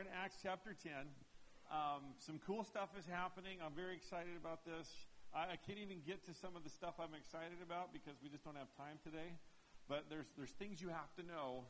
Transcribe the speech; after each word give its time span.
in 0.00 0.08
Acts 0.16 0.40
chapter 0.40 0.72
10. 0.72 0.92
Um, 1.68 2.16
some 2.16 2.40
cool 2.40 2.64
stuff 2.64 2.88
is 2.96 3.04
happening. 3.04 3.60
I'm 3.60 3.76
very 3.76 3.92
excited 3.92 4.32
about 4.32 4.64
this. 4.64 4.88
I, 5.36 5.52
I, 5.52 5.56
can't 5.60 5.76
even 5.76 6.00
get 6.08 6.24
to 6.24 6.32
some 6.32 6.56
of 6.56 6.64
the 6.64 6.72
stuff 6.72 6.96
I'm 6.96 7.12
excited 7.12 7.60
about 7.60 7.92
because 7.92 8.16
we 8.24 8.32
just 8.32 8.40
don't 8.40 8.56
have 8.56 8.72
time 8.80 8.96
today. 9.04 9.36
But 9.92 10.08
there's, 10.08 10.24
there's 10.40 10.56
things 10.56 10.80
you 10.80 10.88
have 10.88 11.12
to 11.20 11.22
know 11.22 11.68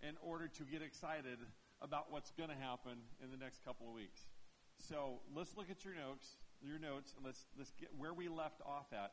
in 0.00 0.16
order 0.24 0.48
to 0.48 0.62
get 0.64 0.80
excited 0.80 1.36
about 1.84 2.08
what's 2.08 2.32
going 2.32 2.48
to 2.48 2.56
happen 2.56 3.04
in 3.20 3.28
the 3.28 3.36
next 3.36 3.60
couple 3.68 3.84
of 3.84 3.92
weeks. 3.92 4.32
So 4.80 5.20
let's 5.36 5.52
look 5.52 5.68
at 5.68 5.84
your 5.84 5.92
notes, 5.92 6.40
your 6.64 6.80
notes, 6.80 7.12
and 7.20 7.20
let's, 7.20 7.44
let's 7.52 7.76
get 7.76 7.92
where 8.00 8.16
we 8.16 8.32
left 8.32 8.64
off 8.64 8.88
at. 8.96 9.12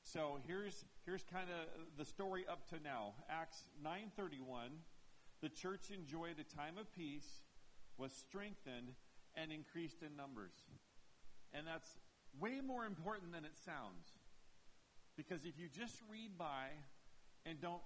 So 0.00 0.40
here's, 0.48 0.88
here's 1.04 1.22
kind 1.28 1.52
of 1.52 1.68
the 2.00 2.08
story 2.08 2.48
up 2.48 2.64
to 2.72 2.80
now. 2.80 3.12
Acts 3.28 3.68
931 3.84 4.72
the 5.42 5.50
church 5.50 5.90
enjoyed 5.90 6.38
a 6.38 6.46
time 6.56 6.78
of 6.78 6.86
peace, 6.94 7.42
was 7.98 8.12
strengthened, 8.12 8.94
and 9.34 9.50
increased 9.50 10.02
in 10.02 10.16
numbers. 10.16 10.54
And 11.52 11.66
that's 11.66 11.98
way 12.38 12.60
more 12.64 12.86
important 12.86 13.32
than 13.32 13.44
it 13.44 13.58
sounds. 13.58 14.14
Because 15.16 15.44
if 15.44 15.58
you 15.58 15.66
just 15.68 15.98
read 16.08 16.38
by 16.38 16.70
and 17.44 17.60
don't 17.60 17.82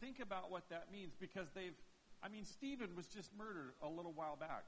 think 0.00 0.20
about 0.20 0.50
what 0.50 0.68
that 0.68 0.90
means, 0.92 1.14
because 1.18 1.48
they've, 1.54 1.78
I 2.22 2.28
mean, 2.28 2.44
Stephen 2.44 2.90
was 2.96 3.06
just 3.06 3.30
murdered 3.38 3.78
a 3.80 3.88
little 3.88 4.12
while 4.12 4.36
back. 4.36 4.66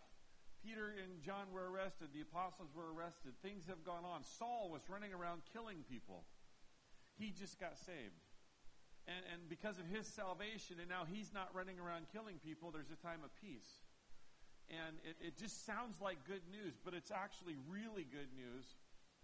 Peter 0.65 0.95
and 1.03 1.23
John 1.23 1.51
were 1.53 1.71
arrested. 1.71 2.09
The 2.15 2.23
apostles 2.23 2.71
were 2.75 2.95
arrested. 2.95 3.33
Things 3.43 3.67
have 3.67 3.85
gone 3.85 4.05
on. 4.05 4.23
Saul 4.23 4.71
was 4.71 4.83
running 4.89 5.13
around 5.13 5.43
killing 5.53 5.85
people. 5.91 6.23
He 7.19 7.31
just 7.31 7.59
got 7.59 7.79
saved 7.79 8.28
and, 9.09 9.25
and 9.33 9.41
because 9.49 9.81
of 9.81 9.89
his 9.89 10.05
salvation, 10.05 10.77
and 10.79 10.89
now 10.89 11.09
he's 11.09 11.33
not 11.33 11.49
running 11.57 11.81
around 11.81 12.13
killing 12.13 12.37
people, 12.45 12.69
there's 12.69 12.93
a 12.93 13.01
time 13.01 13.25
of 13.25 13.33
peace. 13.41 13.81
And 14.69 15.01
it, 15.01 15.17
it 15.33 15.35
just 15.41 15.65
sounds 15.65 15.97
like 15.97 16.29
good 16.29 16.45
news, 16.53 16.77
but 16.85 16.93
it's 16.93 17.09
actually 17.09 17.57
really 17.73 18.05
good 18.05 18.29
news 18.37 18.69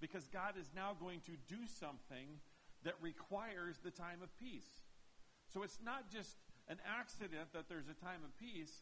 because 0.00 0.24
God 0.32 0.56
is 0.56 0.72
now 0.72 0.96
going 0.96 1.20
to 1.28 1.36
do 1.52 1.68
something 1.68 2.40
that 2.88 2.96
requires 3.04 3.76
the 3.84 3.92
time 3.92 4.24
of 4.24 4.32
peace. 4.40 4.88
So 5.52 5.62
it's 5.62 5.78
not 5.84 6.08
just 6.08 6.32
an 6.68 6.80
accident 6.88 7.52
that 7.52 7.68
there's 7.68 7.92
a 7.92 7.98
time 8.00 8.24
of 8.24 8.32
peace 8.40 8.80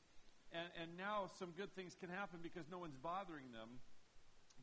and, 0.55 0.71
and 0.81 0.89
now 0.97 1.27
some 1.39 1.51
good 1.57 1.75
things 1.75 1.97
can 1.99 2.11
happen 2.11 2.39
because 2.43 2.71
no 2.71 2.79
one's 2.79 2.97
bothering 2.97 3.51
them. 3.51 3.83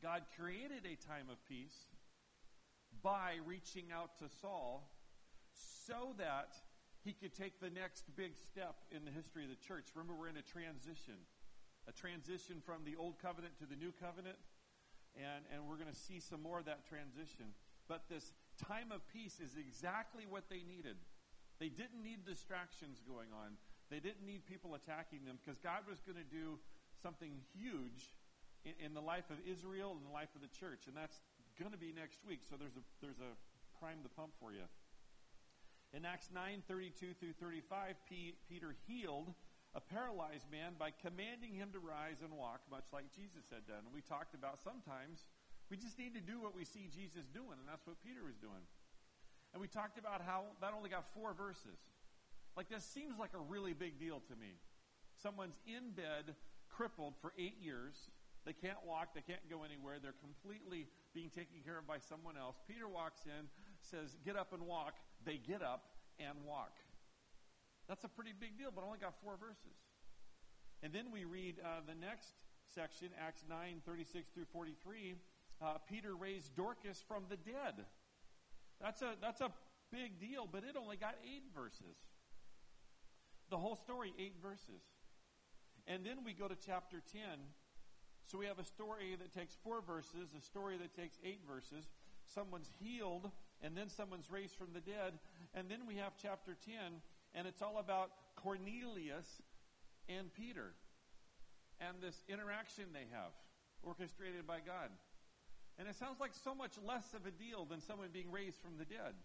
God 0.02 0.24
created 0.40 0.88
a 0.88 0.96
time 0.96 1.28
of 1.28 1.36
peace 1.50 1.76
by 3.04 3.44
reaching 3.46 3.92
out 3.92 4.18
to 4.20 4.26
Saul 4.40 4.88
so 5.60 6.16
that 6.18 6.56
he 7.04 7.14
could 7.14 7.34
take 7.34 7.60
the 7.60 7.70
next 7.70 8.04
big 8.16 8.36
step 8.36 8.76
in 8.92 9.06
the 9.06 9.12
history 9.12 9.44
of 9.44 9.50
the 9.50 9.60
church. 9.60 9.88
Remember, 9.96 10.14
we're 10.16 10.32
in 10.32 10.38
a 10.38 10.46
transition, 10.46 11.16
a 11.88 11.94
transition 11.94 12.60
from 12.60 12.84
the 12.84 12.96
old 12.96 13.20
covenant 13.20 13.56
to 13.60 13.66
the 13.66 13.76
new 13.76 13.92
covenant, 13.96 14.38
and, 15.16 15.48
and 15.52 15.64
we're 15.64 15.80
going 15.80 15.92
to 15.92 15.96
see 15.96 16.20
some 16.20 16.44
more 16.44 16.60
of 16.60 16.68
that 16.68 16.84
transition. 16.88 17.56
But 17.88 18.06
this 18.12 18.32
time 18.60 18.92
of 18.92 19.02
peace 19.08 19.40
is 19.40 19.56
exactly 19.56 20.28
what 20.28 20.52
they 20.52 20.62
needed. 20.68 21.00
They 21.58 21.72
didn't 21.72 22.04
need 22.04 22.28
distractions 22.28 23.02
going 23.08 23.32
on. 23.34 23.56
They 23.90 24.00
didn't 24.00 24.24
need 24.24 24.46
people 24.46 24.76
attacking 24.76 25.26
them 25.26 25.40
because 25.42 25.58
God 25.58 25.88
was 25.90 26.00
going 26.06 26.20
to 26.20 26.28
do 26.28 26.60
something 27.02 27.42
huge 27.58 28.14
in, 28.64 28.76
in, 28.78 28.92
the 28.94 29.02
life 29.02 29.32
of 29.32 29.42
Israel 29.48 29.98
and 29.98 30.06
the 30.06 30.14
life 30.14 30.30
of 30.36 30.46
the 30.46 30.52
church, 30.52 30.86
and 30.86 30.94
that's 30.94 31.24
going 31.58 31.72
to 31.72 31.80
be 31.80 31.90
next 31.90 32.22
week. 32.28 32.46
So 32.46 32.54
there's 32.60 32.78
a 32.78 32.86
there's 33.02 33.18
a 33.18 33.34
prime 33.80 34.04
the 34.04 34.14
pump 34.14 34.36
for 34.38 34.52
you. 34.52 34.68
In 35.94 36.06
Acts 36.06 36.30
9 36.34 36.64
32 36.68 37.14
through 37.20 37.34
35, 37.42 37.96
P- 38.08 38.36
Peter 38.48 38.76
healed 38.86 39.34
a 39.74 39.82
paralyzed 39.82 40.46
man 40.52 40.74
by 40.78 40.90
commanding 40.90 41.54
him 41.54 41.70
to 41.74 41.80
rise 41.80 42.22
and 42.22 42.34
walk, 42.34 42.62
much 42.70 42.90
like 42.94 43.10
Jesus 43.14 43.50
had 43.50 43.66
done. 43.66 43.86
And 43.86 43.94
we 43.94 44.02
talked 44.02 44.34
about 44.34 44.58
sometimes 44.62 45.26
we 45.70 45.78
just 45.78 45.98
need 46.02 46.18
to 46.18 46.22
do 46.22 46.42
what 46.42 46.58
we 46.58 46.66
see 46.66 46.90
Jesus 46.90 47.30
doing, 47.30 47.58
and 47.62 47.70
that's 47.70 47.86
what 47.86 48.02
Peter 48.02 48.26
was 48.26 48.38
doing. 48.42 48.66
And 49.54 49.62
we 49.62 49.70
talked 49.70 49.98
about 49.98 50.22
how 50.22 50.50
that 50.62 50.74
only 50.74 50.90
got 50.90 51.06
four 51.14 51.34
verses. 51.34 51.78
Like, 52.58 52.70
this 52.70 52.84
seems 52.86 53.18
like 53.18 53.34
a 53.38 53.42
really 53.42 53.74
big 53.74 54.02
deal 54.02 54.22
to 54.30 54.36
me. 54.38 54.58
Someone's 55.22 55.58
in 55.70 55.94
bed, 55.94 56.34
crippled 56.70 57.14
for 57.22 57.34
eight 57.38 57.58
years. 57.62 58.10
They 58.46 58.54
can't 58.54 58.82
walk, 58.86 59.14
they 59.14 59.22
can't 59.22 59.46
go 59.50 59.62
anywhere. 59.62 60.02
They're 60.02 60.18
completely 60.18 60.90
being 61.14 61.30
taken 61.30 61.62
care 61.62 61.78
of 61.78 61.86
by 61.86 62.02
someone 62.02 62.38
else. 62.38 62.58
Peter 62.66 62.90
walks 62.90 63.26
in, 63.26 63.46
says, 63.82 64.16
Get 64.24 64.36
up 64.36 64.54
and 64.54 64.64
walk 64.64 64.96
they 65.26 65.38
get 65.38 65.62
up 65.62 65.84
and 66.20 66.38
walk. 66.46 66.74
That's 67.88 68.04
a 68.04 68.08
pretty 68.08 68.34
big 68.38 68.58
deal, 68.58 68.70
but 68.74 68.84
only 68.84 69.00
got 69.00 69.16
four 69.24 69.36
verses. 69.38 69.78
And 70.84 70.94
then 70.94 71.12
we 71.12 71.26
read 71.26 71.56
uh, 71.64 71.82
the 71.88 71.96
next 71.96 72.34
section, 72.74 73.10
Acts 73.20 73.44
9 73.50 73.82
36 73.86 74.30
through 74.30 74.46
43. 74.54 75.16
Uh, 75.62 75.78
Peter 75.90 76.16
raised 76.16 76.56
Dorcas 76.56 77.04
from 77.08 77.24
the 77.30 77.36
dead. 77.36 77.86
That's 78.80 79.02
a, 79.02 79.16
that's 79.22 79.42
a 79.42 79.52
big 79.92 80.20
deal, 80.20 80.48
but 80.50 80.64
it 80.64 80.78
only 80.80 80.96
got 80.96 81.16
eight 81.24 81.44
verses. 81.54 81.98
The 83.50 83.58
whole 83.58 83.76
story, 83.76 84.14
eight 84.18 84.36
verses. 84.42 84.84
And 85.88 86.06
then 86.06 86.24
we 86.24 86.34
go 86.34 86.48
to 86.48 86.56
chapter 86.56 87.02
10. 87.12 87.22
So 88.26 88.38
we 88.38 88.46
have 88.46 88.60
a 88.60 88.64
story 88.64 89.18
that 89.20 89.34
takes 89.34 89.58
four 89.64 89.82
verses, 89.82 90.30
a 90.38 90.42
story 90.42 90.78
that 90.78 90.94
takes 90.94 91.18
eight 91.26 91.42
verses. 91.48 91.90
Someone's 92.28 92.70
healed 92.80 93.32
and 93.64 93.76
then 93.76 93.90
someone's 93.90 94.30
raised 94.32 94.56
from 94.56 94.70
the 94.74 94.80
dead. 94.80 95.20
And 95.54 95.70
then 95.70 95.88
we 95.88 95.96
have 95.96 96.14
chapter 96.22 96.56
10, 96.66 96.76
and 97.36 97.48
it's 97.48 97.62
all 97.62 97.78
about 97.80 98.12
Cornelius 98.36 99.42
and 100.08 100.34
Peter 100.34 100.74
and 101.80 101.98
this 102.02 102.24
interaction 102.28 102.86
they 102.94 103.08
have, 103.12 103.32
orchestrated 103.84 104.46
by 104.46 104.60
God. 104.60 104.92
And 105.78 105.88
it 105.88 105.96
sounds 105.96 106.20
like 106.20 106.32
so 106.34 106.54
much 106.54 106.74
less 106.86 107.14
of 107.14 107.26
a 107.26 107.32
deal 107.32 107.66
than 107.66 107.80
someone 107.80 108.10
being 108.12 108.32
raised 108.32 108.60
from 108.60 108.78
the 108.78 108.84
dead. 108.84 109.16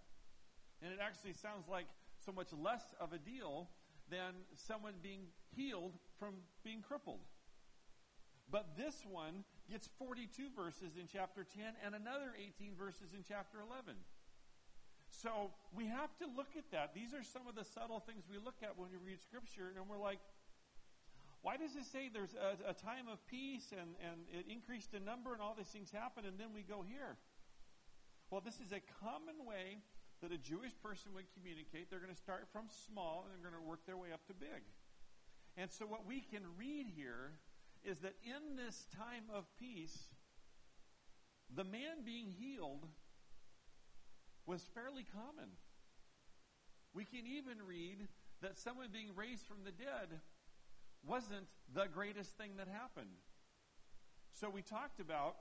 And 0.82 0.92
it 0.92 0.98
actually 1.02 1.34
sounds 1.34 1.66
like 1.68 1.86
so 2.24 2.30
much 2.30 2.52
less 2.52 2.84
of 3.00 3.12
a 3.12 3.18
deal 3.18 3.68
than 4.10 4.46
someone 4.54 4.94
being 5.02 5.26
healed 5.56 5.92
from 6.18 6.34
being 6.62 6.80
crippled. 6.80 7.20
But 8.50 8.76
this 8.76 9.02
one 9.10 9.42
gets 9.70 9.88
42 9.98 10.48
verses 10.54 10.94
in 11.00 11.08
chapter 11.10 11.42
10 11.42 11.64
and 11.84 11.94
another 11.94 12.36
18 12.38 12.76
verses 12.78 13.14
in 13.14 13.24
chapter 13.26 13.58
11. 13.58 13.96
So 15.22 15.50
we 15.74 15.86
have 15.86 16.16
to 16.18 16.26
look 16.36 16.58
at 16.58 16.70
that. 16.72 16.94
These 16.94 17.14
are 17.14 17.22
some 17.22 17.46
of 17.46 17.54
the 17.54 17.64
subtle 17.64 18.00
things 18.00 18.24
we 18.30 18.38
look 18.38 18.58
at 18.62 18.76
when 18.76 18.90
we 18.90 18.98
read 18.98 19.22
Scripture, 19.22 19.70
and 19.76 19.86
we're 19.88 20.00
like, 20.00 20.18
why 21.42 21.56
does 21.56 21.76
it 21.76 21.84
say 21.84 22.08
there's 22.08 22.34
a, 22.34 22.70
a 22.70 22.74
time 22.74 23.04
of 23.06 23.20
peace 23.28 23.68
and, 23.70 23.92
and 24.00 24.24
it 24.32 24.48
increased 24.50 24.94
in 24.94 25.04
number 25.04 25.36
and 25.36 25.42
all 25.42 25.54
these 25.56 25.68
things 25.68 25.92
happen, 25.92 26.24
and 26.24 26.40
then 26.40 26.56
we 26.56 26.62
go 26.62 26.80
here? 26.80 27.20
Well, 28.30 28.40
this 28.40 28.58
is 28.64 28.72
a 28.72 28.80
common 29.04 29.44
way 29.44 29.84
that 30.22 30.32
a 30.32 30.38
Jewish 30.38 30.72
person 30.82 31.12
would 31.14 31.28
communicate. 31.36 31.90
They're 31.90 32.00
going 32.00 32.14
to 32.14 32.18
start 32.18 32.48
from 32.50 32.64
small 32.88 33.28
and 33.28 33.30
they're 33.30 33.50
going 33.50 33.60
to 33.60 33.68
work 33.68 33.84
their 33.84 34.00
way 34.00 34.08
up 34.08 34.24
to 34.28 34.34
big. 34.34 34.64
And 35.56 35.70
so, 35.70 35.84
what 35.84 36.08
we 36.08 36.20
can 36.20 36.42
read 36.58 36.88
here 36.96 37.36
is 37.84 38.00
that 38.00 38.14
in 38.24 38.56
this 38.56 38.88
time 38.96 39.28
of 39.32 39.44
peace, 39.60 40.08
the 41.54 41.62
man 41.62 42.02
being 42.04 42.26
healed 42.26 42.88
was 44.46 44.62
fairly 44.74 45.04
common. 45.12 45.50
We 46.92 47.04
can 47.04 47.26
even 47.26 47.58
read 47.66 48.08
that 48.42 48.58
someone 48.58 48.88
being 48.92 49.10
raised 49.16 49.46
from 49.46 49.64
the 49.64 49.72
dead 49.72 50.20
wasn't 51.06 51.46
the 51.74 51.86
greatest 51.92 52.36
thing 52.36 52.52
that 52.58 52.68
happened. 52.68 53.18
So 54.32 54.50
we 54.50 54.62
talked 54.62 55.00
about 55.00 55.36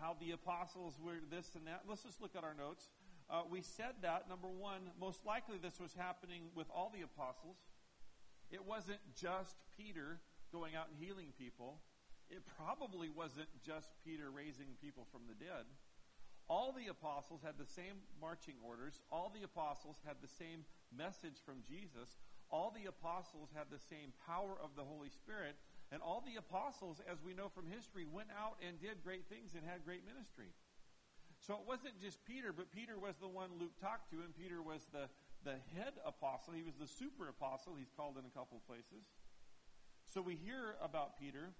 how 0.00 0.16
the 0.20 0.32
apostles 0.32 0.94
were 1.02 1.22
this 1.30 1.54
and 1.54 1.66
that. 1.66 1.82
Let's 1.88 2.02
just 2.02 2.20
look 2.20 2.36
at 2.36 2.44
our 2.44 2.54
notes. 2.54 2.88
Uh, 3.30 3.42
we 3.48 3.62
said 3.62 3.94
that, 4.02 4.28
number 4.28 4.48
one, 4.48 4.90
most 5.00 5.24
likely 5.24 5.56
this 5.56 5.80
was 5.80 5.94
happening 5.96 6.42
with 6.54 6.66
all 6.74 6.92
the 6.94 7.02
apostles. 7.02 7.56
It 8.50 8.64
wasn't 8.64 9.00
just 9.16 9.56
Peter 9.76 10.20
going 10.52 10.74
out 10.76 10.88
and 10.88 10.96
healing 10.98 11.32
people. 11.38 11.80
It 12.30 12.42
probably 12.56 13.08
wasn't 13.08 13.48
just 13.64 13.88
Peter 14.04 14.30
raising 14.30 14.76
people 14.82 15.06
from 15.10 15.22
the 15.28 15.34
dead. 15.34 15.64
All 16.48 16.76
the 16.76 16.92
apostles 16.92 17.40
had 17.40 17.56
the 17.56 17.66
same 17.66 18.04
marching 18.20 18.60
orders. 18.60 19.00
All 19.10 19.32
the 19.32 19.44
apostles 19.44 19.96
had 20.04 20.20
the 20.20 20.28
same 20.28 20.64
message 20.92 21.40
from 21.44 21.64
Jesus. 21.64 22.20
All 22.52 22.68
the 22.70 22.84
apostles 22.84 23.48
had 23.56 23.72
the 23.72 23.80
same 23.80 24.12
power 24.28 24.52
of 24.60 24.76
the 24.76 24.84
Holy 24.84 25.08
Spirit. 25.08 25.56
And 25.88 26.02
all 26.04 26.20
the 26.20 26.36
apostles, 26.36 27.00
as 27.08 27.22
we 27.24 27.32
know 27.32 27.48
from 27.48 27.64
history, 27.66 28.04
went 28.04 28.28
out 28.36 28.60
and 28.60 28.76
did 28.76 29.00
great 29.00 29.24
things 29.32 29.56
and 29.56 29.64
had 29.64 29.84
great 29.84 30.04
ministry. 30.04 30.52
So 31.40 31.54
it 31.60 31.64
wasn't 31.68 32.00
just 32.00 32.24
Peter, 32.24 32.52
but 32.52 32.72
Peter 32.72 32.96
was 32.96 33.16
the 33.20 33.28
one 33.28 33.52
Luke 33.60 33.76
talked 33.80 34.10
to, 34.12 34.24
and 34.24 34.32
Peter 34.32 34.60
was 34.64 34.88
the, 34.92 35.12
the 35.44 35.60
head 35.76 35.92
apostle. 36.04 36.56
He 36.56 36.64
was 36.64 36.76
the 36.80 36.88
super 36.88 37.28
apostle, 37.28 37.76
he's 37.76 37.92
called 37.92 38.16
in 38.16 38.24
a 38.24 38.32
couple 38.32 38.60
places. 38.64 39.04
So 40.08 40.22
we 40.22 40.36
hear 40.36 40.76
about 40.80 41.18
Peter, 41.20 41.52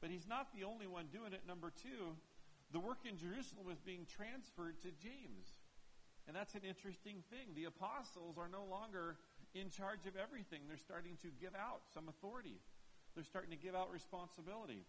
but 0.00 0.10
he's 0.10 0.26
not 0.28 0.54
the 0.54 0.62
only 0.62 0.86
one 0.86 1.06
doing 1.10 1.32
it. 1.32 1.42
Number 1.46 1.72
two, 1.74 2.14
the 2.74 2.82
work 2.82 3.06
in 3.06 3.14
Jerusalem 3.14 3.70
was 3.70 3.78
being 3.78 4.02
transferred 4.02 4.82
to 4.82 4.90
James. 4.98 5.46
And 6.26 6.34
that's 6.34 6.58
an 6.58 6.66
interesting 6.66 7.22
thing. 7.30 7.54
The 7.54 7.70
apostles 7.70 8.34
are 8.34 8.50
no 8.50 8.66
longer 8.66 9.22
in 9.54 9.70
charge 9.70 10.10
of 10.10 10.18
everything, 10.18 10.66
they're 10.66 10.82
starting 10.82 11.14
to 11.22 11.30
give 11.38 11.54
out 11.54 11.86
some 11.94 12.10
authority. 12.10 12.58
they're 13.14 13.22
starting 13.22 13.54
to 13.54 13.62
give 13.62 13.78
out 13.78 13.94
responsibility. 13.94 14.82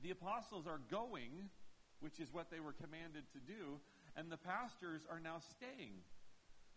The 0.00 0.16
apostles 0.16 0.64
are 0.64 0.80
going, 0.88 1.52
which 2.00 2.16
is 2.16 2.32
what 2.32 2.48
they 2.48 2.64
were 2.64 2.72
commanded 2.72 3.28
to 3.36 3.40
do, 3.44 3.76
and 4.16 4.32
the 4.32 4.40
pastors 4.40 5.04
are 5.12 5.20
now 5.20 5.44
staying, 5.52 6.00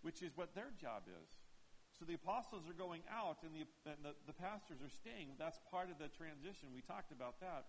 which 0.03 0.19
is 0.19 0.35
what 0.35 0.51
their 0.51 0.75
job 0.75 1.07
is. 1.07 1.31
So 1.95 2.03
the 2.03 2.19
apostles 2.19 2.67
are 2.67 2.75
going 2.75 3.07
out 3.07 3.39
and 3.47 3.55
the, 3.55 3.63
and 3.87 4.03
the, 4.03 4.11
the 4.27 4.35
pastors 4.35 4.83
are 4.83 4.91
staying. 4.91 5.39
That's 5.39 5.59
part 5.71 5.87
of 5.87 5.95
the 5.95 6.11
transition. 6.11 6.75
We 6.75 6.83
talked 6.83 7.15
about 7.15 7.39
that. 7.39 7.63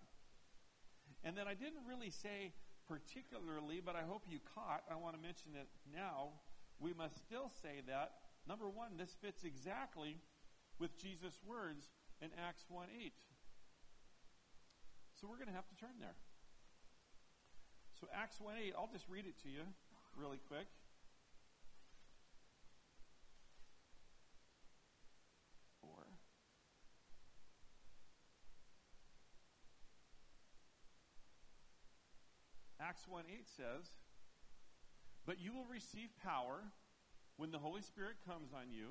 And 1.24 1.36
then 1.36 1.46
I 1.46 1.54
didn't 1.54 1.84
really 1.86 2.10
say 2.10 2.52
particularly, 2.88 3.80
but 3.84 3.94
I 3.94 4.02
hope 4.02 4.24
you 4.28 4.38
caught, 4.54 4.82
I 4.90 4.96
want 4.96 5.14
to 5.14 5.22
mention 5.22 5.52
it 5.54 5.68
now. 5.92 6.40
We 6.80 6.92
must 6.92 7.18
still 7.18 7.52
say 7.62 7.84
that, 7.86 8.12
number 8.48 8.68
one, 8.68 8.96
this 8.96 9.14
fits 9.20 9.44
exactly 9.44 10.16
with 10.78 10.96
Jesus' 10.98 11.36
words 11.46 11.92
in 12.20 12.30
Acts 12.40 12.64
1 12.68 12.88
8. 12.88 13.12
So 15.20 15.28
we're 15.28 15.36
going 15.36 15.52
to 15.52 15.54
have 15.54 15.68
to 15.68 15.76
turn 15.76 16.00
there. 16.00 16.16
So 18.00 18.08
Acts 18.16 18.40
1 18.40 18.54
8, 18.56 18.74
I'll 18.76 18.90
just 18.90 19.04
read 19.08 19.26
it 19.26 19.36
to 19.44 19.48
you 19.48 19.62
really 20.16 20.40
quick. 20.48 20.66
Acts 32.90 33.06
1 33.06 33.22
8 33.30 33.46
says, 33.46 33.86
But 35.22 35.38
you 35.38 35.54
will 35.54 35.70
receive 35.70 36.10
power 36.26 36.58
when 37.38 37.54
the 37.54 37.62
Holy 37.62 37.86
Spirit 37.86 38.18
comes 38.26 38.50
on 38.50 38.74
you, 38.74 38.90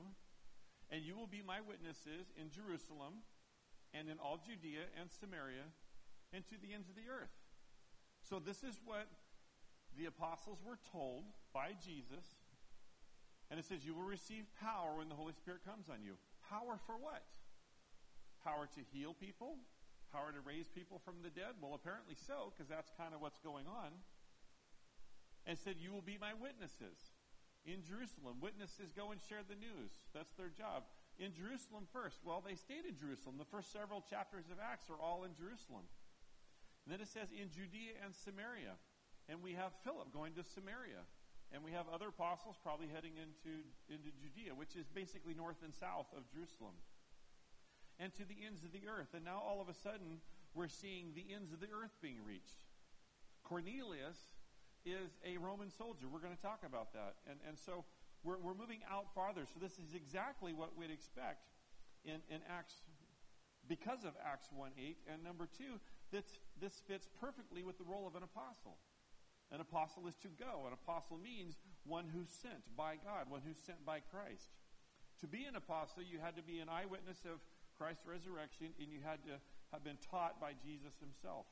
and 0.88 1.04
you 1.04 1.20
will 1.20 1.28
be 1.28 1.44
my 1.44 1.60
witnesses 1.60 2.32
in 2.40 2.48
Jerusalem 2.48 3.28
and 3.92 4.08
in 4.08 4.16
all 4.24 4.40
Judea 4.40 4.88
and 4.96 5.12
Samaria 5.12 5.68
and 6.32 6.48
to 6.48 6.56
the 6.64 6.72
ends 6.72 6.88
of 6.88 6.96
the 6.96 7.12
earth. 7.12 7.36
So, 8.24 8.40
this 8.40 8.64
is 8.64 8.80
what 8.88 9.04
the 10.00 10.08
apostles 10.08 10.64
were 10.64 10.80
told 10.96 11.28
by 11.52 11.76
Jesus. 11.84 12.40
And 13.52 13.60
it 13.60 13.68
says, 13.68 13.84
You 13.84 14.00
will 14.00 14.08
receive 14.08 14.48
power 14.64 14.96
when 14.96 15.12
the 15.12 15.20
Holy 15.20 15.36
Spirit 15.36 15.68
comes 15.68 15.92
on 15.92 16.00
you. 16.08 16.16
Power 16.48 16.80
for 16.88 16.96
what? 16.96 17.28
Power 18.48 18.64
to 18.64 18.82
heal 18.96 19.12
people, 19.12 19.60
Power 20.10 20.34
to 20.34 20.42
raise 20.42 20.66
people 20.66 20.98
from 20.98 21.22
the 21.22 21.30
dead? 21.30 21.62
Well, 21.62 21.78
apparently 21.78 22.18
so, 22.18 22.50
because 22.50 22.66
that's 22.66 22.90
kind 22.98 23.14
of 23.14 23.22
what's 23.22 23.38
going 23.46 23.70
on. 23.70 23.94
And 25.46 25.58
said, 25.58 25.78
You 25.78 25.94
will 25.94 26.06
be 26.06 26.18
my 26.18 26.34
witnesses 26.34 26.98
in 27.66 27.86
Jerusalem. 27.86 28.42
Witnesses 28.42 28.90
go 28.96 29.14
and 29.14 29.22
share 29.22 29.46
the 29.46 29.58
news. 29.58 29.94
That's 30.18 30.34
their 30.34 30.50
job. 30.50 30.90
In 31.22 31.36
Jerusalem 31.36 31.86
first. 31.94 32.24
Well, 32.26 32.42
they 32.42 32.56
stayed 32.58 32.90
in 32.90 32.98
Jerusalem. 32.98 33.38
The 33.38 33.50
first 33.50 33.70
several 33.70 34.02
chapters 34.02 34.50
of 34.50 34.58
Acts 34.58 34.90
are 34.90 34.98
all 34.98 35.28
in 35.28 35.38
Jerusalem. 35.38 35.86
And 36.86 36.90
then 36.90 37.04
it 37.04 37.12
says 37.12 37.30
in 37.30 37.52
Judea 37.54 38.02
and 38.02 38.16
Samaria. 38.16 38.80
And 39.30 39.46
we 39.46 39.54
have 39.54 39.78
Philip 39.86 40.10
going 40.10 40.34
to 40.40 40.44
Samaria. 40.48 41.06
And 41.54 41.62
we 41.62 41.74
have 41.74 41.90
other 41.90 42.10
apostles 42.10 42.58
probably 42.62 42.90
heading 42.90 43.18
into, 43.18 43.62
into 43.90 44.10
Judea, 44.18 44.54
which 44.54 44.74
is 44.74 44.90
basically 44.90 45.34
north 45.34 45.62
and 45.62 45.74
south 45.74 46.10
of 46.18 46.26
Jerusalem 46.30 46.78
and 48.00 48.14
to 48.16 48.24
the 48.24 48.36
ends 48.46 48.64
of 48.64 48.72
the 48.72 48.88
earth. 48.88 49.14
And 49.14 49.24
now 49.24 49.44
all 49.44 49.62
of 49.62 49.68
a 49.68 49.74
sudden, 49.76 50.24
we're 50.56 50.72
seeing 50.72 51.12
the 51.14 51.26
ends 51.36 51.52
of 51.52 51.60
the 51.60 51.68
earth 51.68 51.94
being 52.02 52.24
reached. 52.26 52.64
Cornelius 53.44 54.18
is 54.86 55.20
a 55.28 55.38
Roman 55.38 55.70
soldier. 55.70 56.08
We're 56.08 56.24
going 56.24 56.36
to 56.36 56.42
talk 56.42 56.64
about 56.66 56.94
that. 56.94 57.20
And, 57.30 57.40
and 57.48 57.58
so 57.60 57.84
we're, 58.24 58.40
we're 58.40 58.56
moving 58.56 58.80
out 58.90 59.12
farther. 59.14 59.44
So 59.46 59.60
this 59.60 59.74
is 59.80 59.94
exactly 59.94 60.54
what 60.54 60.78
we'd 60.78 60.92
expect 60.92 61.52
in, 62.06 62.24
in 62.32 62.40
Acts, 62.48 62.82
because 63.68 64.04
of 64.08 64.16
Acts 64.24 64.48
1 64.56 64.72
8. 64.80 64.98
And 65.12 65.24
number 65.24 65.48
two, 65.48 65.80
this, 66.12 66.26
this 66.60 66.82
fits 66.88 67.08
perfectly 67.20 67.64
with 67.64 67.78
the 67.78 67.84
role 67.86 68.08
of 68.08 68.16
an 68.16 68.24
apostle. 68.24 68.80
An 69.52 69.62
apostle 69.62 70.08
is 70.08 70.16
to 70.22 70.30
go. 70.30 70.66
An 70.68 70.74
apostle 70.74 71.18
means 71.18 71.58
one 71.86 72.06
who's 72.14 72.30
sent 72.30 72.62
by 72.78 72.96
God, 73.02 73.30
one 73.30 73.42
who's 73.46 73.58
sent 73.58 73.84
by 73.86 74.00
Christ. 74.00 74.54
To 75.22 75.28
be 75.28 75.44
an 75.46 75.56
apostle, 75.56 76.04
you 76.04 76.20
had 76.22 76.38
to 76.38 76.44
be 76.44 76.60
an 76.60 76.70
eyewitness 76.70 77.26
of 77.26 77.42
Christ's 77.80 78.04
resurrection, 78.04 78.76
and 78.76 78.92
you 78.92 79.00
had 79.00 79.24
to 79.24 79.40
have 79.72 79.88
been 79.88 79.96
taught 80.04 80.36
by 80.44 80.52
Jesus 80.60 81.00
himself. 81.00 81.48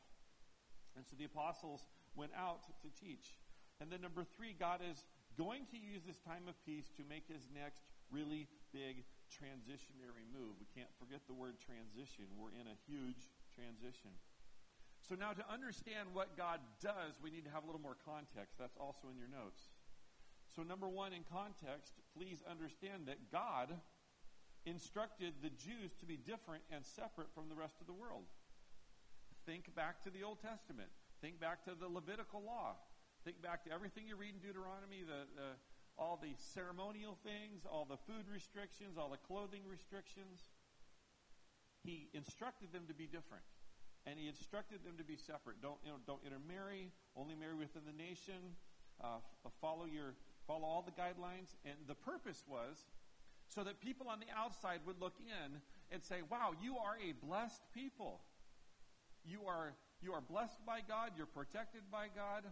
And 1.00 1.08
so 1.08 1.16
the 1.16 1.24
apostles 1.24 1.88
went 2.20 2.36
out 2.36 2.68
to 2.84 2.90
teach. 3.00 3.40
And 3.80 3.88
then 3.88 4.04
number 4.04 4.28
three, 4.28 4.52
God 4.52 4.84
is 4.84 5.08
going 5.40 5.64
to 5.72 5.80
use 5.80 6.04
this 6.04 6.20
time 6.20 6.52
of 6.52 6.60
peace 6.68 6.92
to 7.00 7.08
make 7.08 7.30
his 7.32 7.48
next 7.56 7.88
really 8.12 8.50
big 8.76 9.08
transitionary 9.32 10.28
move. 10.34 10.60
We 10.60 10.68
can't 10.76 10.92
forget 11.00 11.24
the 11.30 11.38
word 11.38 11.62
transition. 11.64 12.28
We're 12.36 12.56
in 12.58 12.68
a 12.68 12.78
huge 12.90 13.30
transition. 13.54 14.12
So 15.06 15.16
now 15.16 15.32
to 15.32 15.46
understand 15.48 16.12
what 16.12 16.36
God 16.36 16.60
does, 16.84 17.16
we 17.24 17.32
need 17.32 17.46
to 17.46 17.54
have 17.54 17.64
a 17.64 17.68
little 17.68 17.84
more 17.84 17.96
context. 18.04 18.60
That's 18.60 18.76
also 18.76 19.08
in 19.08 19.16
your 19.16 19.32
notes. 19.32 19.72
So 20.52 20.64
number 20.66 20.90
one, 20.90 21.14
in 21.14 21.22
context, 21.30 21.94
please 22.18 22.42
understand 22.50 23.06
that 23.08 23.32
God 23.32 23.72
instructed 24.68 25.34
the 25.42 25.50
Jews 25.50 25.96
to 26.00 26.06
be 26.06 26.20
different 26.20 26.62
and 26.70 26.84
separate 26.84 27.32
from 27.32 27.48
the 27.48 27.56
rest 27.56 27.80
of 27.80 27.88
the 27.88 27.96
world. 27.96 28.28
Think 29.48 29.72
back 29.76 30.04
to 30.04 30.12
the 30.12 30.28
Old 30.28 30.44
Testament. 30.44 30.92
Think 31.24 31.40
back 31.40 31.64
to 31.66 31.72
the 31.72 31.88
Levitical 31.88 32.44
law. 32.44 32.76
Think 33.24 33.42
back 33.42 33.64
to 33.64 33.72
everything 33.72 34.04
you 34.08 34.20
read 34.20 34.36
in 34.36 34.44
Deuteronomy, 34.44 35.08
the, 35.08 35.24
the, 35.40 35.50
all 35.98 36.20
the 36.22 36.36
ceremonial 36.54 37.18
things, 37.24 37.64
all 37.64 37.88
the 37.88 37.98
food 38.04 38.28
restrictions, 38.28 39.00
all 39.00 39.10
the 39.10 39.24
clothing 39.24 39.64
restrictions. 39.64 40.52
He 41.84 42.12
instructed 42.14 42.76
them 42.76 42.84
to 42.92 42.94
be 42.94 43.08
different. 43.08 43.48
And 44.04 44.20
he 44.20 44.28
instructed 44.28 44.84
them 44.84 44.96
to 45.00 45.04
be 45.04 45.16
separate. 45.16 45.60
Don't, 45.64 45.80
you 45.84 45.92
know, 45.92 46.00
don't 46.08 46.24
intermarry, 46.24 46.92
only 47.16 47.36
marry 47.36 47.56
within 47.56 47.84
the 47.88 47.96
nation. 47.96 48.56
Uh, 49.04 49.20
follow 49.60 49.84
your 49.84 50.16
follow 50.48 50.64
all 50.64 50.84
the 50.84 50.96
guidelines. 50.96 51.56
And 51.68 51.76
the 51.88 51.96
purpose 51.96 52.44
was 52.48 52.88
so 53.48 53.64
that 53.64 53.80
people 53.80 54.08
on 54.10 54.20
the 54.20 54.28
outside 54.36 54.80
would 54.86 55.00
look 55.00 55.16
in 55.20 55.62
and 55.92 56.04
say, 56.04 56.18
wow, 56.30 56.52
you 56.62 56.78
are 56.78 56.96
a 57.00 57.14
blessed 57.26 57.62
people. 57.74 58.20
You 59.24 59.48
are, 59.48 59.74
you 60.02 60.14
are 60.14 60.22
blessed 60.22 60.66
by 60.66 60.80
God. 60.88 61.12
You're 61.16 61.26
protected 61.26 61.82
by 61.92 62.08
God. 62.14 62.44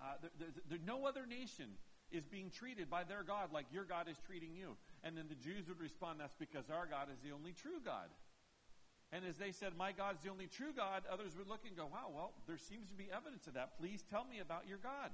Uh, 0.00 0.14
there, 0.20 0.30
there, 0.38 0.48
there, 0.68 0.78
no 0.86 1.06
other 1.06 1.26
nation 1.26 1.66
is 2.12 2.24
being 2.24 2.50
treated 2.50 2.88
by 2.88 3.02
their 3.02 3.22
God 3.22 3.52
like 3.52 3.66
your 3.72 3.84
God 3.84 4.08
is 4.08 4.16
treating 4.26 4.54
you. 4.54 4.76
And 5.02 5.16
then 5.16 5.26
the 5.28 5.34
Jews 5.34 5.68
would 5.68 5.80
respond, 5.80 6.20
that's 6.20 6.36
because 6.38 6.70
our 6.70 6.86
God 6.86 7.08
is 7.10 7.18
the 7.22 7.34
only 7.34 7.52
true 7.52 7.82
God. 7.84 8.10
And 9.12 9.24
as 9.24 9.36
they 9.36 9.52
said, 9.52 9.72
My 9.78 9.92
God 9.92 10.16
is 10.16 10.22
the 10.22 10.30
only 10.30 10.46
true 10.46 10.74
God, 10.74 11.02
others 11.10 11.36
would 11.38 11.48
look 11.48 11.62
and 11.66 11.76
go, 11.76 11.86
Wow, 11.86 12.10
well, 12.14 12.32
there 12.46 12.58
seems 12.58 12.88
to 12.90 12.94
be 12.94 13.06
evidence 13.10 13.46
of 13.46 13.54
that. 13.54 13.78
Please 13.78 14.02
tell 14.10 14.24
me 14.24 14.40
about 14.40 14.66
your 14.68 14.78
God. 14.78 15.10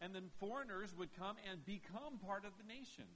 And 0.00 0.14
then 0.14 0.28
foreigners 0.40 0.94
would 0.98 1.14
come 1.16 1.36
and 1.48 1.64
become 1.64 2.18
part 2.24 2.44
of 2.44 2.52
the 2.58 2.66
nation. 2.66 3.06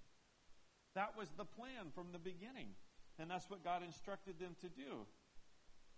That 0.97 1.12
was 1.12 1.29
the 1.37 1.45
plan 1.45 1.93
from 1.95 2.09
the 2.11 2.19
beginning. 2.19 2.73
And 3.21 3.31
that's 3.31 3.49
what 3.53 3.62
God 3.62 3.85
instructed 3.85 4.41
them 4.41 4.57
to 4.65 4.69
do. 4.69 5.05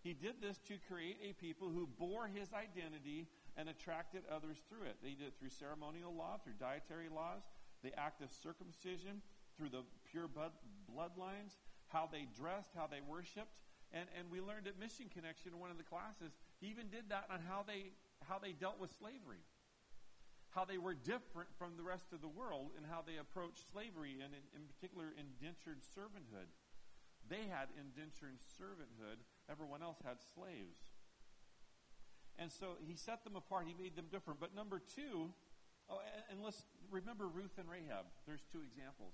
He 0.03 0.13
did 0.13 0.43
this 0.43 0.59
to 0.67 0.75
create 0.91 1.19
a 1.23 1.35
people 1.39 1.71
who 1.71 1.87
bore 1.87 2.27
his 2.27 2.51
identity 2.53 3.27
and 3.57 3.69
attracted 3.69 4.23
others 4.31 4.59
through 4.69 4.87
it. 4.87 4.99
They 5.03 5.15
did 5.15 5.35
it 5.35 5.35
through 5.39 5.51
ceremonial 5.55 6.15
law, 6.15 6.39
through 6.43 6.59
dietary 6.59 7.11
laws, 7.11 7.43
the 7.83 7.95
act 7.99 8.23
of 8.23 8.31
circumcision, 8.31 9.23
through 9.57 9.71
the 9.71 9.83
pure 10.11 10.27
blood, 10.27 10.53
bloodlines, 10.87 11.59
how 11.89 12.09
they 12.11 12.27
dressed, 12.39 12.71
how 12.75 12.87
they 12.87 13.03
worshiped. 13.03 13.55
And, 13.91 14.07
and 14.19 14.31
we 14.31 14.41
learned 14.41 14.67
at 14.67 14.79
Mission 14.79 15.07
Connection 15.11 15.55
in 15.55 15.59
one 15.59 15.71
of 15.71 15.79
the 15.79 15.87
classes, 15.87 16.35
he 16.61 16.71
even 16.71 16.91
did 16.91 17.11
that 17.11 17.27
on 17.31 17.39
how 17.47 17.65
they, 17.67 17.91
how 18.27 18.39
they 18.39 18.53
dealt 18.53 18.79
with 18.79 18.91
slavery 18.99 19.43
how 20.51 20.65
they 20.65 20.79
were 20.79 20.95
different 20.95 21.49
from 21.59 21.77
the 21.77 21.83
rest 21.83 22.13
of 22.13 22.21
the 22.21 22.31
world 22.31 22.73
and 22.77 22.87
how 22.87 23.05
they 23.05 23.21
approached 23.21 23.69
slavery 23.71 24.17
and 24.19 24.33
in, 24.33 24.45
in 24.57 24.65
particular 24.65 25.13
indentured 25.15 25.85
servanthood. 25.85 26.49
They 27.29 27.45
had 27.53 27.69
indentured 27.77 28.41
servanthood. 28.57 29.21
Everyone 29.53 29.83
else 29.83 30.01
had 30.01 30.17
slaves. 30.35 30.97
And 32.39 32.49
so 32.49 32.79
he 32.81 32.97
set 32.97 33.25
them 33.25 33.37
apart. 33.37 33.67
He 33.69 33.77
made 33.77 33.97
them 33.97 34.07
different. 34.11 34.41
But 34.41 34.55
number 34.55 34.81
two, 34.81 35.29
oh, 35.91 36.01
and, 36.01 36.23
and 36.33 36.39
let's 36.41 36.65
remember 36.91 37.29
Ruth 37.29 37.59
and 37.59 37.69
Rahab. 37.69 38.09
There's 38.25 38.47
two 38.49 38.65
examples. 38.65 39.13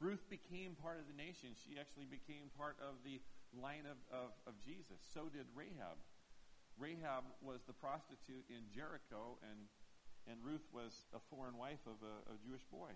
Ruth 0.00 0.22
became 0.30 0.74
part 0.74 0.98
of 0.98 1.06
the 1.06 1.14
nation. 1.14 1.54
She 1.54 1.78
actually 1.78 2.06
became 2.06 2.50
part 2.56 2.78
of 2.82 2.98
the 3.04 3.20
line 3.54 3.86
of, 3.86 3.98
of, 4.10 4.30
of 4.46 4.54
Jesus. 4.64 4.98
So 5.14 5.30
did 5.30 5.46
Rahab. 5.54 5.98
Rahab 6.78 7.26
was 7.42 7.66
the 7.66 7.74
prostitute 7.74 8.46
in 8.46 8.70
Jericho, 8.70 9.36
and 9.42 9.66
and 10.26 10.42
Ruth 10.42 10.66
was 10.72 11.06
a 11.14 11.20
foreign 11.30 11.56
wife 11.56 11.86
of 11.86 12.02
a, 12.02 12.32
a 12.32 12.36
Jewish 12.44 12.64
boy 12.72 12.90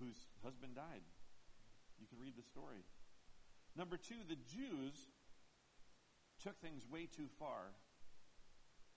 whose 0.00 0.26
husband 0.42 0.74
died. 0.74 1.04
You 2.00 2.06
can 2.06 2.18
read 2.18 2.36
the 2.36 2.42
story. 2.42 2.84
Number 3.76 3.96
two, 3.96 4.20
the 4.28 4.36
Jews 4.36 4.96
took 6.42 6.60
things 6.60 6.84
way 6.90 7.08
too 7.14 7.28
far 7.38 7.72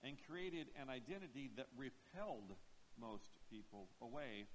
and 0.04 0.18
created 0.28 0.68
an 0.82 0.90
identity 0.90 1.52
that 1.56 1.68
repelled 1.78 2.56
most 3.00 3.32
people 3.50 3.88
away 4.02 4.48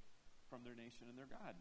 from 0.51 0.65
their 0.65 0.75
nation 0.75 1.07
and 1.09 1.19
their 1.19 1.29
God. 1.29 1.55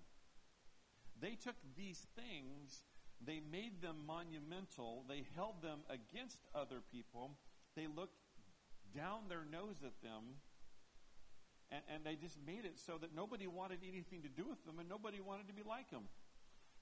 They 1.20 1.36
took 1.36 1.56
these 1.76 2.08
things 2.16 2.84
They 3.26 3.40
made 3.40 3.82
them 3.82 4.04
monumental. 4.06 5.06
They 5.08 5.24
held 5.36 5.62
them 5.62 5.80
against 5.90 6.40
other 6.54 6.82
people. 6.92 7.32
They 7.76 7.88
looked 7.88 8.20
down 8.96 9.30
their 9.30 9.46
nose 9.50 9.78
at 9.86 10.02
them. 10.02 10.42
And, 11.74 11.82
and 11.90 12.00
they 12.06 12.14
just 12.14 12.38
made 12.46 12.70
it 12.70 12.78
so 12.78 13.02
that 13.02 13.18
nobody 13.18 13.50
wanted 13.50 13.82
anything 13.82 14.22
to 14.22 14.30
do 14.30 14.46
with 14.46 14.62
them 14.62 14.78
and 14.78 14.86
nobody 14.86 15.18
wanted 15.18 15.50
to 15.50 15.58
be 15.58 15.66
like 15.66 15.90
them. 15.90 16.06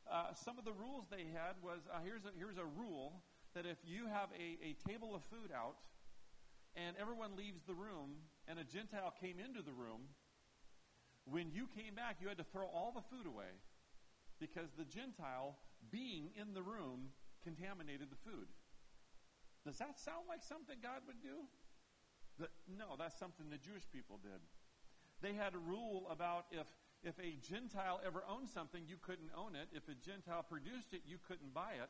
Uh, 0.03 0.35
some 0.35 0.59
of 0.59 0.67
the 0.67 0.75
rules 0.75 1.07
they 1.07 1.31
had 1.31 1.55
was 1.63 1.87
uh, 1.87 2.03
here's, 2.03 2.27
a, 2.27 2.35
here's 2.35 2.59
a 2.59 2.67
rule 2.75 3.23
that 3.55 3.63
if 3.63 3.79
you 3.87 4.11
have 4.11 4.27
a, 4.35 4.59
a 4.59 4.75
table 4.83 5.15
of 5.15 5.23
food 5.31 5.55
out 5.55 5.79
and 6.75 6.99
everyone 6.99 7.39
leaves 7.39 7.63
the 7.63 7.73
room 7.73 8.19
and 8.51 8.59
a 8.59 8.67
Gentile 8.67 9.15
came 9.15 9.39
into 9.39 9.63
the 9.63 9.71
room, 9.71 10.11
when 11.23 11.51
you 11.55 11.71
came 11.71 11.95
back, 11.95 12.17
you 12.19 12.27
had 12.27 12.37
to 12.43 12.47
throw 12.51 12.67
all 12.67 12.91
the 12.91 13.05
food 13.07 13.23
away 13.23 13.55
because 14.39 14.75
the 14.75 14.83
Gentile 14.83 15.55
being 15.87 16.35
in 16.35 16.53
the 16.53 16.61
room 16.61 17.15
contaminated 17.43 18.11
the 18.11 18.19
food. 18.27 18.51
Does 19.63 19.77
that 19.77 19.99
sound 19.99 20.25
like 20.27 20.43
something 20.43 20.75
God 20.81 21.05
would 21.07 21.21
do? 21.21 21.47
The, 22.39 22.49
no, 22.65 22.97
that's 22.97 23.17
something 23.19 23.47
the 23.47 23.61
Jewish 23.61 23.85
people 23.93 24.19
did. 24.23 24.41
They 25.21 25.33
had 25.33 25.53
a 25.53 25.57
rule 25.57 26.07
about 26.09 26.45
if 26.51 26.67
if 27.03 27.17
a 27.17 27.33
Gentile 27.41 27.99
ever 28.05 28.21
owned 28.29 28.47
something, 28.49 28.83
you 28.85 28.95
couldn't 29.01 29.31
own 29.35 29.55
it. 29.55 29.69
If 29.73 29.89
a 29.89 29.97
Gentile 29.97 30.45
produced 30.47 30.93
it, 30.93 31.01
you 31.07 31.17
couldn't 31.27 31.51
buy 31.51 31.73
it. 31.81 31.89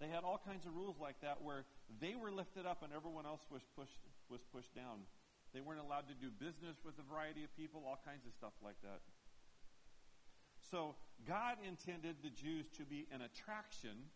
They 0.00 0.08
had 0.08 0.22
all 0.22 0.36
kinds 0.36 0.66
of 0.66 0.76
rules 0.76 0.96
like 1.00 1.20
that 1.22 1.40
where 1.40 1.64
they 2.00 2.14
were 2.14 2.30
lifted 2.30 2.66
up 2.66 2.82
and 2.82 2.92
everyone 2.92 3.24
else 3.24 3.40
was 3.50 3.62
pushed 3.76 3.96
was 4.28 4.40
pushed 4.52 4.74
down. 4.74 5.08
They 5.54 5.60
weren't 5.60 5.80
allowed 5.80 6.08
to 6.08 6.14
do 6.14 6.28
business 6.28 6.76
with 6.84 6.98
a 6.98 7.06
variety 7.08 7.44
of 7.44 7.56
people, 7.56 7.84
all 7.86 8.00
kinds 8.04 8.26
of 8.26 8.32
stuff 8.34 8.52
like 8.62 8.76
that. 8.82 9.00
So 10.70 10.96
God 11.26 11.58
intended 11.66 12.16
the 12.22 12.30
Jews 12.30 12.66
to 12.76 12.82
be 12.84 13.06
an 13.12 13.22
attraction, 13.22 14.10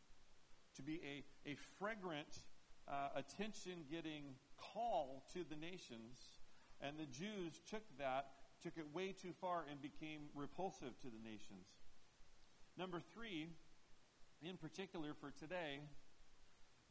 to 0.76 0.82
be 0.82 1.00
a, 1.04 1.50
a 1.50 1.56
fragrant, 1.78 2.42
uh, 2.88 3.10
attention 3.14 3.84
getting 3.90 4.34
call 4.56 5.24
to 5.32 5.44
the 5.48 5.56
nations. 5.56 6.18
And 6.80 6.98
the 6.98 7.06
Jews 7.06 7.60
took 7.68 7.82
that, 7.98 8.26
took 8.62 8.76
it 8.76 8.86
way 8.94 9.12
too 9.12 9.32
far, 9.40 9.64
and 9.70 9.80
became 9.82 10.30
repulsive 10.34 10.98
to 11.00 11.08
the 11.08 11.22
nations. 11.22 11.66
Number 12.76 13.00
three, 13.14 13.48
in 14.42 14.56
particular 14.56 15.14
for 15.20 15.32
today, 15.32 15.80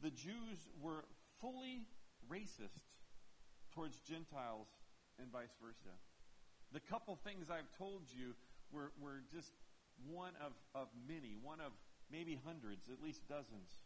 the 0.02 0.10
Jews 0.10 0.68
were 0.80 1.04
fully 1.40 1.86
racist 2.30 2.84
towards 3.74 4.00
Gentiles 4.00 4.68
and 5.18 5.32
vice 5.32 5.56
versa. 5.60 5.96
The 6.72 6.80
couple 6.80 7.16
things 7.16 7.46
I've 7.50 7.72
told 7.78 8.02
you 8.12 8.34
were, 8.70 8.92
were 9.00 9.22
just 9.32 9.52
one 10.06 10.32
of, 10.44 10.52
of 10.74 10.88
many, 11.08 11.36
one 11.42 11.60
of 11.60 11.72
maybe 12.12 12.38
hundreds, 12.44 12.88
at 12.88 13.02
least 13.02 13.26
dozens. 13.28 13.80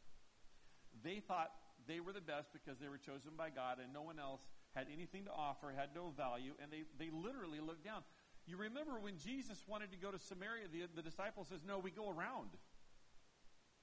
They 1.04 1.21
thought 1.21 1.52
they 1.87 2.00
were 2.00 2.12
the 2.12 2.21
best 2.21 2.52
because 2.52 2.78
they 2.78 2.88
were 2.88 2.99
chosen 2.99 3.32
by 3.37 3.50
God 3.50 3.78
and 3.82 3.92
no 3.92 4.02
one 4.02 4.18
else 4.18 4.42
had 4.75 4.87
anything 4.93 5.25
to 5.25 5.31
offer, 5.31 5.73
had 5.76 5.91
no 5.95 6.12
value, 6.17 6.52
and 6.62 6.71
they, 6.73 6.85
they 6.99 7.11
literally 7.11 7.61
looked 7.61 7.85
down. 7.85 8.02
You 8.47 8.57
remember 8.57 8.99
when 8.99 9.19
Jesus 9.19 9.62
wanted 9.69 9.91
to 9.93 9.97
go 9.97 10.11
to 10.11 10.19
Samaria, 10.19 10.67
the, 10.73 10.88
the 10.95 11.02
disciple 11.02 11.45
says, 11.45 11.61
No, 11.67 11.79
we 11.79 11.91
go 11.91 12.09
around. 12.09 12.50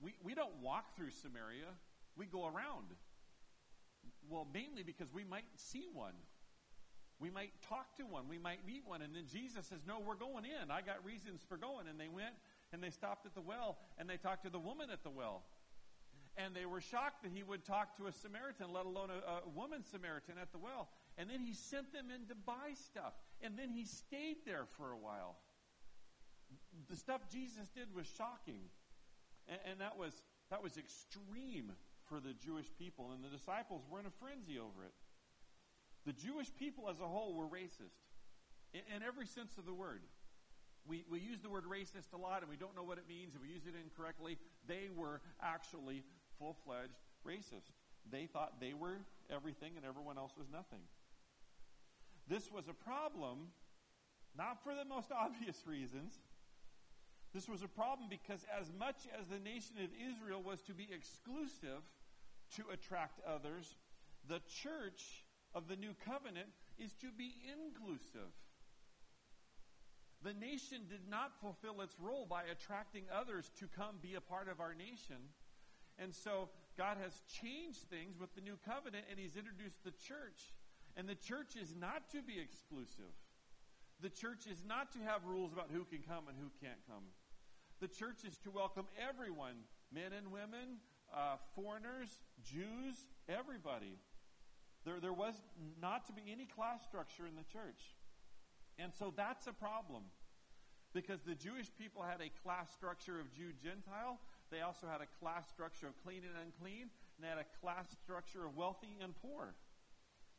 We, 0.01 0.15
we 0.23 0.33
don't 0.33 0.55
walk 0.61 0.95
through 0.95 1.11
Samaria, 1.11 1.71
we 2.15 2.25
go 2.25 2.45
around. 2.45 2.95
Well, 4.29 4.47
mainly 4.53 4.83
because 4.83 5.13
we 5.13 5.23
might 5.23 5.45
see 5.55 5.87
one. 5.93 6.13
We 7.19 7.29
might 7.29 7.51
talk 7.67 7.97
to 7.97 8.03
one. 8.03 8.29
We 8.29 8.37
might 8.37 8.65
meet 8.65 8.83
one. 8.85 9.01
And 9.01 9.13
then 9.13 9.25
Jesus 9.31 9.67
says, 9.67 9.79
No, 9.85 9.99
we're 9.99 10.15
going 10.15 10.45
in. 10.45 10.71
I 10.71 10.81
got 10.81 11.03
reasons 11.03 11.41
for 11.47 11.57
going. 11.57 11.87
And 11.87 11.99
they 11.99 12.07
went 12.07 12.33
and 12.71 12.81
they 12.81 12.89
stopped 12.89 13.25
at 13.25 13.35
the 13.35 13.41
well 13.41 13.77
and 13.97 14.09
they 14.09 14.17
talked 14.17 14.43
to 14.43 14.49
the 14.49 14.59
woman 14.59 14.89
at 14.91 15.03
the 15.03 15.09
well. 15.09 15.43
And 16.39 16.55
they 16.55 16.65
were 16.65 16.79
shocked 16.79 17.23
that 17.23 17.31
he 17.33 17.43
would 17.43 17.65
talk 17.65 17.97
to 17.97 18.07
a 18.07 18.11
Samaritan, 18.11 18.71
let 18.71 18.85
alone 18.85 19.09
a, 19.11 19.45
a 19.45 19.49
woman 19.53 19.83
Samaritan 19.83 20.35
at 20.41 20.51
the 20.51 20.57
well. 20.57 20.87
And 21.17 21.29
then 21.29 21.41
he 21.41 21.53
sent 21.53 21.91
them 21.91 22.05
in 22.15 22.27
to 22.27 22.35
buy 22.35 22.73
stuff. 22.73 23.13
And 23.41 23.59
then 23.59 23.71
he 23.71 23.83
stayed 23.83 24.37
there 24.45 24.63
for 24.77 24.91
a 24.91 24.97
while. 24.97 25.35
The 26.89 26.95
stuff 26.95 27.21
Jesus 27.29 27.67
did 27.75 27.93
was 27.93 28.07
shocking. 28.07 28.71
And, 29.49 29.59
and 29.71 29.81
that 29.81 29.97
was 29.97 30.13
that 30.49 30.63
was 30.63 30.77
extreme 30.77 31.73
for 32.07 32.19
the 32.19 32.33
Jewish 32.33 32.65
people, 32.77 33.11
and 33.13 33.23
the 33.23 33.29
disciples 33.29 33.83
were 33.89 33.99
in 33.99 34.07
a 34.07 34.15
frenzy 34.19 34.57
over 34.57 34.83
it. 34.83 34.93
The 36.05 36.13
Jewish 36.13 36.49
people 36.57 36.89
as 36.89 36.99
a 36.99 37.07
whole 37.07 37.35
were 37.35 37.45
racist 37.45 38.01
in, 38.73 38.81
in 38.95 39.03
every 39.03 39.27
sense 39.27 39.57
of 39.57 39.65
the 39.65 39.73
word. 39.73 40.01
We, 40.87 41.05
we 41.11 41.19
use 41.19 41.39
the 41.41 41.49
word 41.49 41.65
racist 41.69 42.13
a 42.13 42.17
lot 42.17 42.41
and 42.41 42.49
we 42.49 42.55
don't 42.55 42.75
know 42.75 42.83
what 42.83 42.97
it 42.97 43.03
means 43.07 43.35
and 43.35 43.43
we 43.43 43.49
use 43.49 43.67
it 43.67 43.75
incorrectly. 43.77 44.39
They 44.65 44.89
were 44.95 45.21
actually 45.43 46.03
full 46.39 46.55
fledged 46.65 46.97
racist. 47.27 47.69
They 48.09 48.25
thought 48.25 48.59
they 48.59 48.73
were 48.73 48.97
everything 49.29 49.73
and 49.75 49.85
everyone 49.85 50.17
else 50.17 50.31
was 50.37 50.47
nothing. 50.51 50.81
This 52.27 52.49
was 52.51 52.67
a 52.67 52.73
problem, 52.73 53.49
not 54.37 54.63
for 54.63 54.73
the 54.73 54.85
most 54.85 55.11
obvious 55.15 55.61
reasons. 55.67 56.13
This 57.33 57.47
was 57.47 57.61
a 57.61 57.67
problem 57.67 58.09
because, 58.09 58.43
as 58.59 58.71
much 58.79 59.05
as 59.19 59.27
the 59.27 59.37
nation 59.37 59.75
of 59.83 59.89
Israel 59.93 60.41
was 60.41 60.61
to 60.63 60.73
be 60.73 60.87
exclusive, 60.91 61.85
to 62.55 62.63
attract 62.73 63.19
others. 63.27 63.75
The 64.27 64.41
church 64.63 65.25
of 65.53 65.67
the 65.67 65.75
new 65.75 65.93
covenant 66.05 66.49
is 66.77 66.93
to 67.01 67.07
be 67.15 67.33
inclusive. 67.45 68.33
The 70.21 70.33
nation 70.33 70.81
did 70.89 71.07
not 71.09 71.39
fulfill 71.39 71.81
its 71.81 71.95
role 71.99 72.25
by 72.29 72.43
attracting 72.43 73.05
others 73.13 73.51
to 73.59 73.67
come 73.67 73.95
be 74.01 74.15
a 74.15 74.21
part 74.21 74.49
of 74.49 74.59
our 74.59 74.73
nation. 74.73 75.31
And 76.01 76.15
so 76.15 76.49
God 76.77 76.97
has 77.03 77.21
changed 77.27 77.83
things 77.89 78.17
with 78.19 78.33
the 78.35 78.41
new 78.41 78.57
covenant 78.65 79.05
and 79.11 79.19
He's 79.19 79.35
introduced 79.35 79.83
the 79.83 79.91
church. 79.91 80.55
And 80.95 81.07
the 81.07 81.15
church 81.15 81.59
is 81.59 81.75
not 81.75 82.09
to 82.11 82.21
be 82.21 82.39
exclusive. 82.39 83.13
The 84.01 84.09
church 84.09 84.47
is 84.49 84.63
not 84.65 84.91
to 84.93 84.99
have 84.99 85.25
rules 85.25 85.51
about 85.51 85.69
who 85.71 85.83
can 85.83 85.99
come 85.99 86.27
and 86.27 86.37
who 86.39 86.49
can't 86.63 86.79
come. 86.87 87.03
The 87.81 87.87
church 87.87 88.23
is 88.25 88.37
to 88.39 88.51
welcome 88.51 88.87
everyone, 88.95 89.67
men 89.93 90.11
and 90.15 90.31
women, 90.31 90.79
uh, 91.13 91.35
foreigners, 91.55 92.19
Jews, 92.43 92.95
everybody. 93.27 93.99
There, 94.85 94.99
there 94.99 95.13
was 95.13 95.35
not 95.81 96.05
to 96.07 96.13
be 96.13 96.23
any 96.31 96.45
class 96.45 96.83
structure 96.83 97.27
in 97.27 97.35
the 97.35 97.43
church. 97.43 97.95
And 98.77 98.93
so 98.97 99.13
that's 99.15 99.47
a 99.47 99.53
problem. 99.53 100.03
Because 100.93 101.21
the 101.21 101.35
Jewish 101.35 101.67
people 101.77 102.01
had 102.01 102.21
a 102.21 102.31
class 102.41 102.71
structure 102.71 103.19
of 103.19 103.31
Jew 103.33 103.51
Gentile. 103.61 104.19
They 104.51 104.61
also 104.61 104.87
had 104.87 105.01
a 105.01 105.09
class 105.19 105.47
structure 105.49 105.87
of 105.87 105.93
clean 106.03 106.23
and 106.23 106.35
unclean. 106.37 106.89
And 106.89 107.19
they 107.21 107.27
had 107.27 107.37
a 107.37 107.49
class 107.61 107.85
structure 108.03 108.45
of 108.45 108.55
wealthy 108.55 108.97
and 109.01 109.13
poor. 109.21 109.55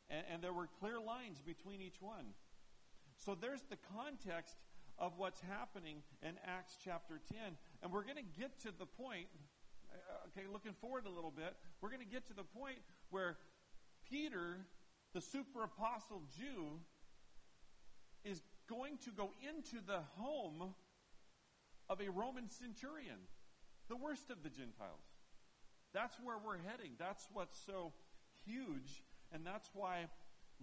And, 0.09 0.23
and 0.31 0.43
there 0.43 0.53
were 0.53 0.67
clear 0.79 0.99
lines 0.99 1.41
between 1.41 1.81
each 1.81 2.01
one. 2.01 2.33
So 3.17 3.35
there's 3.35 3.63
the 3.69 3.77
context 3.95 4.55
of 4.97 5.13
what's 5.17 5.41
happening 5.41 6.03
in 6.21 6.35
Acts 6.45 6.77
chapter 6.83 7.21
10. 7.31 7.57
And 7.81 7.91
we're 7.91 8.03
going 8.03 8.17
to 8.17 8.39
get 8.39 8.59
to 8.61 8.71
the 8.77 8.85
point 8.85 9.27
uh, 9.93 10.27
okay, 10.27 10.47
looking 10.51 10.73
forward 10.73 11.05
a 11.05 11.09
little 11.09 11.31
bit, 11.31 11.55
we're 11.81 11.89
going 11.89 12.01
to 12.01 12.11
get 12.11 12.25
to 12.27 12.33
the 12.33 12.43
point 12.43 12.77
where 13.09 13.37
Peter, 14.09 14.65
the 15.13 15.21
super 15.21 15.63
apostle 15.63 16.21
Jew, 16.37 16.79
is 18.23 18.41
going 18.69 18.97
to 18.99 19.11
go 19.11 19.31
into 19.41 19.83
the 19.85 19.99
home 20.17 20.73
of 21.89 21.99
a 22.01 22.09
Roman 22.09 22.49
centurion, 22.49 23.19
the 23.89 23.95
worst 23.95 24.29
of 24.29 24.43
the 24.43 24.49
Gentiles. 24.49 25.03
That's 25.93 26.15
where 26.23 26.37
we're 26.37 26.57
heading. 26.57 26.91
That's 26.97 27.27
what's 27.33 27.59
so 27.65 27.93
huge. 28.45 29.03
And 29.33 29.45
that's 29.45 29.69
why 29.73 30.07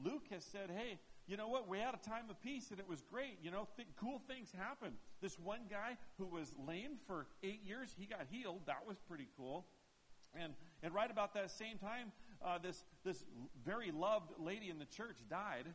Luke 0.03 0.25
has 0.31 0.45
said, 0.45 0.71
hey, 0.71 0.99
you 1.27 1.37
know 1.37 1.49
what? 1.49 1.69
We 1.69 1.79
had 1.79 1.95
a 1.95 2.09
time 2.09 2.31
of 2.31 2.41
peace 2.41 2.71
and 2.71 2.81
it 2.81 2.89
was 2.89 3.03
great. 3.03 3.39
You 3.43 3.51
know, 3.51 3.69
th- 3.77 3.89
cool 4.01 4.23
things 4.27 4.49
happened. 4.57 4.95
This 5.21 5.39
one 5.39 5.61
guy 5.71 5.99
who 6.17 6.27
was 6.27 6.53
lame 6.67 6.97
for 7.07 7.27
eight 7.43 7.61
years, 7.67 7.95
he 7.99 8.07
got 8.07 8.27
healed. 8.31 8.61
That 8.67 8.87
was 8.87 8.97
pretty 9.07 9.29
cool. 9.37 9.67
And, 10.35 10.55
and 10.83 10.95
right 10.95 11.11
about 11.11 11.35
that 11.35 11.51
same 11.51 11.79
time, 11.79 12.13
uh, 12.45 12.59
this, 12.59 12.85
this 13.05 13.25
very 13.65 13.91
loved 13.91 14.31
lady 14.39 14.71
in 14.71 14.79
the 14.79 14.87
church 14.87 15.19
died. 15.29 15.67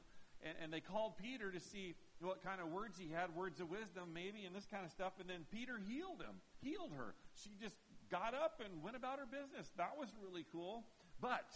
And, 0.42 0.56
and 0.64 0.74
they 0.74 0.80
called 0.80 1.18
Peter 1.18 1.52
to 1.52 1.60
see 1.60 1.96
what 2.24 2.44
kind 2.44 2.62
of 2.62 2.68
words 2.72 2.98
he 2.98 3.10
had, 3.12 3.36
words 3.36 3.60
of 3.60 3.70
wisdom 3.70 4.14
maybe, 4.14 4.46
and 4.46 4.56
this 4.56 4.66
kind 4.66 4.86
of 4.86 4.92
stuff. 4.92 5.14
And 5.20 5.30
then 5.30 5.46
Peter 5.52 5.78
healed 5.78 6.22
him, 6.22 6.42
healed 6.62 6.92
her. 6.98 7.16
She 7.36 7.52
just 7.62 7.76
got 8.10 8.34
up 8.34 8.62
and 8.64 8.84
went 8.84 8.96
about 8.96 9.20
her 9.20 9.26
business. 9.26 9.72
That 9.78 9.98
was 9.98 10.10
really 10.22 10.46
cool. 10.52 10.86
But 11.20 11.52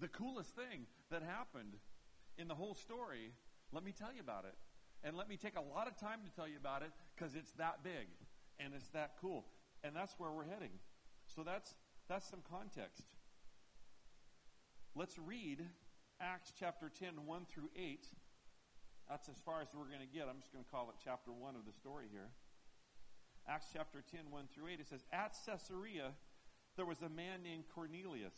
the 0.00 0.08
coolest 0.08 0.54
thing 0.54 0.86
that 1.10 1.22
happened 1.22 1.74
in 2.38 2.48
the 2.48 2.54
whole 2.54 2.74
story, 2.74 3.32
let 3.72 3.84
me 3.84 3.92
tell 3.92 4.12
you 4.12 4.20
about 4.20 4.44
it. 4.44 4.54
And 5.02 5.16
let 5.16 5.28
me 5.28 5.36
take 5.36 5.56
a 5.56 5.60
lot 5.60 5.86
of 5.86 5.96
time 5.96 6.20
to 6.24 6.34
tell 6.34 6.48
you 6.48 6.56
about 6.56 6.82
it 6.82 6.90
because 7.14 7.34
it's 7.34 7.52
that 7.52 7.84
big 7.84 8.08
and 8.58 8.72
it's 8.74 8.88
that 8.88 9.12
cool. 9.20 9.44
And 9.82 9.94
that's 9.94 10.14
where 10.18 10.30
we're 10.30 10.48
heading. 10.48 10.72
So 11.26 11.42
that's 11.42 11.74
that's 12.08 12.28
some 12.28 12.40
context. 12.50 13.04
Let's 14.94 15.18
read 15.18 15.62
Acts 16.20 16.52
chapter 16.58 16.88
10, 16.88 17.26
1 17.26 17.46
through 17.52 17.70
8. 17.76 18.06
That's 19.08 19.28
as 19.28 19.36
far 19.44 19.60
as 19.60 19.68
we're 19.76 19.88
going 19.92 20.04
to 20.04 20.12
get. 20.12 20.28
I'm 20.28 20.40
just 20.40 20.52
going 20.52 20.64
to 20.64 20.70
call 20.70 20.88
it 20.88 20.96
chapter 21.04 21.30
1 21.30 21.56
of 21.56 21.66
the 21.66 21.76
story 21.76 22.06
here. 22.10 22.32
Acts 23.46 23.68
chapter 23.72 24.00
10, 24.00 24.30
1 24.30 24.48
through 24.54 24.72
8, 24.72 24.80
it 24.80 24.88
says, 24.88 25.04
At 25.12 25.36
Caesarea, 25.44 26.16
there 26.76 26.86
was 26.86 27.02
a 27.02 27.12
man 27.12 27.42
named 27.42 27.64
Cornelius, 27.74 28.34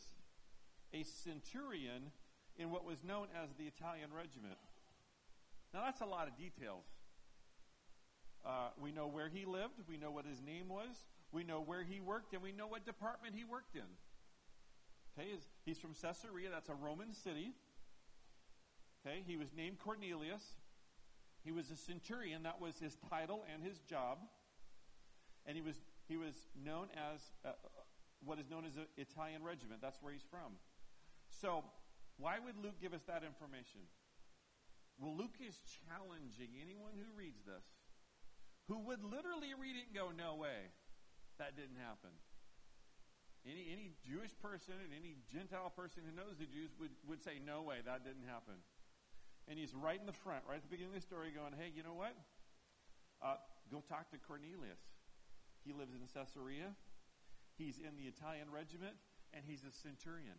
a 0.93 1.03
centurion 1.03 2.11
in 2.57 2.71
what 2.71 2.83
was 2.83 3.03
known 3.03 3.27
as 3.31 3.49
the 3.57 3.63
Italian 3.63 4.11
regiment. 4.11 4.59
Now, 5.73 5.83
that's 5.85 6.01
a 6.01 6.05
lot 6.05 6.27
of 6.27 6.37
details. 6.37 6.83
Uh, 8.45 8.69
we 8.79 8.91
know 8.91 9.07
where 9.07 9.29
he 9.29 9.45
lived, 9.45 9.79
we 9.87 9.97
know 9.97 10.11
what 10.11 10.25
his 10.25 10.41
name 10.41 10.67
was, 10.67 11.07
we 11.31 11.43
know 11.43 11.61
where 11.61 11.83
he 11.83 11.99
worked, 11.99 12.33
and 12.33 12.41
we 12.41 12.51
know 12.51 12.67
what 12.67 12.85
department 12.85 13.35
he 13.35 13.43
worked 13.43 13.75
in. 13.75 13.87
Okay, 15.17 15.29
he's 15.65 15.77
from 15.77 15.93
Caesarea, 15.93 16.49
that's 16.51 16.69
a 16.69 16.75
Roman 16.75 17.13
city. 17.13 17.53
Okay, 19.05 19.23
he 19.25 19.37
was 19.37 19.47
named 19.55 19.79
Cornelius. 19.79 20.43
He 21.43 21.51
was 21.51 21.71
a 21.71 21.75
centurion, 21.75 22.43
that 22.43 22.59
was 22.59 22.77
his 22.79 22.97
title 23.09 23.45
and 23.53 23.63
his 23.63 23.79
job. 23.79 24.19
And 25.45 25.55
he 25.55 25.61
was, 25.61 25.75
he 26.07 26.17
was 26.17 26.35
known 26.59 26.87
as 26.91 27.21
uh, 27.45 27.55
what 28.23 28.39
is 28.39 28.49
known 28.49 28.65
as 28.65 28.75
an 28.75 28.87
Italian 28.97 29.43
regiment. 29.43 29.81
That's 29.81 30.01
where 30.01 30.11
he's 30.11 30.25
from. 30.29 30.59
So, 31.29 31.63
why 32.17 32.39
would 32.39 32.57
Luke 32.57 32.81
give 32.81 32.93
us 32.93 33.05
that 33.07 33.23
information? 33.23 33.85
Well, 34.97 35.13
Luke 35.13 35.37
is 35.39 35.61
challenging 35.85 36.57
anyone 36.57 36.97
who 36.97 37.05
reads 37.13 37.45
this, 37.45 37.63
who 38.67 38.81
would 38.89 39.05
literally 39.05 39.53
read 39.53 39.77
it 39.77 39.93
and 39.93 39.95
go, 39.95 40.09
no 40.09 40.33
way, 40.33 40.73
that 41.37 41.55
didn't 41.55 41.77
happen. 41.77 42.09
Any, 43.45 43.69
any 43.71 43.93
Jewish 44.01 44.33
person 44.41 44.75
and 44.81 44.91
any 44.91 45.15
Gentile 45.31 45.71
person 45.71 46.03
who 46.03 46.11
knows 46.11 46.41
the 46.41 46.49
Jews 46.49 46.73
would, 46.81 46.91
would 47.05 47.21
say, 47.23 47.37
no 47.39 47.61
way, 47.61 47.85
that 47.85 48.03
didn't 48.03 48.25
happen. 48.25 48.59
And 49.47 49.57
he's 49.57 49.73
right 49.73 49.99
in 49.99 50.05
the 50.05 50.15
front, 50.15 50.43
right 50.43 50.59
at 50.59 50.63
the 50.63 50.69
beginning 50.69 50.91
of 50.91 50.99
the 50.99 51.07
story, 51.07 51.31
going, 51.31 51.55
hey, 51.55 51.71
you 51.71 51.81
know 51.81 51.95
what? 51.95 52.11
Uh, 53.23 53.39
go 53.71 53.79
talk 53.87 54.11
to 54.11 54.19
Cornelius. 54.19 54.83
He 55.63 55.71
lives 55.71 55.95
in 55.95 56.03
Caesarea. 56.11 56.75
He's 57.55 57.79
in 57.79 57.95
the 57.95 58.05
Italian 58.11 58.51
regiment, 58.51 58.99
and 59.33 59.43
he's 59.47 59.63
a 59.63 59.71
centurion. 59.71 60.37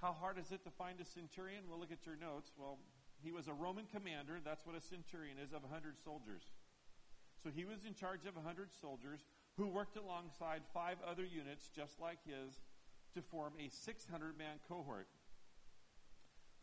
How 0.00 0.12
hard 0.12 0.36
is 0.38 0.52
it 0.52 0.62
to 0.64 0.70
find 0.70 1.00
a 1.00 1.08
centurion? 1.08 1.64
Well, 1.68 1.80
look 1.80 1.90
at 1.90 2.04
your 2.04 2.16
notes. 2.20 2.52
Well, 2.56 2.78
he 3.24 3.32
was 3.32 3.48
a 3.48 3.56
Roman 3.56 3.88
commander. 3.88 4.38
That's 4.44 4.64
what 4.68 4.76
a 4.76 4.84
centurion 4.84 5.40
is 5.40 5.56
of 5.56 5.64
a 5.64 5.72
100 5.72 5.96
soldiers. 6.04 6.44
So 7.42 7.48
he 7.48 7.64
was 7.64 7.84
in 7.88 7.94
charge 7.94 8.28
of 8.28 8.36
a 8.36 8.44
100 8.44 8.68
soldiers 8.72 9.24
who 9.56 9.66
worked 9.66 9.96
alongside 9.96 10.62
five 10.74 10.96
other 11.00 11.24
units 11.24 11.68
just 11.74 12.00
like 12.00 12.18
his 12.28 12.60
to 13.14 13.22
form 13.22 13.54
a 13.58 13.68
600 13.72 14.36
man 14.36 14.60
cohort, 14.68 15.08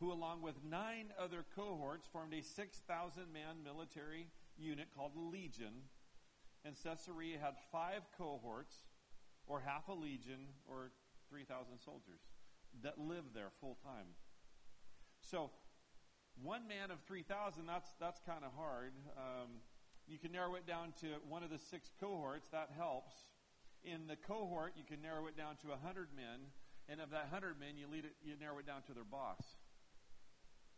who, 0.03 0.11
along 0.11 0.41
with 0.41 0.55
nine 0.69 1.13
other 1.17 1.45
cohorts, 1.55 2.07
formed 2.11 2.33
a 2.33 2.43
6,000 2.43 3.23
man 3.31 3.63
military 3.63 4.27
unit 4.57 4.87
called 4.93 5.13
a 5.15 5.19
legion. 5.19 5.87
And 6.65 6.75
Caesarea 6.83 7.37
had 7.39 7.53
five 7.71 8.01
cohorts, 8.17 8.75
or 9.47 9.61
half 9.61 9.87
a 9.87 9.93
legion, 9.93 10.51
or 10.67 10.91
3,000 11.29 11.79
soldiers 11.79 12.19
that 12.83 12.99
lived 12.99 13.33
there 13.33 13.49
full 13.61 13.77
time. 13.83 14.07
So, 15.21 15.51
one 16.41 16.67
man 16.67 16.91
of 16.91 16.99
3,000, 17.07 17.65
that's, 17.65 17.93
that's 17.99 18.19
kind 18.25 18.43
of 18.43 18.51
hard. 18.57 18.91
Um, 19.15 19.61
you 20.05 20.17
can 20.17 20.33
narrow 20.33 20.55
it 20.55 20.67
down 20.67 20.93
to 20.99 21.07
one 21.29 21.43
of 21.43 21.49
the 21.49 21.59
six 21.59 21.91
cohorts, 21.99 22.49
that 22.49 22.71
helps. 22.75 23.13
In 23.85 24.07
the 24.07 24.17
cohort, 24.17 24.73
you 24.75 24.83
can 24.83 25.01
narrow 25.01 25.27
it 25.27 25.37
down 25.37 25.55
to 25.61 25.67
100 25.69 26.09
men, 26.15 26.51
and 26.89 26.99
of 26.99 27.09
that 27.11 27.31
100 27.31 27.57
men, 27.57 27.77
you, 27.77 27.87
lead 27.87 28.03
it, 28.03 28.15
you 28.21 28.33
narrow 28.39 28.57
it 28.59 28.67
down 28.67 28.81
to 28.87 28.93
their 28.93 29.05
boss. 29.05 29.62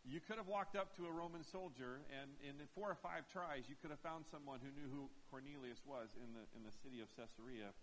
You 0.06 0.22
could 0.22 0.38
have 0.38 0.46
walked 0.46 0.78
up 0.78 0.94
to 1.02 1.10
a 1.10 1.12
Roman 1.12 1.42
soldier, 1.42 2.06
and 2.14 2.30
in 2.38 2.62
four 2.78 2.86
or 2.86 2.94
five 3.02 3.26
tries, 3.26 3.66
you 3.66 3.74
could 3.74 3.90
have 3.90 3.98
found 4.06 4.22
someone 4.30 4.62
who 4.62 4.70
knew 4.70 4.86
who 4.86 5.10
Cornelius 5.34 5.82
was 5.82 6.14
in 6.14 6.30
the, 6.30 6.46
in 6.54 6.62
the 6.62 6.70
city 6.70 7.02
of 7.02 7.10
Caesarea 7.18 7.74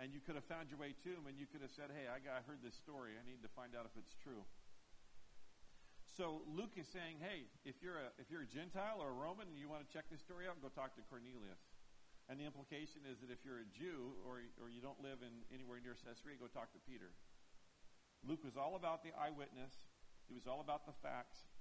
and 0.00 0.12
you 0.12 0.20
could 0.24 0.34
have 0.34 0.48
found 0.48 0.72
your 0.72 0.80
way 0.80 0.96
to 1.04 1.10
him 1.12 1.28
and 1.28 1.36
you 1.36 1.44
could 1.44 1.60
have 1.60 1.74
said, 1.74 1.92
Hey, 1.92 2.08
I, 2.08 2.22
got, 2.22 2.40
I 2.40 2.42
heard 2.48 2.64
this 2.64 2.76
story. 2.78 3.18
I 3.18 3.22
need 3.22 3.44
to 3.44 3.50
find 3.52 3.76
out 3.76 3.84
if 3.84 3.92
it's 3.98 4.16
true. 4.16 4.42
So 6.16 6.44
Luke 6.48 6.76
is 6.80 6.88
saying, 6.88 7.20
Hey, 7.20 7.48
if 7.62 7.80
you're 7.84 8.00
a, 8.00 8.08
if 8.16 8.32
you're 8.32 8.44
a 8.44 8.50
Gentile 8.50 9.00
or 9.00 9.12
a 9.12 9.16
Roman 9.16 9.48
and 9.48 9.58
you 9.60 9.68
want 9.68 9.84
to 9.84 9.90
check 9.90 10.08
this 10.08 10.24
story 10.24 10.48
out, 10.48 10.56
go 10.64 10.72
talk 10.72 10.96
to 10.96 11.04
Cornelius. 11.06 11.60
And 12.30 12.38
the 12.38 12.46
implication 12.46 13.04
is 13.04 13.18
that 13.20 13.28
if 13.28 13.42
you're 13.42 13.60
a 13.60 13.70
Jew 13.74 14.16
or, 14.24 14.40
or 14.62 14.70
you 14.70 14.80
don't 14.80 14.98
live 15.02 15.20
in 15.20 15.46
anywhere 15.52 15.82
near 15.82 15.98
Caesarea, 15.98 16.38
go 16.38 16.48
talk 16.48 16.72
to 16.72 16.80
Peter. 16.86 17.12
Luke 18.22 18.46
was 18.46 18.54
all 18.54 18.78
about 18.78 19.02
the 19.02 19.10
eyewitness. 19.18 19.74
He 20.30 20.34
was 20.34 20.46
all 20.46 20.62
about 20.62 20.86
the 20.86 20.94
facts. 21.02 21.51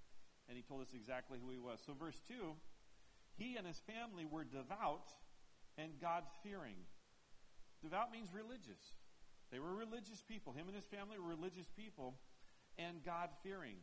And 0.52 0.60
he 0.60 0.68
told 0.68 0.82
us 0.82 0.92
exactly 0.92 1.40
who 1.40 1.48
he 1.48 1.58
was. 1.58 1.80
So 1.80 1.96
verse 1.96 2.20
2, 2.28 2.36
he 3.40 3.56
and 3.56 3.64
his 3.66 3.80
family 3.88 4.28
were 4.28 4.44
devout 4.44 5.08
and 5.78 5.96
God-fearing. 6.02 6.76
Devout 7.82 8.12
means 8.12 8.36
religious. 8.36 9.00
They 9.48 9.64
were 9.64 9.72
religious 9.72 10.20
people. 10.28 10.52
Him 10.52 10.68
and 10.68 10.76
his 10.76 10.92
family 10.92 11.16
were 11.16 11.32
religious 11.32 11.72
people 11.72 12.20
and 12.78 13.00
God 13.06 13.30
fearing. 13.48 13.80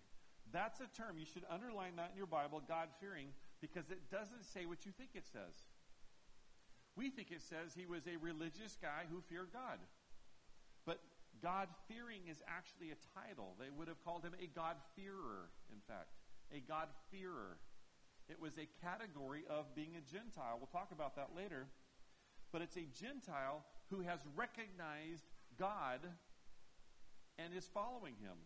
That's 0.53 0.81
a 0.85 0.93
term. 0.93 1.17
You 1.17 1.25
should 1.25 1.49
underline 1.49 1.97
that 1.97 2.13
in 2.13 2.21
your 2.21 2.29
Bible, 2.29 2.61
God 2.61 2.93
fearing, 3.01 3.33
because 3.65 3.89
it 3.89 4.11
doesn't 4.13 4.45
say 4.45 4.67
what 4.69 4.85
you 4.85 4.93
think 4.93 5.17
it 5.17 5.25
says. 5.25 5.57
We 6.97 7.09
think 7.09 7.33
it 7.33 7.41
says 7.41 7.73
he 7.73 7.87
was 7.87 8.05
a 8.05 8.21
religious 8.21 8.77
guy 8.77 9.09
who 9.09 9.25
feared 9.25 9.57
God. 9.57 9.81
But 10.85 11.01
God 11.41 11.69
fearing 11.89 12.29
is 12.29 12.43
actually 12.45 12.93
a 12.93 13.01
title. 13.17 13.57
They 13.57 13.73
would 13.73 13.89
have 13.89 14.05
called 14.05 14.23
him 14.23 14.37
a 14.37 14.53
God 14.53 14.77
fearer, 14.95 15.49
in 15.73 15.81
fact. 15.89 16.18
A 16.53 16.61
God 16.61 16.89
fearer. 17.11 17.59
It 18.29 18.41
was 18.41 18.59
a 18.59 18.69
category 18.85 19.45
of 19.49 19.75
being 19.75 19.97
a 19.97 20.05
Gentile. 20.05 20.57
We'll 20.59 20.73
talk 20.73 20.93
about 20.93 21.17
that 21.17 21.31
later. 21.37 21.67
But 22.53 22.63
it's 22.63 22.77
a 22.77 22.87
Gentile 22.99 23.65
who 23.91 24.01
has 24.01 24.21
recognized 24.37 25.25
God 25.59 26.01
and 27.39 27.55
is 27.55 27.69
following 27.73 28.15
him. 28.21 28.37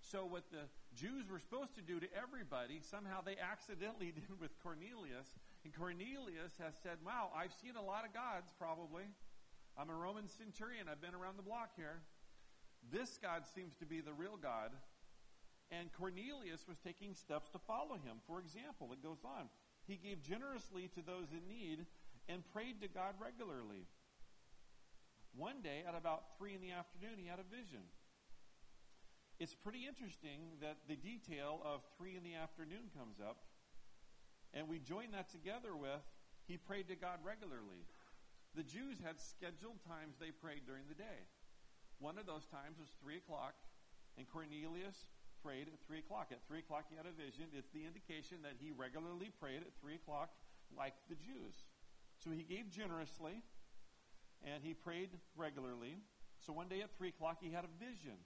So, 0.00 0.26
what 0.26 0.50
the 0.50 0.66
Jews 0.94 1.30
were 1.30 1.38
supposed 1.38 1.74
to 1.76 1.82
do 1.82 2.00
to 2.00 2.08
everybody, 2.10 2.80
somehow 2.82 3.22
they 3.22 3.36
accidentally 3.38 4.12
did 4.14 4.40
with 4.40 4.50
Cornelius. 4.62 5.38
And 5.64 5.72
Cornelius 5.72 6.58
has 6.58 6.74
said, 6.82 6.98
Wow, 7.06 7.30
I've 7.36 7.54
seen 7.62 7.76
a 7.76 7.82
lot 7.82 8.04
of 8.04 8.12
gods, 8.12 8.50
probably. 8.58 9.04
I'm 9.78 9.88
a 9.88 9.94
Roman 9.94 10.28
centurion. 10.28 10.88
I've 10.90 11.00
been 11.00 11.14
around 11.14 11.38
the 11.38 11.46
block 11.46 11.70
here. 11.76 12.02
This 12.90 13.16
God 13.16 13.44
seems 13.54 13.74
to 13.76 13.86
be 13.86 14.00
the 14.00 14.12
real 14.12 14.36
God. 14.36 14.72
And 15.72 15.88
Cornelius 15.96 16.68
was 16.68 16.76
taking 16.84 17.16
steps 17.16 17.48
to 17.50 17.58
follow 17.58 17.96
him. 17.96 18.20
For 18.28 18.38
example, 18.38 18.92
it 18.92 19.02
goes 19.02 19.24
on. 19.24 19.48
He 19.88 19.96
gave 19.96 20.20
generously 20.22 20.92
to 20.94 21.00
those 21.00 21.32
in 21.32 21.48
need 21.48 21.86
and 22.28 22.44
prayed 22.52 22.84
to 22.84 22.88
God 22.92 23.16
regularly. 23.16 23.88
One 25.32 25.64
day, 25.64 25.80
at 25.88 25.96
about 25.96 26.36
3 26.36 26.54
in 26.54 26.60
the 26.60 26.76
afternoon, 26.76 27.16
he 27.16 27.26
had 27.26 27.40
a 27.40 27.48
vision. 27.48 27.80
It's 29.40 29.56
pretty 29.56 29.88
interesting 29.88 30.60
that 30.60 30.84
the 30.86 30.94
detail 30.94 31.64
of 31.64 31.80
3 31.96 32.20
in 32.20 32.22
the 32.22 32.36
afternoon 32.36 32.92
comes 32.92 33.16
up, 33.18 33.40
and 34.52 34.68
we 34.68 34.78
join 34.78 35.10
that 35.16 35.32
together 35.32 35.74
with 35.74 36.04
he 36.44 36.60
prayed 36.60 36.86
to 36.92 36.96
God 36.96 37.24
regularly. 37.24 37.88
The 38.54 38.62
Jews 38.62 39.00
had 39.00 39.16
scheduled 39.18 39.80
times 39.88 40.20
they 40.20 40.36
prayed 40.36 40.68
during 40.68 40.84
the 40.86 41.00
day. 41.00 41.24
One 41.98 42.18
of 42.18 42.26
those 42.26 42.44
times 42.52 42.76
was 42.78 42.92
3 43.00 43.16
o'clock, 43.16 43.56
and 44.18 44.28
Cornelius 44.28 45.08
prayed 45.42 45.66
at 45.68 45.78
3 45.86 45.98
o'clock. 45.98 46.28
At 46.30 46.46
3 46.46 46.60
o'clock, 46.60 46.86
he 46.88 46.96
had 46.96 47.06
a 47.06 47.12
vision. 47.12 47.50
It's 47.52 47.70
the 47.70 47.84
indication 47.84 48.38
that 48.42 48.56
he 48.58 48.70
regularly 48.70 49.30
prayed 49.40 49.62
at 49.62 49.74
3 49.80 49.94
o'clock 49.94 50.30
like 50.76 50.94
the 51.08 51.16
Jews. 51.16 51.66
So 52.22 52.30
he 52.30 52.42
gave 52.42 52.70
generously 52.70 53.42
and 54.44 54.62
he 54.62 54.74
prayed 54.74 55.10
regularly. 55.36 55.98
So 56.40 56.52
one 56.52 56.68
day 56.68 56.80
at 56.82 56.90
3 56.96 57.08
o'clock, 57.08 57.38
he 57.40 57.50
had 57.50 57.64
a 57.64 57.72
vision. 57.78 58.18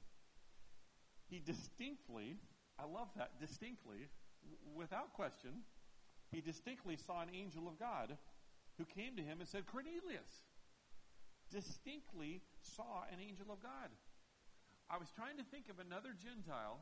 He 1.28 1.40
distinctly, 1.40 2.38
I 2.78 2.84
love 2.84 3.08
that, 3.16 3.40
distinctly, 3.40 4.08
without 4.74 5.12
question, 5.12 5.64
he 6.30 6.40
distinctly 6.40 6.96
saw 6.96 7.22
an 7.22 7.28
angel 7.34 7.68
of 7.68 7.78
God 7.78 8.16
who 8.78 8.84
came 8.84 9.16
to 9.16 9.22
him 9.22 9.40
and 9.40 9.48
said, 9.48 9.66
Cornelius. 9.66 10.44
Distinctly 11.50 12.42
saw 12.60 13.04
an 13.12 13.18
angel 13.20 13.46
of 13.50 13.62
God. 13.62 13.90
I 14.90 14.98
was 14.98 15.08
trying 15.14 15.36
to 15.38 15.44
think 15.44 15.68
of 15.68 15.78
another 15.78 16.14
Gentile 16.14 16.78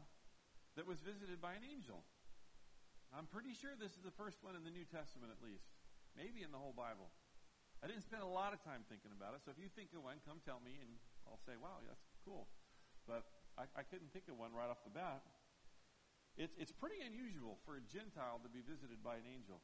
that 0.77 0.87
was 0.87 1.01
visited 1.01 1.39
by 1.39 1.55
an 1.55 1.65
angel. 1.65 2.03
I'm 3.15 3.31
pretty 3.31 3.55
sure 3.55 3.79
this 3.79 3.95
is 3.95 4.03
the 4.03 4.15
first 4.15 4.43
one 4.43 4.59
in 4.59 4.67
the 4.67 4.75
New 4.75 4.87
Testament, 4.87 5.31
at 5.31 5.39
least. 5.39 5.71
Maybe 6.19 6.43
in 6.43 6.51
the 6.51 6.59
whole 6.59 6.75
Bible. 6.75 7.15
I 7.83 7.87
didn't 7.87 8.03
spend 8.03 8.27
a 8.27 8.31
lot 8.31 8.51
of 8.51 8.63
time 8.65 8.83
thinking 8.91 9.15
about 9.15 9.39
it, 9.39 9.47
so 9.47 9.55
if 9.55 9.59
you 9.61 9.71
think 9.71 9.95
of 9.95 10.03
one, 10.03 10.19
come 10.27 10.43
tell 10.43 10.59
me, 10.65 10.81
and 10.83 10.99
I'll 11.29 11.43
say, 11.47 11.55
wow, 11.55 11.85
that's 11.87 12.03
cool. 12.27 12.51
But 13.07 13.29
I, 13.55 13.71
I 13.79 13.83
couldn't 13.87 14.11
think 14.11 14.27
of 14.27 14.41
one 14.41 14.51
right 14.51 14.67
off 14.67 14.83
the 14.83 14.95
bat. 14.95 15.23
It's, 16.35 16.57
it's 16.59 16.75
pretty 16.75 16.99
unusual 17.05 17.63
for 17.63 17.79
a 17.79 17.83
Gentile 17.87 18.43
to 18.43 18.51
be 18.51 18.65
visited 18.65 18.99
by 19.05 19.21
an 19.21 19.29
angel. 19.29 19.63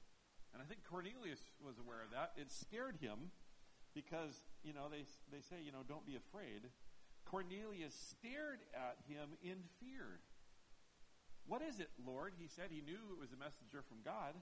And 0.54 0.62
I 0.62 0.66
think 0.66 0.86
Cornelius 0.86 1.42
was 1.58 1.78
aware 1.82 2.02
of 2.02 2.14
that. 2.14 2.38
It 2.38 2.50
scared 2.50 2.98
him 3.02 3.34
because, 3.94 4.42
you 4.62 4.74
know, 4.74 4.86
they, 4.86 5.02
they 5.30 5.42
say, 5.42 5.58
you 5.62 5.74
know, 5.74 5.82
don't 5.82 6.06
be 6.06 6.14
afraid. 6.14 6.70
Cornelius 7.26 7.94
stared 7.94 8.62
at 8.74 9.02
him 9.06 9.34
in 9.42 9.66
fear. 9.82 10.22
What 11.50 11.66
is 11.66 11.82
it, 11.82 11.90
Lord? 12.06 12.38
He 12.38 12.46
said 12.46 12.70
he 12.70 12.78
knew 12.78 13.10
it 13.10 13.18
was 13.18 13.34
a 13.34 13.42
messenger 13.42 13.82
from 13.82 14.06
God. 14.06 14.38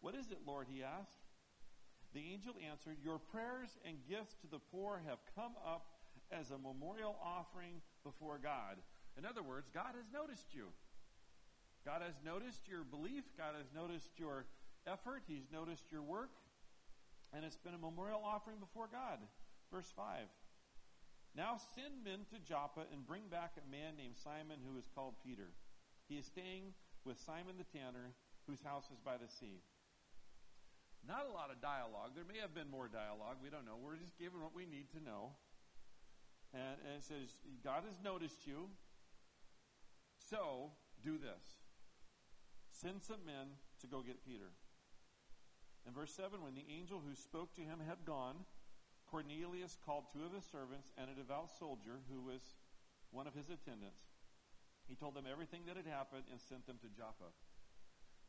What 0.00 0.16
is 0.16 0.32
it, 0.32 0.48
Lord? 0.48 0.64
He 0.64 0.80
asked. 0.80 1.20
The 2.16 2.24
angel 2.24 2.56
answered, 2.56 2.96
Your 3.04 3.20
prayers 3.20 3.76
and 3.84 4.00
gifts 4.08 4.40
to 4.40 4.48
the 4.48 4.64
poor 4.72 5.04
have 5.04 5.20
come 5.36 5.52
up 5.60 5.92
as 6.32 6.48
a 6.48 6.56
memorial 6.56 7.20
offering 7.20 7.84
before 8.00 8.40
God. 8.40 8.80
In 9.20 9.28
other 9.28 9.44
words, 9.44 9.68
God 9.76 9.92
has 9.92 10.08
noticed 10.08 10.56
you. 10.56 10.72
God 11.84 12.00
has 12.00 12.16
noticed 12.24 12.64
your 12.64 12.80
belief. 12.80 13.28
God 13.36 13.52
has 13.52 13.68
noticed 13.76 14.16
your 14.16 14.46
effort. 14.88 15.28
He's 15.28 15.52
noticed 15.52 15.92
your 15.92 16.02
work. 16.02 16.32
And 17.36 17.44
it's 17.44 17.60
been 17.60 17.76
a 17.76 17.84
memorial 17.84 18.24
offering 18.24 18.56
before 18.56 18.88
God. 18.88 19.20
Verse 19.70 19.92
5. 19.94 20.32
Now 21.36 21.60
send 21.76 22.00
men 22.08 22.24
to 22.32 22.40
Joppa 22.40 22.88
and 22.88 23.04
bring 23.06 23.28
back 23.28 23.60
a 23.60 23.70
man 23.70 24.00
named 24.00 24.16
Simon 24.16 24.64
who 24.64 24.78
is 24.78 24.88
called 24.96 25.20
Peter. 25.20 25.52
He 26.12 26.18
is 26.20 26.28
staying 26.28 26.76
with 27.08 27.16
Simon 27.24 27.56
the 27.56 27.64
tanner, 27.72 28.12
whose 28.44 28.60
house 28.60 28.84
is 28.92 29.00
by 29.00 29.16
the 29.16 29.32
sea. 29.32 29.64
Not 31.08 31.24
a 31.24 31.32
lot 31.32 31.48
of 31.48 31.64
dialogue. 31.64 32.12
There 32.12 32.28
may 32.28 32.36
have 32.36 32.52
been 32.52 32.68
more 32.68 32.84
dialogue. 32.84 33.40
We 33.40 33.48
don't 33.48 33.64
know. 33.64 33.80
We're 33.80 33.96
just 33.96 34.20
given 34.20 34.44
what 34.44 34.52
we 34.52 34.68
need 34.68 34.92
to 34.92 35.00
know. 35.00 35.32
And, 36.52 36.76
and 36.84 37.00
it 37.00 37.04
says, 37.08 37.32
God 37.64 37.88
has 37.88 37.96
noticed 38.04 38.44
you. 38.44 38.68
So 40.28 40.76
do 41.00 41.16
this 41.16 41.56
send 42.68 43.00
some 43.00 43.24
men 43.24 43.56
to 43.80 43.86
go 43.86 44.04
get 44.04 44.20
Peter. 44.20 44.52
In 45.88 45.94
verse 45.96 46.12
7, 46.12 46.44
when 46.44 46.52
the 46.52 46.68
angel 46.68 47.00
who 47.00 47.16
spoke 47.16 47.56
to 47.56 47.62
him 47.62 47.80
had 47.88 48.04
gone, 48.04 48.44
Cornelius 49.08 49.78
called 49.80 50.12
two 50.12 50.26
of 50.28 50.34
his 50.34 50.44
servants 50.44 50.92
and 50.98 51.08
a 51.08 51.14
devout 51.14 51.48
soldier 51.56 52.04
who 52.12 52.20
was 52.20 52.42
one 53.12 53.26
of 53.26 53.32
his 53.32 53.48
attendants. 53.48 54.11
He 54.92 55.00
told 55.00 55.16
them 55.16 55.24
everything 55.24 55.64
that 55.64 55.80
had 55.80 55.88
happened 55.88 56.28
and 56.28 56.36
sent 56.36 56.68
them 56.68 56.76
to 56.84 56.92
Joppa. 56.92 57.32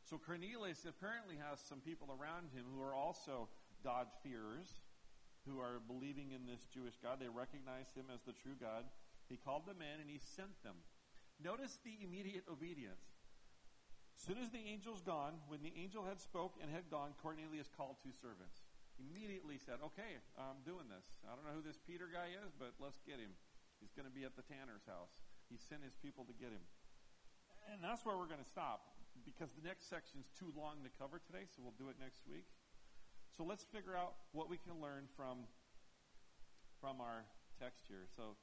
So 0.08 0.16
Cornelius 0.16 0.88
apparently 0.88 1.36
has 1.36 1.60
some 1.60 1.84
people 1.84 2.08
around 2.08 2.48
him 2.56 2.64
who 2.72 2.80
are 2.80 2.96
also 2.96 3.52
God-fearers, 3.84 4.80
who 5.44 5.60
are 5.60 5.84
believing 5.84 6.32
in 6.32 6.48
this 6.48 6.64
Jewish 6.72 6.96
God. 7.04 7.20
They 7.20 7.28
recognize 7.28 7.92
him 7.92 8.08
as 8.08 8.24
the 8.24 8.32
true 8.32 8.56
God. 8.56 8.88
He 9.28 9.36
called 9.36 9.68
them 9.68 9.84
in 9.84 10.00
and 10.00 10.08
he 10.08 10.16
sent 10.16 10.56
them. 10.64 10.80
Notice 11.36 11.76
the 11.84 12.00
immediate 12.00 12.48
obedience. 12.48 13.12
Soon 14.16 14.40
as 14.40 14.48
the 14.48 14.64
angel's 14.64 15.04
gone, 15.04 15.44
when 15.52 15.60
the 15.60 15.76
angel 15.76 16.08
had 16.08 16.16
spoke 16.16 16.56
and 16.64 16.72
had 16.72 16.88
gone, 16.88 17.12
Cornelius 17.20 17.68
called 17.76 18.00
two 18.00 18.16
servants. 18.16 18.64
Immediately 18.96 19.60
said, 19.60 19.84
"Okay, 19.92 20.16
I'm 20.40 20.64
doing 20.64 20.88
this. 20.88 21.04
I 21.28 21.36
don't 21.36 21.44
know 21.44 21.60
who 21.60 21.66
this 21.66 21.82
Peter 21.84 22.08
guy 22.08 22.32
is, 22.32 22.56
but 22.56 22.72
let's 22.80 23.04
get 23.04 23.20
him. 23.20 23.36
He's 23.84 23.92
going 23.92 24.08
to 24.08 24.14
be 24.14 24.24
at 24.24 24.32
the 24.32 24.46
tanner's 24.48 24.86
house." 24.88 25.23
He 25.54 25.62
sent 25.62 25.86
his 25.86 25.94
people 25.94 26.26
to 26.26 26.34
get 26.34 26.50
him. 26.50 26.66
And 27.70 27.78
that's 27.78 28.02
where 28.02 28.18
we're 28.18 28.26
going 28.26 28.42
to 28.42 28.50
stop 28.50 28.90
because 29.22 29.54
the 29.54 29.62
next 29.62 29.86
section 29.86 30.18
is 30.18 30.26
too 30.34 30.50
long 30.58 30.82
to 30.82 30.90
cover 30.98 31.22
today, 31.22 31.46
so 31.46 31.62
we'll 31.62 31.78
do 31.78 31.86
it 31.86 31.96
next 32.02 32.26
week. 32.26 32.50
So 33.30 33.46
let's 33.46 33.62
figure 33.62 33.94
out 33.94 34.18
what 34.34 34.50
we 34.50 34.58
can 34.58 34.82
learn 34.82 35.06
from 35.14 35.46
from 36.82 36.98
our 36.98 37.22
text 37.62 37.86
here. 37.86 38.10
So, 38.18 38.34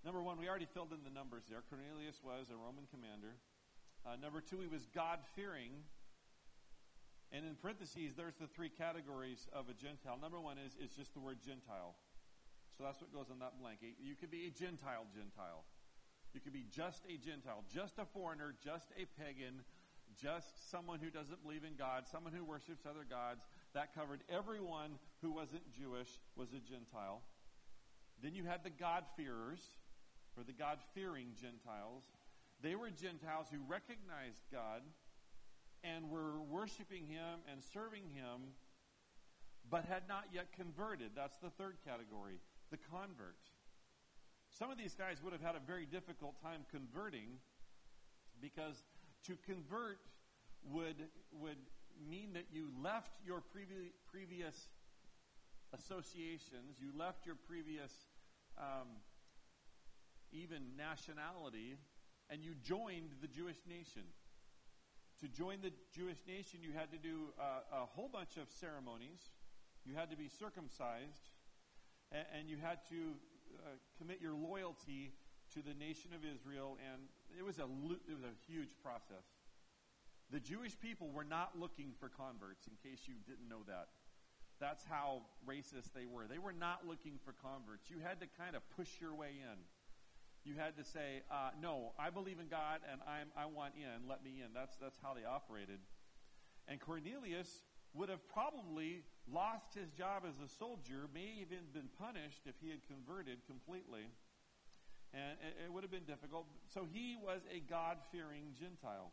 number 0.00 0.24
one, 0.24 0.40
we 0.40 0.48
already 0.48 0.66
filled 0.66 0.96
in 0.96 1.04
the 1.04 1.12
numbers 1.12 1.44
there. 1.44 1.60
Cornelius 1.68 2.24
was 2.24 2.48
a 2.48 2.56
Roman 2.56 2.88
commander. 2.88 3.36
Uh, 4.02 4.16
number 4.16 4.40
two, 4.40 4.58
he 4.58 4.66
was 4.66 4.88
God 4.96 5.20
fearing. 5.36 5.70
And 7.30 7.44
in 7.44 7.54
parentheses, 7.54 8.16
there's 8.16 8.34
the 8.40 8.48
three 8.48 8.72
categories 8.72 9.46
of 9.52 9.68
a 9.68 9.74
Gentile. 9.76 10.18
Number 10.18 10.40
one 10.40 10.56
is, 10.58 10.74
is 10.80 10.96
just 10.96 11.12
the 11.12 11.20
word 11.20 11.38
Gentile. 11.44 11.94
So 12.74 12.82
that's 12.82 12.98
what 12.98 13.12
goes 13.14 13.30
on 13.30 13.38
that 13.38 13.54
blank. 13.60 13.78
You 13.82 14.16
could 14.18 14.30
be 14.30 14.46
a 14.46 14.52
Gentile 14.52 15.06
Gentile. 15.14 15.62
You 16.34 16.40
could 16.40 16.52
be 16.52 16.66
just 16.70 17.02
a 17.06 17.16
Gentile, 17.16 17.64
just 17.72 17.98
a 17.98 18.04
foreigner, 18.04 18.54
just 18.62 18.88
a 18.96 19.06
pagan, 19.20 19.62
just 20.20 20.70
someone 20.70 21.00
who 21.00 21.10
doesn't 21.10 21.42
believe 21.42 21.64
in 21.64 21.76
God, 21.76 22.04
someone 22.10 22.32
who 22.32 22.44
worships 22.44 22.84
other 22.88 23.06
gods. 23.08 23.44
That 23.74 23.94
covered 23.94 24.20
everyone 24.28 24.98
who 25.22 25.32
wasn't 25.32 25.62
Jewish 25.72 26.08
was 26.36 26.48
a 26.52 26.60
Gentile. 26.60 27.22
Then 28.22 28.34
you 28.34 28.44
had 28.44 28.64
the 28.64 28.70
God-fearers, 28.70 29.60
or 30.36 30.44
the 30.44 30.52
God-fearing 30.52 31.28
Gentiles. 31.40 32.04
They 32.62 32.74
were 32.74 32.90
Gentiles 32.90 33.46
who 33.50 33.58
recognized 33.66 34.44
God 34.52 34.82
and 35.84 36.10
were 36.10 36.40
worshiping 36.40 37.06
Him 37.06 37.40
and 37.50 37.62
serving 37.62 38.04
Him, 38.14 38.52
but 39.68 39.84
had 39.84 40.08
not 40.08 40.26
yet 40.32 40.52
converted. 40.52 41.10
That's 41.14 41.38
the 41.38 41.50
third 41.50 41.76
category, 41.84 42.40
the 42.70 42.76
convert. 42.76 43.45
Some 44.58 44.70
of 44.70 44.78
these 44.78 44.94
guys 44.94 45.22
would 45.22 45.34
have 45.34 45.42
had 45.42 45.54
a 45.54 45.60
very 45.60 45.84
difficult 45.84 46.40
time 46.40 46.64
converting 46.70 47.28
because 48.40 48.82
to 49.26 49.36
convert 49.44 49.98
would, 50.72 50.96
would 51.30 51.58
mean 52.08 52.32
that 52.32 52.46
you 52.50 52.70
left 52.82 53.10
your 53.22 53.40
previ- 53.40 53.92
previous 54.10 54.68
associations, 55.74 56.80
you 56.80 56.88
left 56.96 57.26
your 57.26 57.34
previous 57.34 57.92
um, 58.56 58.88
even 60.32 60.62
nationality, 60.78 61.76
and 62.30 62.42
you 62.42 62.54
joined 62.62 63.10
the 63.20 63.28
Jewish 63.28 63.58
nation. 63.68 64.04
To 65.20 65.28
join 65.28 65.58
the 65.60 65.72
Jewish 65.94 66.24
nation, 66.26 66.60
you 66.62 66.72
had 66.72 66.90
to 66.92 66.98
do 66.98 67.28
uh, 67.38 67.82
a 67.82 67.84
whole 67.84 68.08
bunch 68.08 68.38
of 68.38 68.48
ceremonies. 68.48 69.20
You 69.84 69.94
had 69.94 70.10
to 70.10 70.16
be 70.16 70.30
circumcised, 70.30 71.28
and, 72.10 72.24
and 72.38 72.48
you 72.48 72.56
had 72.56 72.78
to 72.88 73.20
uh, 73.66 73.70
commit 73.98 74.20
your 74.22 74.34
loyalty 74.34 75.12
to 75.54 75.62
the 75.62 75.74
nation 75.74 76.14
of 76.14 76.22
Israel, 76.22 76.78
and 76.78 77.02
it 77.36 77.42
was 77.42 77.58
a 77.58 77.66
it 77.66 78.14
was 78.14 78.22
a 78.22 78.34
huge 78.46 78.70
process. 78.82 79.26
The 80.30 80.40
Jewish 80.40 80.78
people 80.78 81.10
were 81.10 81.24
not 81.24 81.58
looking 81.58 81.92
for 81.98 82.08
converts. 82.08 82.66
In 82.66 82.74
case 82.78 83.06
you 83.06 83.14
didn't 83.26 83.48
know 83.48 83.62
that, 83.66 83.88
that's 84.60 84.84
how 84.84 85.22
racist 85.46 85.92
they 85.94 86.06
were. 86.06 86.26
They 86.26 86.38
were 86.38 86.54
not 86.54 86.86
looking 86.86 87.18
for 87.24 87.34
converts. 87.34 87.90
You 87.90 87.98
had 88.02 88.20
to 88.20 88.26
kind 88.38 88.54
of 88.54 88.62
push 88.76 89.00
your 89.00 89.14
way 89.14 89.34
in. 89.42 89.58
You 90.44 90.54
had 90.54 90.76
to 90.78 90.84
say, 90.84 91.22
uh, 91.30 91.50
"No, 91.60 91.92
I 91.98 92.10
believe 92.10 92.38
in 92.38 92.46
God, 92.46 92.80
and 92.90 93.00
I'm 93.02 93.28
I 93.36 93.46
want 93.46 93.74
in. 93.74 94.06
Let 94.06 94.22
me 94.22 94.42
in." 94.44 94.54
That's 94.54 94.76
that's 94.76 94.98
how 95.02 95.14
they 95.14 95.24
operated. 95.24 95.82
And 96.68 96.80
Cornelius 96.80 97.62
would 97.94 98.08
have 98.08 98.26
probably 98.28 99.02
lost 99.32 99.74
his 99.74 99.90
job 99.90 100.22
as 100.26 100.38
a 100.38 100.48
soldier, 100.48 101.10
may 101.12 101.42
even 101.42 101.66
been 101.72 101.90
punished 101.98 102.46
if 102.46 102.54
he 102.62 102.70
had 102.70 102.80
converted 102.86 103.38
completely 103.46 104.06
and 105.16 105.38
it, 105.64 105.72
would 105.72 105.82
have 105.82 105.90
been 105.90 106.04
difficult. 106.04 106.46
So 106.68 106.86
he 106.90 107.16
was 107.16 107.40
a 107.48 107.60
God 107.60 107.98
fearing 108.12 108.52
Gentile. 108.58 109.12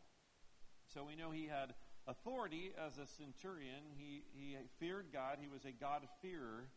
So 0.92 1.04
we 1.08 1.16
know 1.16 1.32
he 1.32 1.48
had 1.48 1.74
authority 2.08 2.72
as 2.76 2.98
a 2.98 3.08
centurion. 3.08 3.96
He, 3.96 4.24
he 4.34 4.58
feared 4.80 5.08
God. 5.14 5.38
He 5.40 5.48
was 5.48 5.66
a 5.66 5.72
God-fearer. 5.72 6.68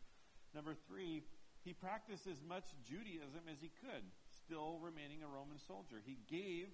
Number 0.54 0.74
three, 0.86 1.22
he 1.64 1.72
practiced 1.72 2.26
as 2.26 2.40
much 2.46 2.64
Judaism 2.86 3.50
as 3.50 3.58
he 3.60 3.70
could, 3.82 4.06
still 4.30 4.78
remaining 4.80 5.22
a 5.22 5.28
Roman 5.28 5.58
soldier. 5.58 6.00
He 6.04 6.18
gave 6.30 6.68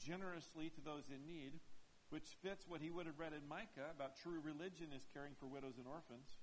generously 0.00 0.70
to 0.70 0.80
those 0.80 1.04
in 1.12 1.26
need, 1.28 1.60
which 2.10 2.34
fits 2.42 2.66
what 2.66 2.82
he 2.82 2.90
would 2.90 3.06
have 3.06 3.18
read 3.18 3.32
in 3.32 3.46
Micah 3.46 3.94
about 3.94 4.18
true 4.18 4.42
religion 4.42 4.90
is 4.94 5.06
caring 5.14 5.32
for 5.38 5.46
widows 5.46 5.78
and 5.78 5.86
orphans. 5.86 6.38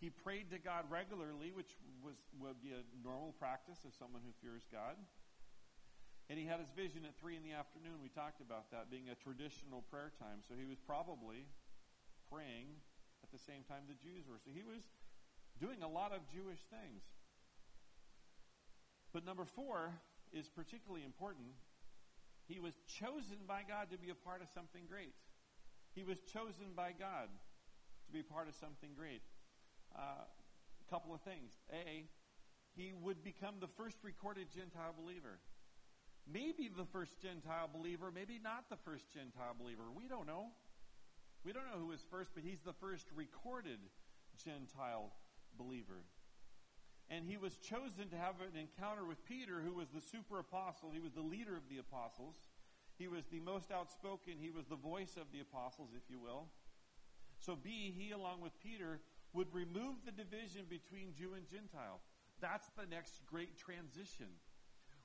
He 0.00 0.08
prayed 0.08 0.48
to 0.56 0.58
God 0.58 0.88
regularly, 0.88 1.52
which 1.52 1.76
was, 2.00 2.16
would 2.40 2.62
be 2.64 2.72
a 2.72 2.82
normal 3.04 3.36
practice 3.36 3.84
of 3.84 3.92
someone 3.92 4.22
who 4.24 4.32
fears 4.40 4.64
God. 4.72 4.96
And 6.30 6.38
he 6.38 6.44
had 6.44 6.60
his 6.60 6.72
vision 6.72 7.04
at 7.04 7.16
3 7.20 7.36
in 7.36 7.44
the 7.44 7.56
afternoon. 7.56 8.00
We 8.00 8.08
talked 8.08 8.40
about 8.40 8.70
that 8.70 8.92
being 8.92 9.08
a 9.12 9.16
traditional 9.16 9.84
prayer 9.88 10.12
time. 10.16 10.44
So 10.44 10.54
he 10.56 10.64
was 10.64 10.78
probably 10.78 11.44
praying 12.30 12.78
at 13.24 13.32
the 13.32 13.40
same 13.40 13.64
time 13.64 13.88
the 13.88 13.98
Jews 13.98 14.28
were. 14.28 14.38
So 14.40 14.52
he 14.52 14.62
was 14.62 14.84
doing 15.60 15.82
a 15.82 15.88
lot 15.88 16.12
of 16.12 16.24
Jewish 16.28 16.62
things. 16.68 17.02
But 19.12 19.24
number 19.24 19.44
four 19.44 19.92
is 20.32 20.48
particularly 20.48 21.04
important. 21.04 21.56
He 22.48 22.58
was 22.58 22.74
chosen 22.88 23.44
by 23.46 23.62
God 23.68 23.92
to 23.92 23.98
be 23.98 24.10
a 24.10 24.14
part 24.16 24.40
of 24.40 24.48
something 24.48 24.82
great. 24.88 25.14
He 25.94 26.02
was 26.02 26.20
chosen 26.32 26.72
by 26.74 26.92
God 26.98 27.28
to 28.06 28.12
be 28.12 28.22
part 28.22 28.48
of 28.48 28.54
something 28.54 28.90
great 28.96 29.22
a 29.96 30.00
uh, 30.00 30.24
couple 30.90 31.14
of 31.14 31.20
things. 31.22 31.52
A, 31.72 32.04
he 32.76 32.92
would 32.92 33.24
become 33.24 33.56
the 33.60 33.68
first 33.76 33.96
recorded 34.02 34.48
Gentile 34.52 34.94
believer. 34.98 35.40
Maybe 36.30 36.68
the 36.68 36.84
first 36.84 37.20
Gentile 37.20 37.70
believer, 37.72 38.12
maybe 38.14 38.38
not 38.42 38.68
the 38.68 38.76
first 38.76 39.10
Gentile 39.12 39.56
believer. 39.58 39.84
We 39.94 40.08
don't 40.08 40.26
know. 40.26 40.52
We 41.44 41.52
don't 41.52 41.64
know 41.64 41.78
who 41.78 41.86
was 41.88 42.04
first, 42.10 42.32
but 42.34 42.44
he's 42.44 42.60
the 42.60 42.74
first 42.74 43.06
recorded 43.14 43.78
Gentile 44.44 45.12
believer. 45.56 46.04
And 47.10 47.24
he 47.26 47.36
was 47.36 47.56
chosen 47.56 48.08
to 48.10 48.16
have 48.16 48.36
an 48.40 48.58
encounter 48.58 49.04
with 49.04 49.24
Peter, 49.24 49.60
who 49.64 49.72
was 49.72 49.88
the 49.88 50.00
super 50.00 50.38
apostle. 50.38 50.90
He 50.92 51.00
was 51.00 51.12
the 51.12 51.22
leader 51.22 51.56
of 51.56 51.68
the 51.70 51.78
apostles. 51.78 52.36
He 52.98 53.08
was 53.08 53.24
the 53.30 53.40
most 53.40 53.72
outspoken. 53.72 54.34
He 54.38 54.50
was 54.50 54.66
the 54.66 54.76
voice 54.76 55.16
of 55.16 55.32
the 55.32 55.40
apostles, 55.40 55.90
if 55.96 56.10
you 56.10 56.18
will. 56.18 56.48
So, 57.38 57.56
B, 57.56 57.94
he, 57.96 58.10
along 58.10 58.42
with 58.42 58.52
Peter, 58.60 59.00
would 59.32 59.52
remove 59.54 59.96
the 60.04 60.12
division 60.12 60.66
between 60.68 61.14
Jew 61.16 61.34
and 61.34 61.48
Gentile. 61.48 62.00
That's 62.40 62.68
the 62.76 62.86
next 62.90 63.20
great 63.26 63.56
transition. 63.56 64.26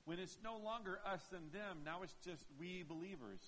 When 0.04 0.18
it's 0.18 0.38
no 0.44 0.56
longer 0.56 1.00
us 1.06 1.22
and 1.32 1.50
them, 1.52 1.78
now 1.84 2.02
it's 2.02 2.16
just 2.24 2.44
we 2.58 2.84
believers, 2.86 3.40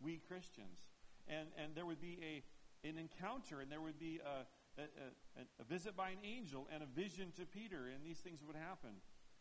we 0.00 0.20
Christians. 0.28 0.78
And, 1.26 1.48
and 1.58 1.74
there 1.74 1.86
would 1.86 2.00
be 2.00 2.18
a, 2.22 2.88
an 2.88 2.98
encounter 2.98 3.60
and 3.60 3.72
there 3.72 3.80
would 3.80 3.98
be 3.98 4.20
a, 4.24 4.44
a, 4.78 5.40
a, 5.40 5.42
a 5.60 5.64
visit 5.64 5.96
by 5.96 6.10
an 6.10 6.18
angel 6.24 6.68
and 6.72 6.82
a 6.82 6.86
vision 6.86 7.32
to 7.36 7.46
Peter, 7.46 7.86
and 7.86 8.04
these 8.04 8.18
things 8.18 8.40
would 8.46 8.56
happen. 8.56 8.90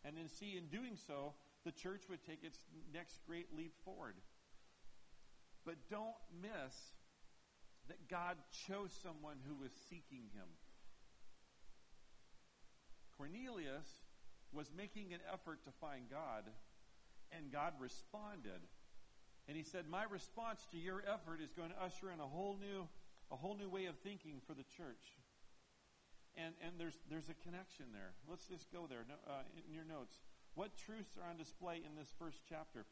And 0.06 0.18
then 0.18 0.28
see, 0.28 0.58
in 0.58 0.68
doing 0.68 0.98
so, 1.08 1.34
the 1.64 1.72
church 1.72 2.04
would 2.10 2.24
take 2.26 2.44
its 2.44 2.60
next 2.94 3.20
great 3.26 3.48
leap 3.56 3.74
forward. 3.86 4.16
But 5.66 5.76
don't 5.90 6.20
miss 6.42 6.76
that 7.88 8.10
God 8.10 8.38
chose 8.68 8.92
someone 9.02 9.38
who 9.48 9.56
was 9.56 9.72
seeking 9.90 10.28
him. 10.34 10.48
Cornelius 13.18 13.88
was 14.52 14.68
making 14.76 15.14
an 15.14 15.20
effort 15.32 15.64
to 15.66 15.72
find 15.72 16.10
God, 16.10 16.44
and 17.32 17.52
God 17.52 17.74
responded. 17.80 18.62
And 19.48 19.58
he 19.58 19.64
said, 19.64 19.86
My 19.90 20.04
response 20.04 20.68
to 20.72 20.78
your 20.78 21.04
effort 21.08 21.40
is 21.44 21.54
going 21.54 21.70
to 21.70 21.84
usher 21.84 22.12
in 22.12 22.20
a 22.20 22.28
whole 22.28 22.58
new, 22.60 22.88
a 23.32 23.36
whole 23.36 23.56
new 23.56 23.70
way 23.70 23.86
of 23.86 23.98
thinking 24.00 24.42
for 24.46 24.54
the 24.54 24.64
church. 24.64 25.16
And, 26.34 26.54
and 26.66 26.74
there's, 26.80 26.98
there's 27.10 27.30
a 27.30 27.38
connection 27.46 27.94
there. 27.94 28.18
Let's 28.26 28.46
just 28.50 28.72
go 28.74 28.90
there 28.90 29.06
uh, 29.30 29.46
in 29.54 29.74
your 29.74 29.86
notes. 29.86 30.18
What 30.56 30.74
truths 30.78 31.14
are 31.22 31.30
on 31.30 31.38
display 31.38 31.82
in 31.86 31.94
this 31.94 32.10
first 32.18 32.42
chapter? 32.50 32.86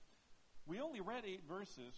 We 0.65 0.79
only 0.79 1.01
read 1.01 1.25
eight 1.25 1.41
verses. 1.49 1.93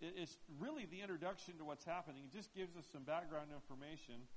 It's 0.00 0.36
really 0.58 0.84
the 0.84 1.00
introduction 1.00 1.56
to 1.58 1.64
what's 1.64 1.84
happening. 1.84 2.28
It 2.28 2.36
just 2.36 2.52
gives 2.54 2.76
us 2.76 2.84
some 2.92 3.04
background 3.04 3.48
information, 3.54 4.28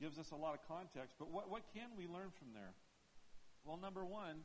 gives 0.00 0.18
us 0.18 0.32
a 0.32 0.36
lot 0.36 0.52
of 0.52 0.60
context. 0.68 1.16
But 1.18 1.30
what, 1.30 1.48
what 1.48 1.62
can 1.72 1.96
we 1.96 2.06
learn 2.06 2.28
from 2.36 2.52
there? 2.52 2.74
Well, 3.64 3.78
number 3.80 4.04
one, 4.04 4.44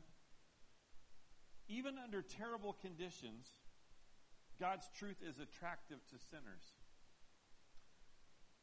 even 1.68 1.96
under 1.98 2.22
terrible 2.22 2.76
conditions, 2.80 3.48
God's 4.60 4.88
truth 4.96 5.16
is 5.20 5.38
attractive 5.38 5.98
to 6.10 6.16
sinners. 6.30 6.64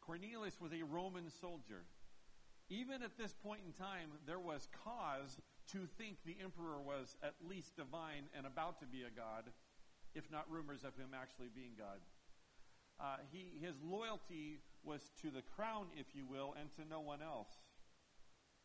Cornelius 0.02 0.60
was 0.60 0.72
a 0.74 0.84
Roman 0.84 1.30
soldier. 1.30 1.84
Even 2.70 3.02
at 3.02 3.18
this 3.18 3.34
point 3.34 3.62
in 3.66 3.74
time, 3.74 4.10
there 4.28 4.40
was 4.40 4.68
cause 4.86 5.38
to 5.72 5.88
think 5.98 6.18
the 6.26 6.38
emperor 6.44 6.80
was 6.80 7.16
at 7.24 7.34
least 7.48 7.76
divine 7.76 8.30
and 8.36 8.46
about 8.46 8.80
to 8.80 8.86
be 8.86 9.02
a 9.02 9.10
god 9.10 9.50
if 10.16 10.32
not 10.32 10.46
rumors 10.50 10.84
of 10.84 10.96
him 10.96 11.10
actually 11.14 11.50
being 11.54 11.74
God. 11.78 12.00
Uh, 13.00 13.18
he, 13.32 13.54
his 13.62 13.76
loyalty 13.84 14.60
was 14.84 15.12
to 15.22 15.30
the 15.30 15.42
crown, 15.56 15.88
if 15.96 16.08
you 16.14 16.26
will, 16.26 16.56
and 16.60 16.70
to 16.76 16.82
no 16.90 17.00
one 17.00 17.22
else. 17.22 17.50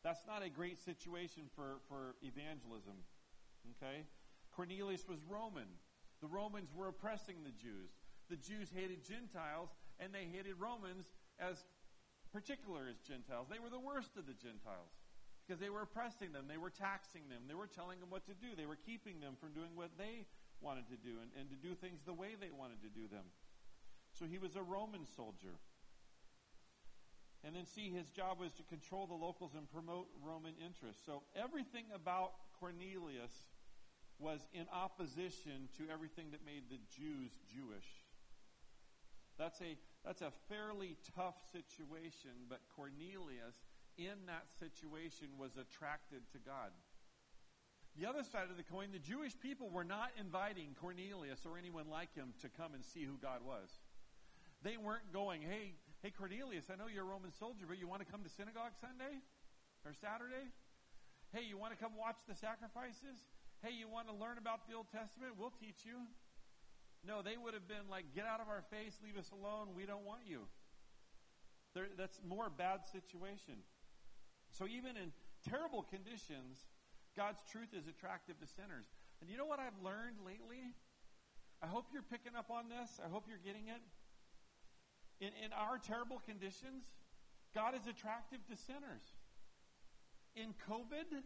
That's 0.02 0.26
not 0.26 0.44
a 0.44 0.48
great 0.48 0.78
situation 0.78 1.44
for, 1.54 1.80
for 1.88 2.16
evangelism. 2.22 2.94
Okay? 3.76 4.04
Cornelius 4.54 5.06
was 5.08 5.18
Roman. 5.28 5.68
The 6.20 6.28
Romans 6.28 6.70
were 6.74 6.88
oppressing 6.88 7.36
the 7.44 7.50
Jews. 7.50 7.90
The 8.28 8.36
Jews 8.36 8.70
hated 8.74 9.04
Gentiles, 9.04 9.70
and 10.00 10.12
they 10.12 10.26
hated 10.30 10.54
Romans 10.58 11.06
as 11.38 11.64
particular 12.34 12.90
as 12.90 12.98
Gentiles. 13.06 13.46
They 13.46 13.62
were 13.62 13.70
the 13.70 13.78
worst 13.78 14.18
of 14.18 14.26
the 14.26 14.34
Gentiles 14.34 14.90
because 15.46 15.62
they 15.62 15.70
were 15.70 15.86
oppressing 15.86 16.34
them, 16.34 16.50
they 16.50 16.58
were 16.58 16.74
taxing 16.74 17.30
them, 17.30 17.46
they 17.46 17.54
were 17.54 17.70
telling 17.70 18.02
them 18.02 18.10
what 18.10 18.26
to 18.26 18.34
do, 18.34 18.58
they 18.58 18.66
were 18.66 18.80
keeping 18.80 19.22
them 19.22 19.38
from 19.38 19.54
doing 19.54 19.70
what 19.78 19.94
they 19.94 20.26
wanted 20.58 20.90
to 20.90 20.98
do 20.98 21.22
and, 21.22 21.30
and 21.38 21.46
to 21.46 21.54
do 21.54 21.78
things 21.78 22.02
the 22.02 22.16
way 22.16 22.34
they 22.34 22.50
wanted 22.50 22.82
to 22.82 22.90
do 22.90 23.06
them. 23.06 23.30
So 24.18 24.26
he 24.26 24.42
was 24.42 24.58
a 24.58 24.62
Roman 24.66 25.06
soldier. 25.14 25.54
And 27.44 27.54
then 27.54 27.66
see, 27.66 27.92
his 27.92 28.10
job 28.10 28.40
was 28.40 28.50
to 28.58 28.64
control 28.64 29.06
the 29.06 29.14
locals 29.14 29.52
and 29.54 29.70
promote 29.70 30.08
Roman 30.24 30.54
interests. 30.58 31.02
So 31.04 31.22
everything 31.36 31.84
about 31.94 32.32
Cornelius 32.58 33.52
was 34.18 34.40
in 34.54 34.64
opposition 34.72 35.68
to 35.76 35.84
everything 35.92 36.32
that 36.32 36.40
made 36.46 36.66
the 36.70 36.80
Jews 36.88 37.30
Jewish. 37.52 37.86
That's 39.38 39.60
a, 39.60 39.76
that's 40.04 40.20
a 40.20 40.32
fairly 40.48 40.96
tough 41.16 41.40
situation, 41.50 42.44
but 42.48 42.60
Cornelius, 42.76 43.56
in 43.96 44.28
that 44.28 44.52
situation, 44.60 45.28
was 45.40 45.56
attracted 45.56 46.20
to 46.32 46.38
God. 46.44 46.70
The 47.96 48.04
other 48.04 48.22
side 48.26 48.50
of 48.50 48.58
the 48.58 48.66
coin, 48.66 48.90
the 48.92 48.98
Jewish 48.98 49.38
people 49.38 49.70
were 49.70 49.86
not 49.86 50.10
inviting 50.18 50.76
Cornelius 50.76 51.46
or 51.46 51.56
anyone 51.56 51.88
like 51.88 52.12
him 52.12 52.34
to 52.42 52.50
come 52.50 52.74
and 52.74 52.84
see 52.84 53.06
who 53.06 53.16
God 53.22 53.40
was. 53.46 53.70
They 54.66 54.76
weren't 54.76 55.08
going, 55.12 55.40
hey, 55.40 55.72
hey, 56.02 56.10
Cornelius, 56.10 56.68
I 56.68 56.76
know 56.76 56.90
you're 56.90 57.06
a 57.06 57.08
Roman 57.08 57.32
soldier, 57.32 57.64
but 57.64 57.78
you 57.78 57.86
want 57.86 58.04
to 58.04 58.08
come 58.10 58.26
to 58.26 58.32
synagogue 58.32 58.74
Sunday 58.80 59.22
or 59.86 59.94
Saturday? 59.94 60.50
Hey, 61.32 61.46
you 61.46 61.56
want 61.56 61.72
to 61.72 61.78
come 61.78 61.94
watch 61.96 62.18
the 62.26 62.34
sacrifices? 62.34 63.24
Hey, 63.62 63.72
you 63.72 63.88
want 63.88 64.10
to 64.10 64.14
learn 64.14 64.36
about 64.36 64.66
the 64.68 64.74
Old 64.74 64.90
Testament? 64.90 65.38
We'll 65.38 65.54
teach 65.54 65.86
you. 65.86 66.04
No, 67.06 67.20
they 67.20 67.36
would 67.36 67.52
have 67.52 67.68
been 67.68 67.84
like, 67.90 68.04
get 68.14 68.24
out 68.24 68.40
of 68.40 68.48
our 68.48 68.64
face, 68.72 68.96
leave 69.04 69.20
us 69.20 69.30
alone, 69.30 69.76
we 69.76 69.84
don't 69.84 70.04
want 70.04 70.24
you. 70.26 70.48
There, 71.74 71.88
that's 71.98 72.18
more 72.26 72.48
bad 72.48 72.86
situation. 72.88 73.60
So 74.50 74.64
even 74.64 74.96
in 74.96 75.12
terrible 75.44 75.82
conditions, 75.82 76.64
God's 77.16 77.44
truth 77.50 77.76
is 77.76 77.86
attractive 77.86 78.40
to 78.40 78.46
sinners. 78.46 78.86
And 79.20 79.28
you 79.28 79.36
know 79.36 79.44
what 79.44 79.60
I've 79.60 79.76
learned 79.84 80.24
lately? 80.24 80.72
I 81.62 81.66
hope 81.66 81.92
you're 81.92 82.06
picking 82.06 82.36
up 82.36 82.50
on 82.50 82.68
this. 82.68 83.00
I 83.04 83.08
hope 83.08 83.24
you're 83.28 83.42
getting 83.42 83.68
it. 83.68 83.82
In, 85.20 85.30
in 85.44 85.52
our 85.52 85.78
terrible 85.78 86.20
conditions, 86.24 86.88
God 87.54 87.74
is 87.76 87.86
attractive 87.86 88.40
to 88.50 88.56
sinners. 88.56 89.04
In 90.34 90.54
COVID, 90.68 91.22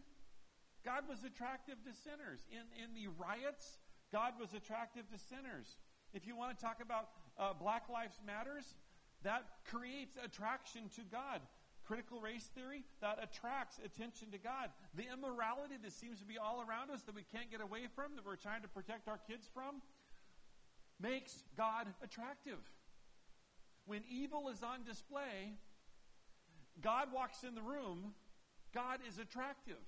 God 0.85 1.09
was 1.09 1.23
attractive 1.25 1.81
to 1.83 1.91
sinners. 1.91 2.45
In, 2.53 2.69
in 2.77 2.93
the 2.93 3.09
riots, 3.17 3.79
God 4.11 4.33
was 4.39 4.53
attractive 4.53 5.09
to 5.11 5.17
sinners. 5.17 5.77
If 6.13 6.25
you 6.25 6.35
want 6.35 6.57
to 6.57 6.63
talk 6.63 6.81
about 6.81 7.09
uh, 7.37 7.53
Black 7.53 7.89
Lives 7.89 8.19
Matters, 8.25 8.73
that 9.23 9.45
creates 9.69 10.17
attraction 10.23 10.89
to 10.95 11.01
God 11.11 11.41
critical 11.89 12.21
race 12.21 12.45
theory 12.53 12.83
that 13.01 13.17
attracts 13.17 13.79
attention 13.83 14.29
to 14.29 14.37
God. 14.37 14.69
The 14.93 15.05
immorality 15.11 15.73
that 15.81 15.91
seems 15.91 16.19
to 16.19 16.25
be 16.25 16.37
all 16.37 16.61
around 16.61 16.91
us 16.91 17.01
that 17.09 17.15
we 17.15 17.23
can't 17.33 17.49
get 17.49 17.61
away 17.61 17.87
from, 17.95 18.15
that 18.15 18.23
we're 18.23 18.35
trying 18.35 18.61
to 18.61 18.67
protect 18.67 19.07
our 19.07 19.17
kids 19.27 19.49
from, 19.51 19.81
makes 21.01 21.41
God 21.57 21.87
attractive. 22.03 22.59
When 23.87 24.01
evil 24.07 24.49
is 24.49 24.61
on 24.61 24.83
display, 24.83 25.57
God 26.79 27.07
walks 27.11 27.43
in 27.43 27.55
the 27.55 27.63
room, 27.63 28.13
God 28.71 28.99
is 29.09 29.17
attractive. 29.17 29.81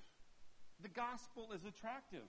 The 0.81 0.89
gospel 0.89 1.51
is 1.53 1.65
attractive. 1.65 2.25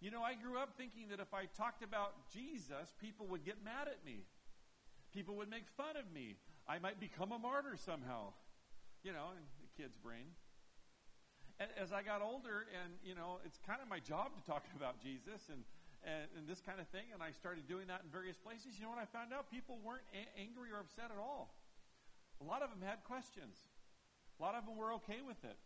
You 0.00 0.10
know, 0.10 0.22
I 0.22 0.34
grew 0.34 0.58
up 0.58 0.74
thinking 0.76 1.08
that 1.10 1.20
if 1.20 1.34
I 1.34 1.46
talked 1.56 1.82
about 1.82 2.14
Jesus, 2.32 2.94
people 3.00 3.26
would 3.28 3.44
get 3.44 3.64
mad 3.64 3.88
at 3.88 4.04
me. 4.04 4.24
People 5.12 5.36
would 5.36 5.50
make 5.50 5.66
fun 5.76 5.96
of 5.96 6.12
me. 6.12 6.36
I 6.68 6.78
might 6.78 7.00
become 7.00 7.32
a 7.32 7.38
martyr 7.38 7.76
somehow 7.76 8.32
you 9.02 9.12
know, 9.12 9.34
in 9.34 9.42
the 9.62 9.70
kid's 9.78 9.96
brain. 9.98 10.34
And 11.58 11.70
as 11.74 11.92
I 11.92 12.02
got 12.02 12.22
older, 12.22 12.66
and 12.70 12.94
you 13.02 13.14
know, 13.14 13.42
it's 13.44 13.58
kind 13.66 13.82
of 13.82 13.88
my 13.88 13.98
job 13.98 14.34
to 14.34 14.42
talk 14.46 14.66
about 14.78 15.02
Jesus 15.02 15.50
and, 15.50 15.62
and, 16.06 16.30
and 16.38 16.46
this 16.46 16.62
kind 16.62 16.78
of 16.78 16.86
thing, 16.88 17.10
and 17.14 17.22
I 17.22 17.34
started 17.34 17.66
doing 17.66 17.86
that 17.90 18.02
in 18.06 18.10
various 18.10 18.38
places. 18.38 18.78
You 18.78 18.86
know 18.86 18.94
what 18.94 19.02
I 19.02 19.10
found 19.10 19.34
out? 19.34 19.50
People 19.50 19.78
weren't 19.82 20.06
a- 20.14 20.32
angry 20.38 20.70
or 20.70 20.78
upset 20.82 21.10
at 21.10 21.18
all. 21.18 21.54
A 22.38 22.46
lot 22.46 22.62
of 22.62 22.70
them 22.70 22.82
had 22.86 23.02
questions. 23.02 23.58
A 24.38 24.42
lot 24.42 24.54
of 24.54 24.62
them 24.66 24.78
were 24.78 24.94
okay 25.02 25.18
with 25.26 25.42
it. 25.42 25.58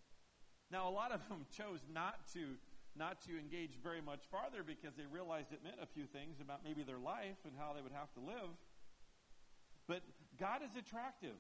Now, 0.73 0.89
a 0.89 0.95
lot 0.95 1.13
of 1.13 1.21
them 1.29 1.45
chose 1.57 1.85
not 1.93 2.25
to 2.33 2.57
not 2.97 3.23
to 3.23 3.39
engage 3.39 3.79
very 3.83 4.01
much 4.01 4.21
farther 4.31 4.63
because 4.63 4.95
they 4.97 5.07
realized 5.11 5.53
it 5.53 5.65
meant 5.65 5.77
a 5.83 5.87
few 5.87 6.05
things 6.05 6.41
about 6.41 6.61
maybe 6.65 6.83
their 6.83 6.99
life 6.99 7.41
and 7.45 7.55
how 7.57 7.73
they 7.73 7.83
would 7.83 7.93
have 7.93 8.13
to 8.15 8.21
live. 8.21 8.53
But 9.89 10.03
God 10.39 10.61
is 10.63 10.77
attractive. 10.77 11.37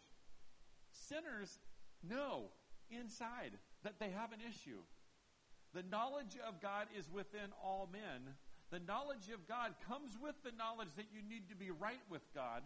Sinners 0.92 1.58
know 2.02 2.48
inside 2.90 3.52
that 3.84 3.98
they 3.98 4.10
have 4.10 4.32
an 4.32 4.40
issue. 4.40 4.80
The 5.74 5.84
knowledge 5.90 6.36
of 6.46 6.60
God 6.60 6.86
is 6.96 7.10
within 7.10 7.52
all 7.62 7.88
men. 7.90 8.34
The 8.70 8.80
knowledge 8.80 9.28
of 9.32 9.46
God 9.48 9.74
comes 9.86 10.16
with 10.20 10.34
the 10.44 10.52
knowledge 10.56 10.92
that 10.96 11.12
you 11.12 11.20
need 11.22 11.48
to 11.48 11.56
be 11.56 11.70
right 11.70 12.02
with 12.10 12.22
God. 12.34 12.62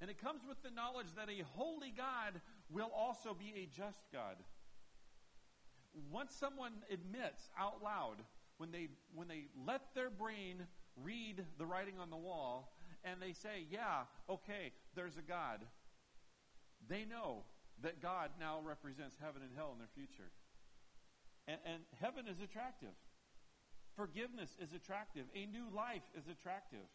And 0.00 0.10
it 0.10 0.20
comes 0.20 0.42
with 0.46 0.62
the 0.62 0.70
knowledge 0.70 1.08
that 1.16 1.28
a 1.28 1.44
holy 1.56 1.92
God 1.96 2.40
will 2.70 2.90
also 2.94 3.32
be 3.32 3.54
a 3.56 3.68
just 3.74 4.04
God. 4.12 4.36
Once 6.10 6.34
someone 6.34 6.72
admits 6.90 7.50
out 7.58 7.82
loud, 7.82 8.16
when 8.58 8.70
they, 8.70 8.88
when 9.14 9.28
they 9.28 9.46
let 9.66 9.94
their 9.94 10.10
brain 10.10 10.66
read 11.02 11.44
the 11.58 11.66
writing 11.66 11.98
on 12.00 12.10
the 12.10 12.16
wall, 12.16 12.72
and 13.04 13.20
they 13.20 13.32
say, 13.32 13.66
Yeah, 13.70 14.04
okay, 14.28 14.72
there's 14.94 15.16
a 15.16 15.22
God, 15.22 15.60
they 16.88 17.04
know 17.04 17.44
that 17.82 18.00
God 18.00 18.30
now 18.40 18.60
represents 18.64 19.16
heaven 19.20 19.42
and 19.42 19.50
hell 19.54 19.70
in 19.72 19.78
their 19.78 19.92
future. 19.94 20.30
And, 21.46 21.58
and 21.64 21.82
heaven 22.00 22.26
is 22.26 22.40
attractive. 22.40 22.96
Forgiveness 23.94 24.56
is 24.60 24.72
attractive. 24.72 25.24
A 25.34 25.46
new 25.46 25.66
life 25.74 26.04
is 26.16 26.24
attractive. 26.28 26.88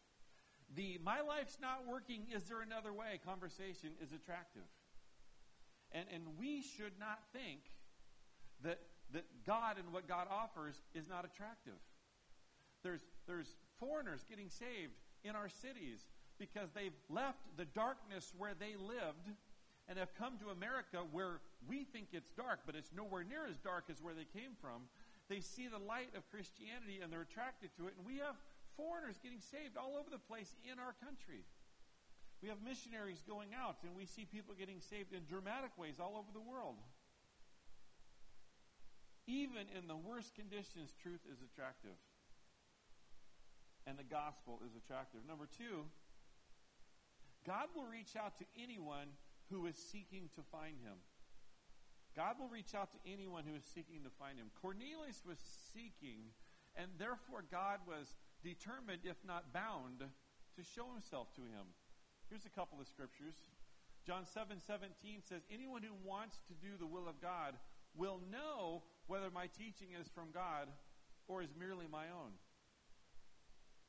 The 0.75 0.99
my 1.03 1.21
life's 1.21 1.57
not 1.61 1.87
working, 1.87 2.27
is 2.33 2.43
there 2.43 2.61
another 2.61 2.93
way? 2.93 3.19
Conversation 3.25 3.91
is 4.01 4.11
attractive. 4.13 4.67
And, 5.91 6.05
and 6.13 6.23
we 6.39 6.61
should 6.61 6.93
not 6.99 7.19
think 7.33 7.59
that, 8.63 8.80
that 9.13 9.26
God 9.45 9.78
and 9.78 9.91
what 9.93 10.08
God 10.08 10.28
offers 10.30 10.82
is 10.93 11.08
not 11.08 11.26
attractive. 11.26 11.80
There's, 12.84 13.02
there's 13.28 13.56
foreigners 13.80 14.26
getting 14.28 14.50
saved 14.50 14.93
in 15.24 15.36
our 15.36 15.50
cities 15.50 16.08
because 16.39 16.69
they've 16.74 16.95
left 17.10 17.39
the 17.58 17.65
darkness 17.65 18.34
where 18.38 18.54
they 18.58 18.74
lived 18.80 19.30
and 19.88 19.97
have 20.00 20.13
come 20.15 20.38
to 20.39 20.50
America 20.50 21.04
where 21.12 21.41
we 21.67 21.84
think 21.84 22.08
it's 22.13 22.32
dark, 22.34 22.65
but 22.65 22.76
it's 22.76 22.89
nowhere 22.95 23.24
near 23.24 23.45
as 23.45 23.58
dark 23.60 23.86
as 23.91 24.02
where 24.02 24.13
they 24.13 24.26
came 24.26 24.58
from. 24.62 24.89
They 25.30 25.39
see 25.39 25.67
the 25.67 25.80
light 25.80 26.10
of 26.17 26.26
Christianity 26.32 27.00
and 27.02 27.13
they're 27.13 27.28
attracted 27.28 27.69
to 27.78 27.88
it. 27.88 27.93
And 27.97 28.06
we 28.06 28.17
have 28.17 28.36
foreigners 28.78 29.19
getting 29.21 29.41
saved 29.41 29.78
all 29.78 29.93
over 30.00 30.10
the 30.10 30.21
place 30.21 30.56
in 30.65 30.80
our 30.80 30.95
country. 31.04 31.45
We 32.41 32.50
have 32.50 32.58
missionaries 32.65 33.21
going 33.30 33.54
out, 33.54 33.78
and 33.86 33.93
we 33.93 34.10
see 34.10 34.26
people 34.26 34.58
getting 34.58 34.82
saved 34.82 35.13
in 35.13 35.30
dramatic 35.30 35.78
ways 35.78 36.02
all 36.02 36.17
over 36.17 36.34
the 36.34 36.41
world. 36.41 36.82
Even 39.27 39.69
in 39.77 39.88
the 39.88 39.95
worst 39.95 40.36
conditions, 40.36 40.93
truth 41.01 41.21
is 41.31 41.39
attractive. 41.41 41.97
And 43.86 43.97
the 43.97 44.07
gospel 44.07 44.62
is 44.65 44.75
attractive. 44.75 45.21
Number 45.27 45.47
two, 45.47 45.86
God 47.45 47.73
will 47.75 47.86
reach 47.86 48.15
out 48.15 48.38
to 48.38 48.45
anyone 48.57 49.10
who 49.49 49.65
is 49.65 49.75
seeking 49.75 50.29
to 50.36 50.41
find 50.51 50.77
him. 50.81 50.97
God 52.15 52.36
will 52.39 52.49
reach 52.49 52.75
out 52.75 52.91
to 52.91 52.99
anyone 53.10 53.43
who 53.47 53.55
is 53.55 53.63
seeking 53.63 54.03
to 54.03 54.12
find 54.19 54.38
him. 54.38 54.51
Cornelius 54.62 55.23
was 55.25 55.39
seeking, 55.73 56.29
and 56.75 56.91
therefore 56.99 57.43
God 57.49 57.79
was 57.88 58.15
determined, 58.43 59.01
if 59.03 59.17
not 59.25 59.53
bound, 59.53 60.03
to 60.03 60.62
show 60.63 60.91
himself 60.91 61.34
to 61.36 61.41
him. 61.41 61.71
Here's 62.29 62.45
a 62.45 62.53
couple 62.53 62.79
of 62.79 62.88
scriptures. 62.88 63.36
John 64.05 64.25
7 64.25 64.60
17 64.60 65.21
says, 65.21 65.41
Anyone 65.51 65.84
who 65.84 65.95
wants 66.03 66.39
to 66.47 66.53
do 66.53 66.75
the 66.77 66.88
will 66.88 67.07
of 67.07 67.21
God 67.21 67.55
will 67.95 68.19
know 68.31 68.84
whether 69.12 69.28
my 69.28 69.52
teaching 69.52 69.91
is 70.00 70.08
from 70.08 70.32
God 70.32 70.71
or 71.28 71.43
is 71.43 71.52
merely 71.60 71.84
my 71.91 72.08
own. 72.15 72.32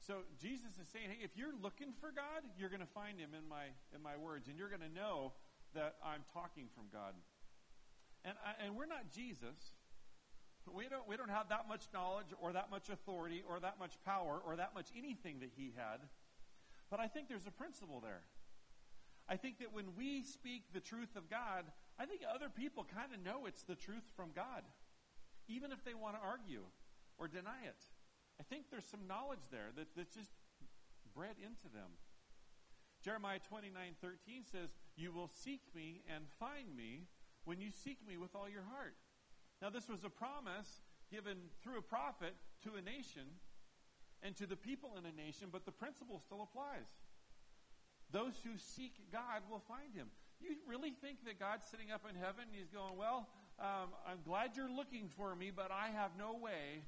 So 0.02 0.26
Jesus 0.34 0.74
is 0.82 0.90
saying, 0.90 1.14
hey, 1.14 1.22
if 1.22 1.38
you're 1.38 1.54
looking 1.62 1.94
for 2.02 2.10
God, 2.10 2.42
you're 2.58 2.68
going 2.68 2.82
to 2.82 2.90
find 2.90 3.22
him 3.22 3.30
in 3.38 3.46
my 3.46 3.70
in 3.94 4.02
my 4.02 4.18
words, 4.18 4.48
and 4.50 4.58
you're 4.58 4.68
going 4.68 4.82
to 4.82 4.90
know 4.90 5.30
that 5.78 5.94
I'm 6.02 6.26
talking 6.34 6.66
from 6.74 6.90
God. 6.92 7.14
And 8.26 8.34
I, 8.42 8.66
and 8.66 8.74
we're 8.74 8.90
not 8.90 9.14
Jesus. 9.14 9.78
We 10.66 10.90
don't 10.90 11.06
we 11.06 11.16
don't 11.16 11.30
have 11.30 11.48
that 11.54 11.70
much 11.70 11.86
knowledge 11.94 12.34
or 12.42 12.52
that 12.52 12.66
much 12.68 12.90
authority 12.90 13.46
or 13.46 13.60
that 13.60 13.78
much 13.78 13.94
power 14.02 14.42
or 14.42 14.56
that 14.56 14.74
much 14.74 14.90
anything 14.98 15.38
that 15.38 15.50
he 15.54 15.70
had. 15.76 16.02
But 16.90 16.98
I 16.98 17.06
think 17.06 17.28
there's 17.28 17.46
a 17.46 17.54
principle 17.54 18.02
there. 18.02 18.26
I 19.28 19.36
think 19.36 19.60
that 19.60 19.72
when 19.72 19.94
we 19.96 20.24
speak 20.26 20.74
the 20.74 20.82
truth 20.82 21.14
of 21.14 21.30
God, 21.30 21.70
I 21.94 22.06
think 22.06 22.22
other 22.26 22.50
people 22.50 22.82
kind 22.82 23.14
of 23.14 23.22
know 23.22 23.46
it's 23.46 23.62
the 23.62 23.78
truth 23.78 24.02
from 24.16 24.30
God, 24.34 24.66
even 25.48 25.72
if 25.72 25.84
they 25.84 25.94
want 25.94 26.16
to 26.16 26.22
argue 26.22 26.62
or 27.18 27.28
deny 27.28 27.62
it. 27.64 27.78
I 28.40 28.44
think 28.44 28.70
there's 28.70 28.86
some 28.86 29.06
knowledge 29.06 29.44
there 29.50 29.70
that, 29.76 29.86
that's 29.96 30.14
just 30.14 30.30
bred 31.14 31.36
into 31.38 31.68
them. 31.72 31.94
Jeremiah 33.04 33.38
29 33.48 33.74
13 34.00 34.42
says, 34.50 34.70
You 34.96 35.12
will 35.12 35.28
seek 35.28 35.62
me 35.74 36.02
and 36.06 36.24
find 36.38 36.70
me 36.76 37.06
when 37.44 37.60
you 37.60 37.70
seek 37.70 37.98
me 38.06 38.16
with 38.16 38.34
all 38.34 38.48
your 38.48 38.62
heart. 38.62 38.94
Now, 39.60 39.70
this 39.70 39.88
was 39.88 40.04
a 40.04 40.10
promise 40.10 40.82
given 41.10 41.38
through 41.62 41.78
a 41.78 41.82
prophet 41.82 42.34
to 42.64 42.74
a 42.78 42.82
nation 42.82 43.26
and 44.22 44.34
to 44.36 44.46
the 44.46 44.56
people 44.56 44.94
in 44.98 45.04
a 45.06 45.14
nation, 45.14 45.48
but 45.50 45.66
the 45.66 45.74
principle 45.74 46.18
still 46.18 46.42
applies. 46.42 46.86
Those 48.10 48.34
who 48.44 48.54
seek 48.56 48.94
God 49.10 49.42
will 49.50 49.62
find 49.66 49.94
him. 49.94 50.08
You 50.40 50.56
really 50.66 50.90
think 50.90 51.24
that 51.26 51.38
God's 51.38 51.66
sitting 51.70 51.90
up 51.90 52.02
in 52.08 52.14
heaven 52.14 52.50
and 52.50 52.54
he's 52.54 52.70
going, 52.70 52.96
Well, 52.96 53.28
um, 53.62 53.90
I'm 54.06 54.18
glad 54.26 54.56
you're 54.56 54.70
looking 54.70 55.08
for 55.16 55.34
me, 55.36 55.52
but 55.54 55.70
I 55.70 55.88
have 55.94 56.10
no 56.18 56.34
way 56.34 56.82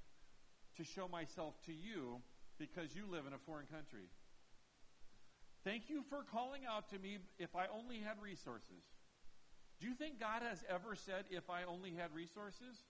to 0.77 0.85
show 0.85 1.07
myself 1.07 1.55
to 1.67 1.73
you 1.73 2.21
because 2.59 2.95
you 2.95 3.05
live 3.09 3.27
in 3.27 3.33
a 3.33 3.39
foreign 3.39 3.67
country. 3.67 4.11
Thank 5.63 5.89
you 5.89 6.03
for 6.11 6.25
calling 6.31 6.63
out 6.69 6.91
to 6.91 6.99
me 6.99 7.19
if 7.39 7.55
I 7.55 7.67
only 7.73 7.99
had 7.99 8.21
resources. 8.21 8.83
Do 9.81 9.87
you 9.87 9.95
think 9.95 10.21
God 10.21 10.43
has 10.43 10.65
ever 10.69 10.95
said, 10.95 11.25
if 11.31 11.49
I 11.49 11.63
only 11.65 11.95
had 11.95 12.13
resources? 12.15 12.85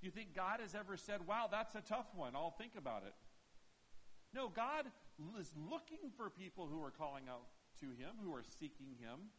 Do 0.00 0.06
you 0.06 0.10
think 0.10 0.34
God 0.34 0.60
has 0.60 0.74
ever 0.74 0.96
said, 0.96 1.26
wow, 1.26 1.48
that's 1.50 1.74
a 1.74 1.80
tough 1.80 2.06
one, 2.14 2.36
I'll 2.36 2.54
think 2.56 2.72
about 2.78 3.02
it? 3.06 3.14
No, 4.32 4.48
God 4.48 4.86
is 5.40 5.50
looking 5.56 6.10
for 6.16 6.30
people 6.30 6.68
who 6.70 6.82
are 6.82 6.90
calling 6.90 7.24
out 7.28 7.46
to 7.80 7.86
Him, 7.86 8.16
who 8.22 8.34
are 8.34 8.44
seeking 8.60 8.94
Him. 9.00 9.30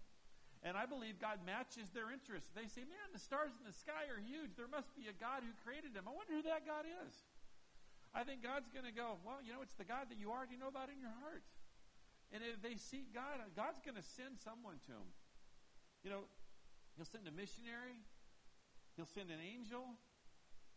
And 0.66 0.74
I 0.74 0.90
believe 0.90 1.22
God 1.22 1.42
matches 1.46 1.94
their 1.94 2.10
interests. 2.10 2.50
They 2.58 2.66
say, 2.66 2.82
man, 2.82 3.14
the 3.14 3.22
stars 3.22 3.54
in 3.58 3.64
the 3.64 3.76
sky 3.76 4.10
are 4.10 4.18
huge. 4.18 4.58
There 4.58 4.70
must 4.70 4.90
be 4.98 5.06
a 5.06 5.16
God 5.16 5.46
who 5.46 5.54
created 5.62 5.94
them. 5.94 6.10
I 6.10 6.14
wonder 6.14 6.34
who 6.34 6.46
that 6.50 6.66
God 6.66 6.90
is. 7.06 7.14
I 8.16 8.26
think 8.26 8.42
God's 8.42 8.68
going 8.74 8.88
to 8.90 8.96
go, 8.96 9.22
well, 9.22 9.38
you 9.46 9.54
know, 9.54 9.62
it's 9.62 9.78
the 9.78 9.86
God 9.86 10.10
that 10.10 10.18
you 10.18 10.34
already 10.34 10.58
know 10.58 10.72
about 10.72 10.90
in 10.90 10.98
your 10.98 11.14
heart. 11.22 11.46
And 12.34 12.42
if 12.42 12.60
they 12.60 12.76
seek 12.76 13.14
God, 13.14 13.38
God's 13.54 13.80
going 13.86 13.96
to 13.96 14.08
send 14.18 14.42
someone 14.42 14.82
to 14.90 14.98
them. 14.98 15.10
You 16.02 16.10
know, 16.10 16.24
He'll 16.98 17.08
send 17.08 17.30
a 17.30 17.36
missionary, 17.36 18.02
He'll 18.98 19.08
send 19.08 19.30
an 19.30 19.40
angel, 19.40 19.86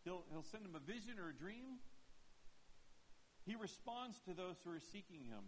He'll, 0.03 0.25
he'll 0.31 0.45
send 0.45 0.65
them 0.65 0.73
a 0.73 0.81
vision 0.81 1.19
or 1.21 1.29
a 1.29 1.35
dream. 1.35 1.77
He 3.45 3.55
responds 3.55 4.21
to 4.25 4.33
those 4.33 4.57
who 4.63 4.71
are 4.71 4.81
seeking 4.93 5.25
him. 5.25 5.45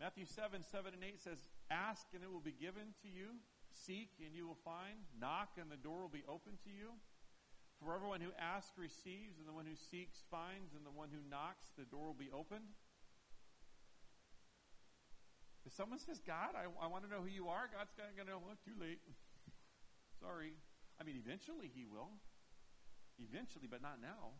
Matthew 0.00 0.26
7, 0.26 0.62
7 0.62 0.94
and 0.94 1.02
8 1.02 1.22
says, 1.22 1.38
Ask 1.70 2.06
and 2.14 2.22
it 2.22 2.30
will 2.30 2.44
be 2.44 2.54
given 2.54 2.94
to 3.02 3.08
you. 3.08 3.40
Seek 3.72 4.10
and 4.24 4.34
you 4.34 4.46
will 4.46 4.60
find. 4.64 5.04
Knock 5.18 5.56
and 5.60 5.70
the 5.70 5.80
door 5.80 6.02
will 6.02 6.12
be 6.12 6.24
open 6.28 6.54
to 6.64 6.70
you. 6.70 6.94
For 7.82 7.94
everyone 7.94 8.20
who 8.20 8.30
asks 8.38 8.78
receives, 8.78 9.38
and 9.38 9.48
the 9.48 9.52
one 9.52 9.66
who 9.66 9.74
seeks 9.74 10.22
finds, 10.30 10.72
and 10.78 10.86
the 10.86 10.94
one 10.94 11.10
who 11.10 11.18
knocks, 11.28 11.74
the 11.76 11.84
door 11.84 12.06
will 12.06 12.22
be 12.22 12.30
opened. 12.30 12.70
If 15.66 15.72
someone 15.72 15.98
says, 15.98 16.20
God, 16.20 16.54
I, 16.54 16.68
I 16.80 16.86
want 16.86 17.04
to 17.04 17.10
know 17.10 17.20
who 17.24 17.32
you 17.32 17.48
are, 17.48 17.68
God's 17.72 17.92
going 17.96 18.14
to 18.14 18.24
know, 18.24 18.38
well, 18.38 18.56
too 18.62 18.76
late. 18.78 19.00
Sorry. 20.20 20.54
I 21.00 21.04
mean, 21.04 21.16
eventually 21.16 21.72
he 21.72 21.84
will. 21.84 22.12
Eventually, 23.18 23.66
but 23.66 23.80
not 23.80 23.98
now. 24.00 24.36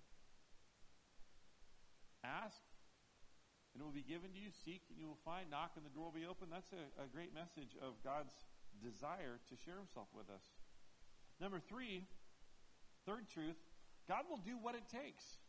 Ask, 2.22 2.60
and 3.74 3.82
it 3.82 3.84
will 3.84 3.94
be 3.94 4.06
given 4.06 4.30
to 4.30 4.38
you. 4.38 4.54
Seek, 4.54 4.86
and 4.86 4.94
you 4.94 5.10
will 5.10 5.18
find. 5.26 5.50
Knock, 5.50 5.74
and 5.74 5.82
the 5.82 5.90
door 5.90 6.14
will 6.14 6.20
be 6.22 6.30
open. 6.30 6.46
That's 6.46 6.70
a, 6.70 6.86
a 7.02 7.10
great 7.10 7.34
message 7.34 7.74
of 7.82 7.98
God's 8.06 8.30
desire 8.78 9.42
to 9.50 9.54
share 9.58 9.74
himself 9.74 10.06
with 10.14 10.30
us. 10.30 10.46
Number 11.42 11.58
three, 11.58 12.06
third 13.02 13.26
truth, 13.26 13.58
God 14.06 14.30
will 14.30 14.38
do 14.38 14.54
what 14.54 14.78
it 14.78 14.86
takes. 14.86 15.42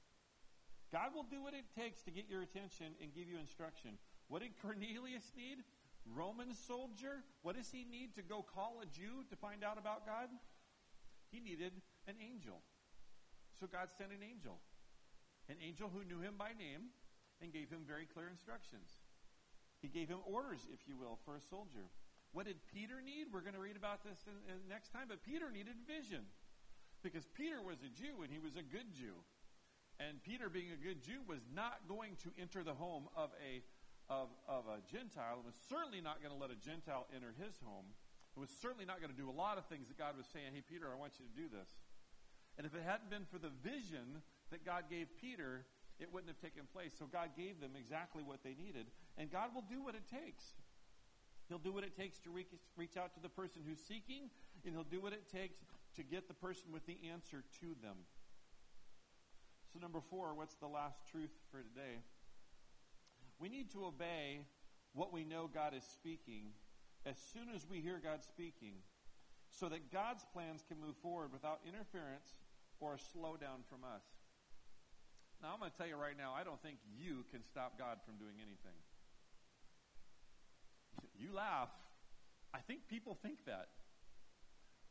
God 0.90 1.14
will 1.14 1.30
do 1.30 1.42
what 1.46 1.54
it 1.54 1.70
takes 1.78 2.02
to 2.04 2.12
get 2.12 2.26
your 2.26 2.42
attention 2.42 2.98
and 2.98 3.14
give 3.14 3.30
you 3.30 3.38
instruction. 3.38 4.02
What 4.28 4.42
did 4.42 4.58
Cornelius 4.62 5.30
need? 5.38 5.62
Roman 6.06 6.54
soldier? 6.54 7.22
What 7.46 7.58
does 7.58 7.70
he 7.70 7.86
need 7.86 8.18
to 8.18 8.22
go 8.26 8.42
call 8.42 8.82
a 8.82 8.90
Jew 8.90 9.22
to 9.30 9.36
find 9.38 9.64
out 9.64 9.78
about 9.78 10.06
God? 10.06 10.34
He 11.30 11.40
needed 11.40 11.74
an 12.10 12.16
angel. 12.22 12.62
So 13.60 13.66
God 13.70 13.90
sent 13.94 14.10
an 14.10 14.26
angel 14.26 14.58
an 15.50 15.58
angel 15.62 15.90
who 15.94 16.04
knew 16.04 16.20
him 16.20 16.34
by 16.38 16.50
name 16.58 16.90
and 17.42 17.52
gave 17.52 17.70
him 17.70 17.84
very 17.88 18.06
clear 18.06 18.28
instructions. 18.28 19.00
He 19.82 19.88
gave 19.88 20.08
him 20.08 20.20
orders, 20.26 20.66
if 20.72 20.88
you 20.88 20.98
will, 20.98 21.20
for 21.26 21.36
a 21.36 21.42
soldier. 21.42 21.92
What 22.32 22.48
did 22.48 22.60
Peter 22.68 23.00
need? 23.00 23.32
We're 23.32 23.46
going 23.46 23.56
to 23.56 23.64
read 23.64 23.78
about 23.78 24.04
this 24.04 24.20
in, 24.28 24.36
in 24.52 24.60
next 24.68 24.92
time, 24.92 25.08
but 25.08 25.24
Peter 25.24 25.52
needed 25.52 25.76
vision 25.88 26.26
because 27.04 27.30
Peter 27.38 27.62
was 27.62 27.80
a 27.86 27.92
Jew 27.94 28.26
and 28.26 28.32
he 28.34 28.40
was 28.40 28.58
a 28.58 28.66
good 28.66 28.92
Jew. 28.92 29.16
And 30.02 30.20
Peter, 30.24 30.52
being 30.52 30.76
a 30.76 30.80
good 30.80 31.00
Jew, 31.00 31.24
was 31.24 31.40
not 31.54 31.88
going 31.88 32.20
to 32.28 32.34
enter 32.36 32.66
the 32.66 32.76
home 32.76 33.08
of 33.16 33.32
a, 33.40 33.64
of, 34.12 34.28
of 34.50 34.68
a 34.68 34.84
Gentile 34.84 35.40
and 35.40 35.48
was 35.48 35.56
certainly 35.70 36.04
not 36.04 36.20
going 36.20 36.36
to 36.36 36.40
let 36.42 36.52
a 36.52 36.60
Gentile 36.60 37.08
enter 37.16 37.32
his 37.40 37.56
home. 37.64 37.88
It 38.36 38.42
was 38.44 38.52
certainly 38.52 38.84
not 38.84 39.00
going 39.00 39.14
to 39.14 39.16
do 39.16 39.32
a 39.32 39.38
lot 39.38 39.56
of 39.56 39.64
things 39.72 39.88
that 39.88 39.96
God 39.96 40.20
was 40.20 40.28
saying, 40.28 40.52
hey, 40.52 40.60
Peter, 40.60 40.92
I 40.92 41.00
want 41.00 41.16
you 41.16 41.24
to 41.24 41.36
do 41.40 41.48
this. 41.48 41.72
And 42.60 42.68
if 42.68 42.76
it 42.76 42.84
hadn't 42.84 43.08
been 43.08 43.24
for 43.24 43.40
the 43.40 43.52
vision 43.64 44.20
that 44.52 44.68
God 44.68 44.92
gave 44.92 45.08
Peter, 45.16 45.64
it 46.00 46.12
wouldn't 46.12 46.30
have 46.30 46.42
taken 46.42 46.68
place. 46.74 46.92
So 46.98 47.06
God 47.06 47.30
gave 47.38 47.62
them 47.62 47.72
exactly 47.78 48.24
what 48.24 48.44
they 48.44 48.56
needed. 48.56 48.88
And 49.18 49.32
God 49.32 49.56
will 49.56 49.64
do 49.70 49.82
what 49.82 49.96
it 49.96 50.08
takes. 50.08 50.44
He'll 51.48 51.62
do 51.62 51.72
what 51.72 51.84
it 51.84 51.96
takes 51.96 52.18
to 52.20 52.30
reach, 52.32 52.98
out 52.98 53.14
to 53.14 53.20
the 53.22 53.30
person 53.30 53.62
who's 53.66 53.80
seeking, 53.80 54.30
and 54.66 54.74
he'll 54.74 54.84
do 54.84 55.00
what 55.00 55.14
it 55.14 55.30
takes 55.32 55.60
to 55.96 56.04
get 56.04 56.28
the 56.28 56.34
person 56.34 56.74
with 56.74 56.86
the 56.86 56.98
answer 57.14 57.44
to 57.62 57.68
them. 57.82 57.98
So, 59.72 59.80
number 59.80 60.02
four, 60.10 60.34
what's 60.34 60.56
the 60.56 60.68
last 60.68 61.00
truth 61.12 61.32
for 61.52 61.62
today? 61.62 62.02
We 63.40 63.50
need 63.50 63.72
to 63.72 63.86
obey 63.86 64.40
what 64.94 65.14
we 65.14 65.24
know 65.24 65.50
God 65.54 65.74
is 65.76 65.84
speaking 65.84 66.54
as 67.06 67.18
soon 67.34 67.54
as 67.54 67.68
we 67.70 67.80
hear 67.80 68.00
God 68.04 68.24
speaking 68.24 68.74
so 69.50 69.70
that 69.70 69.92
God's 69.92 70.26
plans 70.34 70.64
can 70.68 70.80
move 70.80 70.96
forward 71.02 71.32
without 71.32 71.60
interference 71.68 72.40
or 72.80 72.94
a 72.94 72.98
slowdown 72.98 73.64
from 73.70 73.84
us. 73.84 74.04
Now, 75.42 75.54
I'm 75.54 75.60
going 75.60 75.72
to 75.72 75.78
tell 75.78 75.88
you 75.88 75.96
right 75.96 76.18
now, 76.18 76.34
I 76.34 76.44
don't 76.44 76.62
think 76.62 76.78
you 76.98 77.26
can 77.32 77.44
stop 77.44 77.78
God 77.78 78.00
from 78.06 78.16
doing 78.18 78.40
anything. 78.40 78.78
You 81.18 81.34
laugh. 81.34 81.70
I 82.54 82.60
think 82.60 82.88
people 82.88 83.18
think 83.22 83.46
that. 83.46 83.70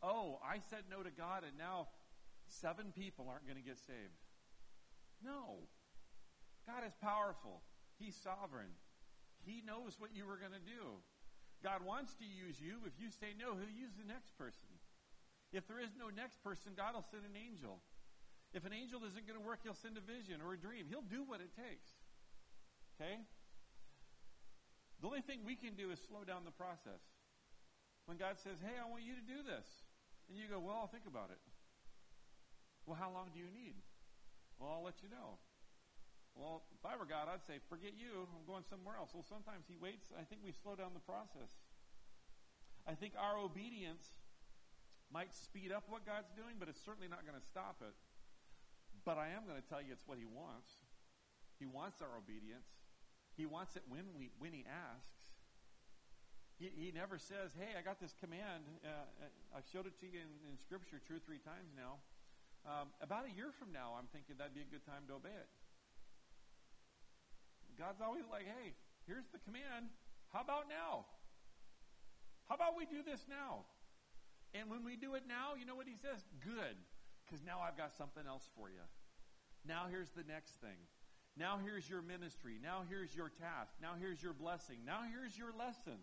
Oh, 0.03 0.39
I 0.45 0.61
said 0.69 0.85
no 0.91 1.03
to 1.03 1.11
God, 1.11 1.45
and 1.49 1.57
now 1.57 1.89
seven 2.49 2.93
people 2.93 3.27
aren't 3.29 3.47
going 3.49 3.57
to 3.57 3.65
get 3.65 3.79
saved. 3.79 4.21
No. 5.25 5.65
God 6.69 6.85
is 6.87 6.93
powerful, 7.01 7.61
He's 7.99 8.17
sovereign. 8.17 8.73
He 9.45 9.61
knows 9.65 9.97
what 10.01 10.17
you 10.17 10.25
were 10.25 10.41
going 10.41 10.57
to 10.57 10.65
do. 10.65 11.01
God 11.65 11.85
wants 11.85 12.17
to 12.21 12.25
use 12.25 12.61
you. 12.61 12.85
If 12.85 12.97
you 13.01 13.09
say 13.09 13.33
no, 13.37 13.57
he'll 13.57 13.73
use 13.73 13.97
the 13.97 14.09
next 14.09 14.37
person. 14.37 14.69
If 15.53 15.69
there 15.69 15.81
is 15.81 15.93
no 15.97 16.09
next 16.09 16.43
person, 16.45 16.73
God 16.77 16.93
will 16.97 17.05
send 17.09 17.25
an 17.25 17.37
angel. 17.37 17.81
If 18.55 18.63
an 18.63 18.73
angel 18.73 19.03
isn't 19.03 19.27
going 19.27 19.35
to 19.35 19.43
work, 19.43 19.67
he'll 19.67 19.75
send 19.75 19.99
a 19.99 20.05
vision 20.05 20.39
or 20.39 20.55
a 20.55 20.59
dream. 20.59 20.87
He'll 20.87 21.03
do 21.03 21.27
what 21.27 21.43
it 21.43 21.51
takes. 21.59 21.91
Okay? 22.95 23.19
The 25.03 25.07
only 25.11 25.27
thing 25.27 25.43
we 25.43 25.59
can 25.59 25.75
do 25.75 25.91
is 25.91 25.99
slow 25.99 26.23
down 26.23 26.47
the 26.47 26.55
process. 26.55 27.03
When 28.07 28.15
God 28.15 28.39
says, 28.39 28.63
hey, 28.63 28.79
I 28.79 28.87
want 28.87 29.03
you 29.03 29.19
to 29.19 29.27
do 29.27 29.43
this. 29.43 29.67
And 30.31 30.39
you 30.39 30.47
go, 30.47 30.63
well, 30.63 30.79
I'll 30.79 30.93
think 30.93 31.11
about 31.11 31.35
it. 31.35 31.43
Well, 32.87 32.95
how 32.95 33.11
long 33.11 33.35
do 33.35 33.43
you 33.43 33.51
need? 33.51 33.75
Well, 34.63 34.71
I'll 34.71 34.87
let 34.87 35.03
you 35.03 35.11
know. 35.11 35.43
Well, 36.39 36.63
if 36.71 36.83
I 36.87 36.95
were 36.95 37.11
God, 37.11 37.27
I'd 37.27 37.43
say, 37.43 37.59
forget 37.67 37.99
you. 37.99 38.27
I'm 38.31 38.47
going 38.47 38.63
somewhere 38.63 38.95
else. 38.95 39.11
Well, 39.11 39.27
sometimes 39.27 39.67
He 39.67 39.75
waits. 39.75 40.15
I 40.15 40.23
think 40.23 40.47
we 40.47 40.55
slow 40.55 40.79
down 40.79 40.95
the 40.95 41.03
process. 41.03 41.51
I 42.87 42.95
think 42.95 43.19
our 43.19 43.41
obedience 43.41 44.15
might 45.11 45.33
speed 45.33 45.73
up 45.73 45.89
what 45.89 46.05
God's 46.05 46.31
doing, 46.37 46.61
but 46.61 46.69
it's 46.69 46.83
certainly 46.83 47.09
not 47.09 47.27
going 47.27 47.39
to 47.39 47.47
stop 47.47 47.83
it. 47.83 47.97
But 49.05 49.21
I 49.21 49.37
am 49.37 49.45
going 49.45 49.61
to 49.61 49.69
tell 49.69 49.85
you 49.85 49.93
it's 49.93 50.09
what 50.09 50.19
He 50.19 50.25
wants. 50.25 50.73
He 51.61 51.69
wants 51.69 52.01
our 52.01 52.17
obedience. 52.17 52.67
He 53.37 53.45
wants 53.45 53.77
it 53.77 53.85
when 53.89 54.17
we 54.17 54.33
when 54.41 54.53
He 54.53 54.65
asks. 54.65 55.13
He, 56.57 56.71
he 56.73 56.89
never 56.91 57.21
says, 57.21 57.53
"Hey, 57.55 57.77
I 57.77 57.83
got 57.85 58.01
this 58.01 58.17
command. 58.17 58.65
Uh, 58.81 59.57
I've 59.57 59.67
showed 59.69 59.87
it 59.87 59.99
to 60.01 60.07
you 60.07 60.23
in, 60.23 60.31
in 60.49 60.57
Scripture 60.57 61.03
two 61.03 61.19
or 61.19 61.23
three 61.23 61.43
times 61.43 61.75
now. 61.77 62.01
Um, 62.65 62.89
about 63.05 63.29
a 63.29 63.33
year 63.37 63.53
from 63.53 63.77
now, 63.77 63.93
I'm 63.93 64.09
thinking 64.09 64.41
that'd 64.41 64.57
be 64.57 64.65
a 64.65 64.71
good 64.73 64.87
time 64.89 65.05
to 65.13 65.21
obey 65.21 65.35
it." 65.35 65.51
God's 67.79 68.01
always 68.01 68.25
like, 68.31 68.47
hey, 68.47 68.75
here's 69.07 69.27
the 69.35 69.43
command. 69.43 69.91
How 70.31 70.43
about 70.43 70.71
now? 70.71 71.07
How 72.49 72.55
about 72.55 72.79
we 72.79 72.87
do 72.87 73.03
this 73.03 73.27
now? 73.27 73.67
And 74.55 74.71
when 74.71 74.85
we 74.87 74.95
do 74.95 75.15
it 75.19 75.27
now, 75.27 75.59
you 75.59 75.67
know 75.67 75.75
what 75.75 75.91
he 75.91 75.99
says? 75.99 76.23
Good, 76.39 76.79
because 77.25 77.45
now 77.45 77.61
I've 77.61 77.77
got 77.77 77.97
something 77.97 78.27
else 78.27 78.49
for 78.57 78.69
you. 78.69 78.85
Now 79.67 79.87
here's 79.91 80.11
the 80.11 80.25
next 80.29 80.61
thing. 80.61 80.77
Now 81.37 81.59
here's 81.59 81.89
your 81.89 82.03
ministry. 82.03 82.61
Now 82.63 82.85
here's 82.89 83.15
your 83.15 83.29
task. 83.29 83.75
Now 83.83 83.99
here's 83.99 84.23
your 84.23 84.35
blessing. 84.35 84.79
Now 84.87 85.03
here's 85.09 85.37
your 85.37 85.51
lesson. 85.57 85.99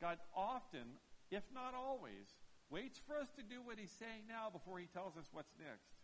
God 0.00 0.18
often, 0.34 0.98
if 1.30 1.44
not 1.54 1.74
always, 1.74 2.34
waits 2.70 2.98
for 3.06 3.16
us 3.16 3.30
to 3.36 3.42
do 3.42 3.62
what 3.62 3.78
he's 3.78 3.94
saying 3.94 4.26
now 4.26 4.50
before 4.50 4.78
he 4.78 4.86
tells 4.86 5.16
us 5.16 5.30
what's 5.30 5.54
next. 5.60 5.94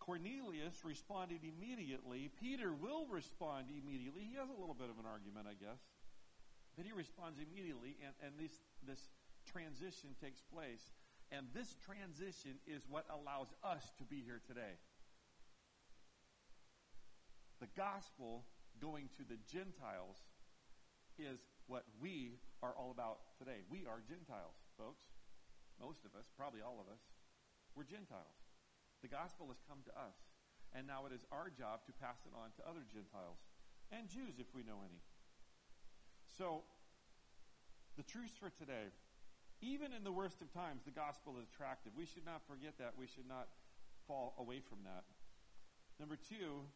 Cornelius 0.00 0.82
responded 0.82 1.46
immediately. 1.46 2.30
Peter 2.40 2.74
will 2.74 3.06
respond 3.06 3.70
immediately. 3.70 4.26
He 4.26 4.34
has 4.34 4.50
a 4.50 4.58
little 4.58 4.74
bit 4.74 4.90
of 4.90 4.98
an 4.98 5.06
argument, 5.06 5.46
I 5.46 5.54
guess. 5.54 5.78
But 6.74 6.86
he 6.86 6.92
responds 6.92 7.38
immediately, 7.38 8.00
and, 8.02 8.10
and 8.24 8.32
this, 8.40 8.64
this 8.82 9.12
transition 9.46 10.16
takes 10.18 10.40
place. 10.40 10.90
And 11.32 11.48
this 11.56 11.72
transition 11.80 12.60
is 12.68 12.84
what 12.84 13.08
allows 13.08 13.48
us 13.64 13.80
to 13.96 14.04
be 14.04 14.20
here 14.20 14.44
today. 14.44 14.76
The 17.64 17.72
gospel 17.72 18.44
going 18.76 19.08
to 19.16 19.24
the 19.24 19.40
Gentiles 19.48 20.20
is 21.16 21.40
what 21.72 21.88
we 21.96 22.36
are 22.60 22.76
all 22.76 22.92
about 22.92 23.32
today. 23.40 23.64
We 23.72 23.88
are 23.88 24.04
Gentiles, 24.04 24.60
folks. 24.76 25.08
Most 25.80 26.04
of 26.04 26.12
us, 26.12 26.28
probably 26.36 26.60
all 26.60 26.76
of 26.84 26.92
us, 26.92 27.00
we're 27.72 27.88
Gentiles. 27.88 28.36
The 29.00 29.08
gospel 29.08 29.48
has 29.48 29.64
come 29.64 29.80
to 29.88 29.94
us, 29.96 30.20
and 30.76 30.84
now 30.84 31.08
it 31.08 31.16
is 31.16 31.24
our 31.32 31.48
job 31.48 31.88
to 31.88 31.96
pass 31.96 32.20
it 32.28 32.36
on 32.36 32.52
to 32.60 32.62
other 32.68 32.84
Gentiles 32.92 33.40
and 33.88 34.04
Jews 34.04 34.36
if 34.36 34.52
we 34.52 34.68
know 34.68 34.84
any. 34.84 35.00
So, 36.36 36.68
the 37.96 38.04
truth 38.04 38.36
for 38.36 38.52
today 38.52 38.92
even 39.62 39.94
in 39.94 40.02
the 40.02 40.12
worst 40.12 40.42
of 40.42 40.52
times, 40.52 40.82
the 40.84 40.90
gospel 40.90 41.38
is 41.40 41.46
attractive. 41.54 41.92
We 41.96 42.04
should 42.04 42.26
not 42.26 42.42
forget 42.46 42.76
that. 42.78 42.92
We 42.98 43.06
should 43.06 43.26
not 43.28 43.48
fall 44.06 44.34
away 44.38 44.60
from 44.60 44.82
that. 44.84 45.06
Number 45.98 46.18
two, 46.18 46.66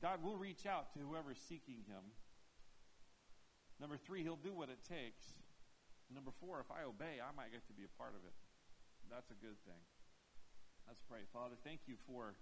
God 0.00 0.22
will 0.22 0.36
reach 0.36 0.66
out 0.68 0.92
to 0.92 1.00
whoever's 1.00 1.40
seeking 1.40 1.80
him. 1.88 2.04
Number 3.80 3.96
three, 3.96 4.22
he'll 4.22 4.36
do 4.36 4.52
what 4.52 4.68
it 4.68 4.84
takes. 4.84 5.24
Number 6.12 6.30
four, 6.38 6.60
if 6.60 6.70
I 6.70 6.84
obey, 6.84 7.18
I 7.24 7.32
might 7.34 7.50
get 7.50 7.66
to 7.66 7.72
be 7.72 7.88
a 7.88 7.92
part 7.96 8.12
of 8.12 8.22
it. 8.28 8.36
That's 9.08 9.30
a 9.30 9.38
good 9.40 9.56
thing. 9.64 9.80
Let's 10.86 11.00
pray. 11.08 11.24
Father, 11.32 11.56
thank 11.64 11.80
you 11.86 11.96
for 12.06 12.34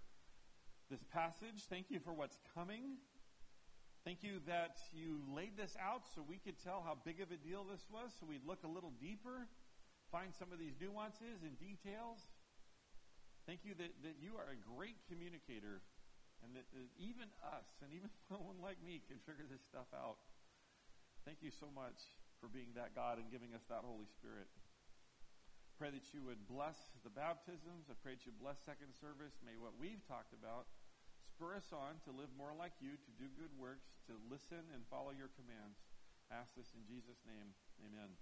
this 0.89 1.03
passage. 1.13 1.63
Thank 1.69 1.87
you 1.89 1.99
for 1.99 2.11
what's 2.11 2.37
coming. 2.53 2.99
Thank 4.03 4.23
you 4.23 4.41
that 4.47 4.79
you 4.91 5.21
laid 5.29 5.55
this 5.55 5.77
out 5.79 6.03
so 6.13 6.25
we 6.27 6.37
could 6.37 6.57
tell 6.57 6.83
how 6.83 6.97
big 7.05 7.21
of 7.21 7.31
a 7.31 7.37
deal 7.37 7.63
this 7.63 7.85
was, 7.93 8.11
so 8.19 8.25
we'd 8.27 8.45
look 8.45 8.63
a 8.63 8.67
little 8.67 8.91
deeper, 8.99 9.47
find 10.11 10.35
some 10.35 10.51
of 10.51 10.59
these 10.59 10.75
nuances 10.77 11.41
and 11.41 11.55
details. 11.57 12.19
Thank 13.47 13.63
you 13.65 13.73
that, 13.79 13.95
that 14.05 14.19
you 14.21 14.37
are 14.37 14.51
a 14.51 14.59
great 14.59 14.99
communicator 15.09 15.81
and 16.45 16.53
that, 16.53 16.67
that 16.75 16.91
even 16.99 17.31
us 17.41 17.67
and 17.81 17.89
even 17.95 18.11
someone 18.29 18.59
like 18.61 18.77
me 18.83 19.01
can 19.07 19.17
figure 19.23 19.47
this 19.47 19.63
stuff 19.65 19.89
out. 19.95 20.19
Thank 21.23 21.41
you 21.41 21.49
so 21.49 21.71
much 21.73 21.97
for 22.43 22.49
being 22.49 22.73
that 22.75 22.93
God 22.93 23.17
and 23.17 23.29
giving 23.31 23.53
us 23.55 23.65
that 23.71 23.87
Holy 23.87 24.09
Spirit 24.09 24.49
pray 25.81 25.89
that 25.89 26.13
you 26.13 26.21
would 26.21 26.45
bless 26.45 26.93
the 27.01 27.09
baptisms. 27.09 27.89
I 27.89 27.97
pray 28.05 28.13
that 28.13 28.21
you 28.21 28.29
bless 28.37 28.61
second 28.61 28.93
service. 29.01 29.33
May 29.41 29.57
what 29.57 29.73
we've 29.81 30.05
talked 30.05 30.29
about 30.29 30.69
spur 31.25 31.57
us 31.57 31.73
on 31.73 31.97
to 32.05 32.13
live 32.13 32.29
more 32.37 32.53
like 32.53 32.77
you, 32.77 32.93
to 33.01 33.11
do 33.17 33.25
good 33.33 33.49
works, 33.57 33.97
to 34.05 34.13
listen 34.29 34.61
and 34.77 34.85
follow 34.93 35.09
your 35.09 35.33
commands. 35.33 35.81
I 36.29 36.37
ask 36.37 36.53
this 36.53 36.69
in 36.77 36.85
Jesus' 36.85 37.17
name. 37.25 37.49
Amen. 37.81 38.13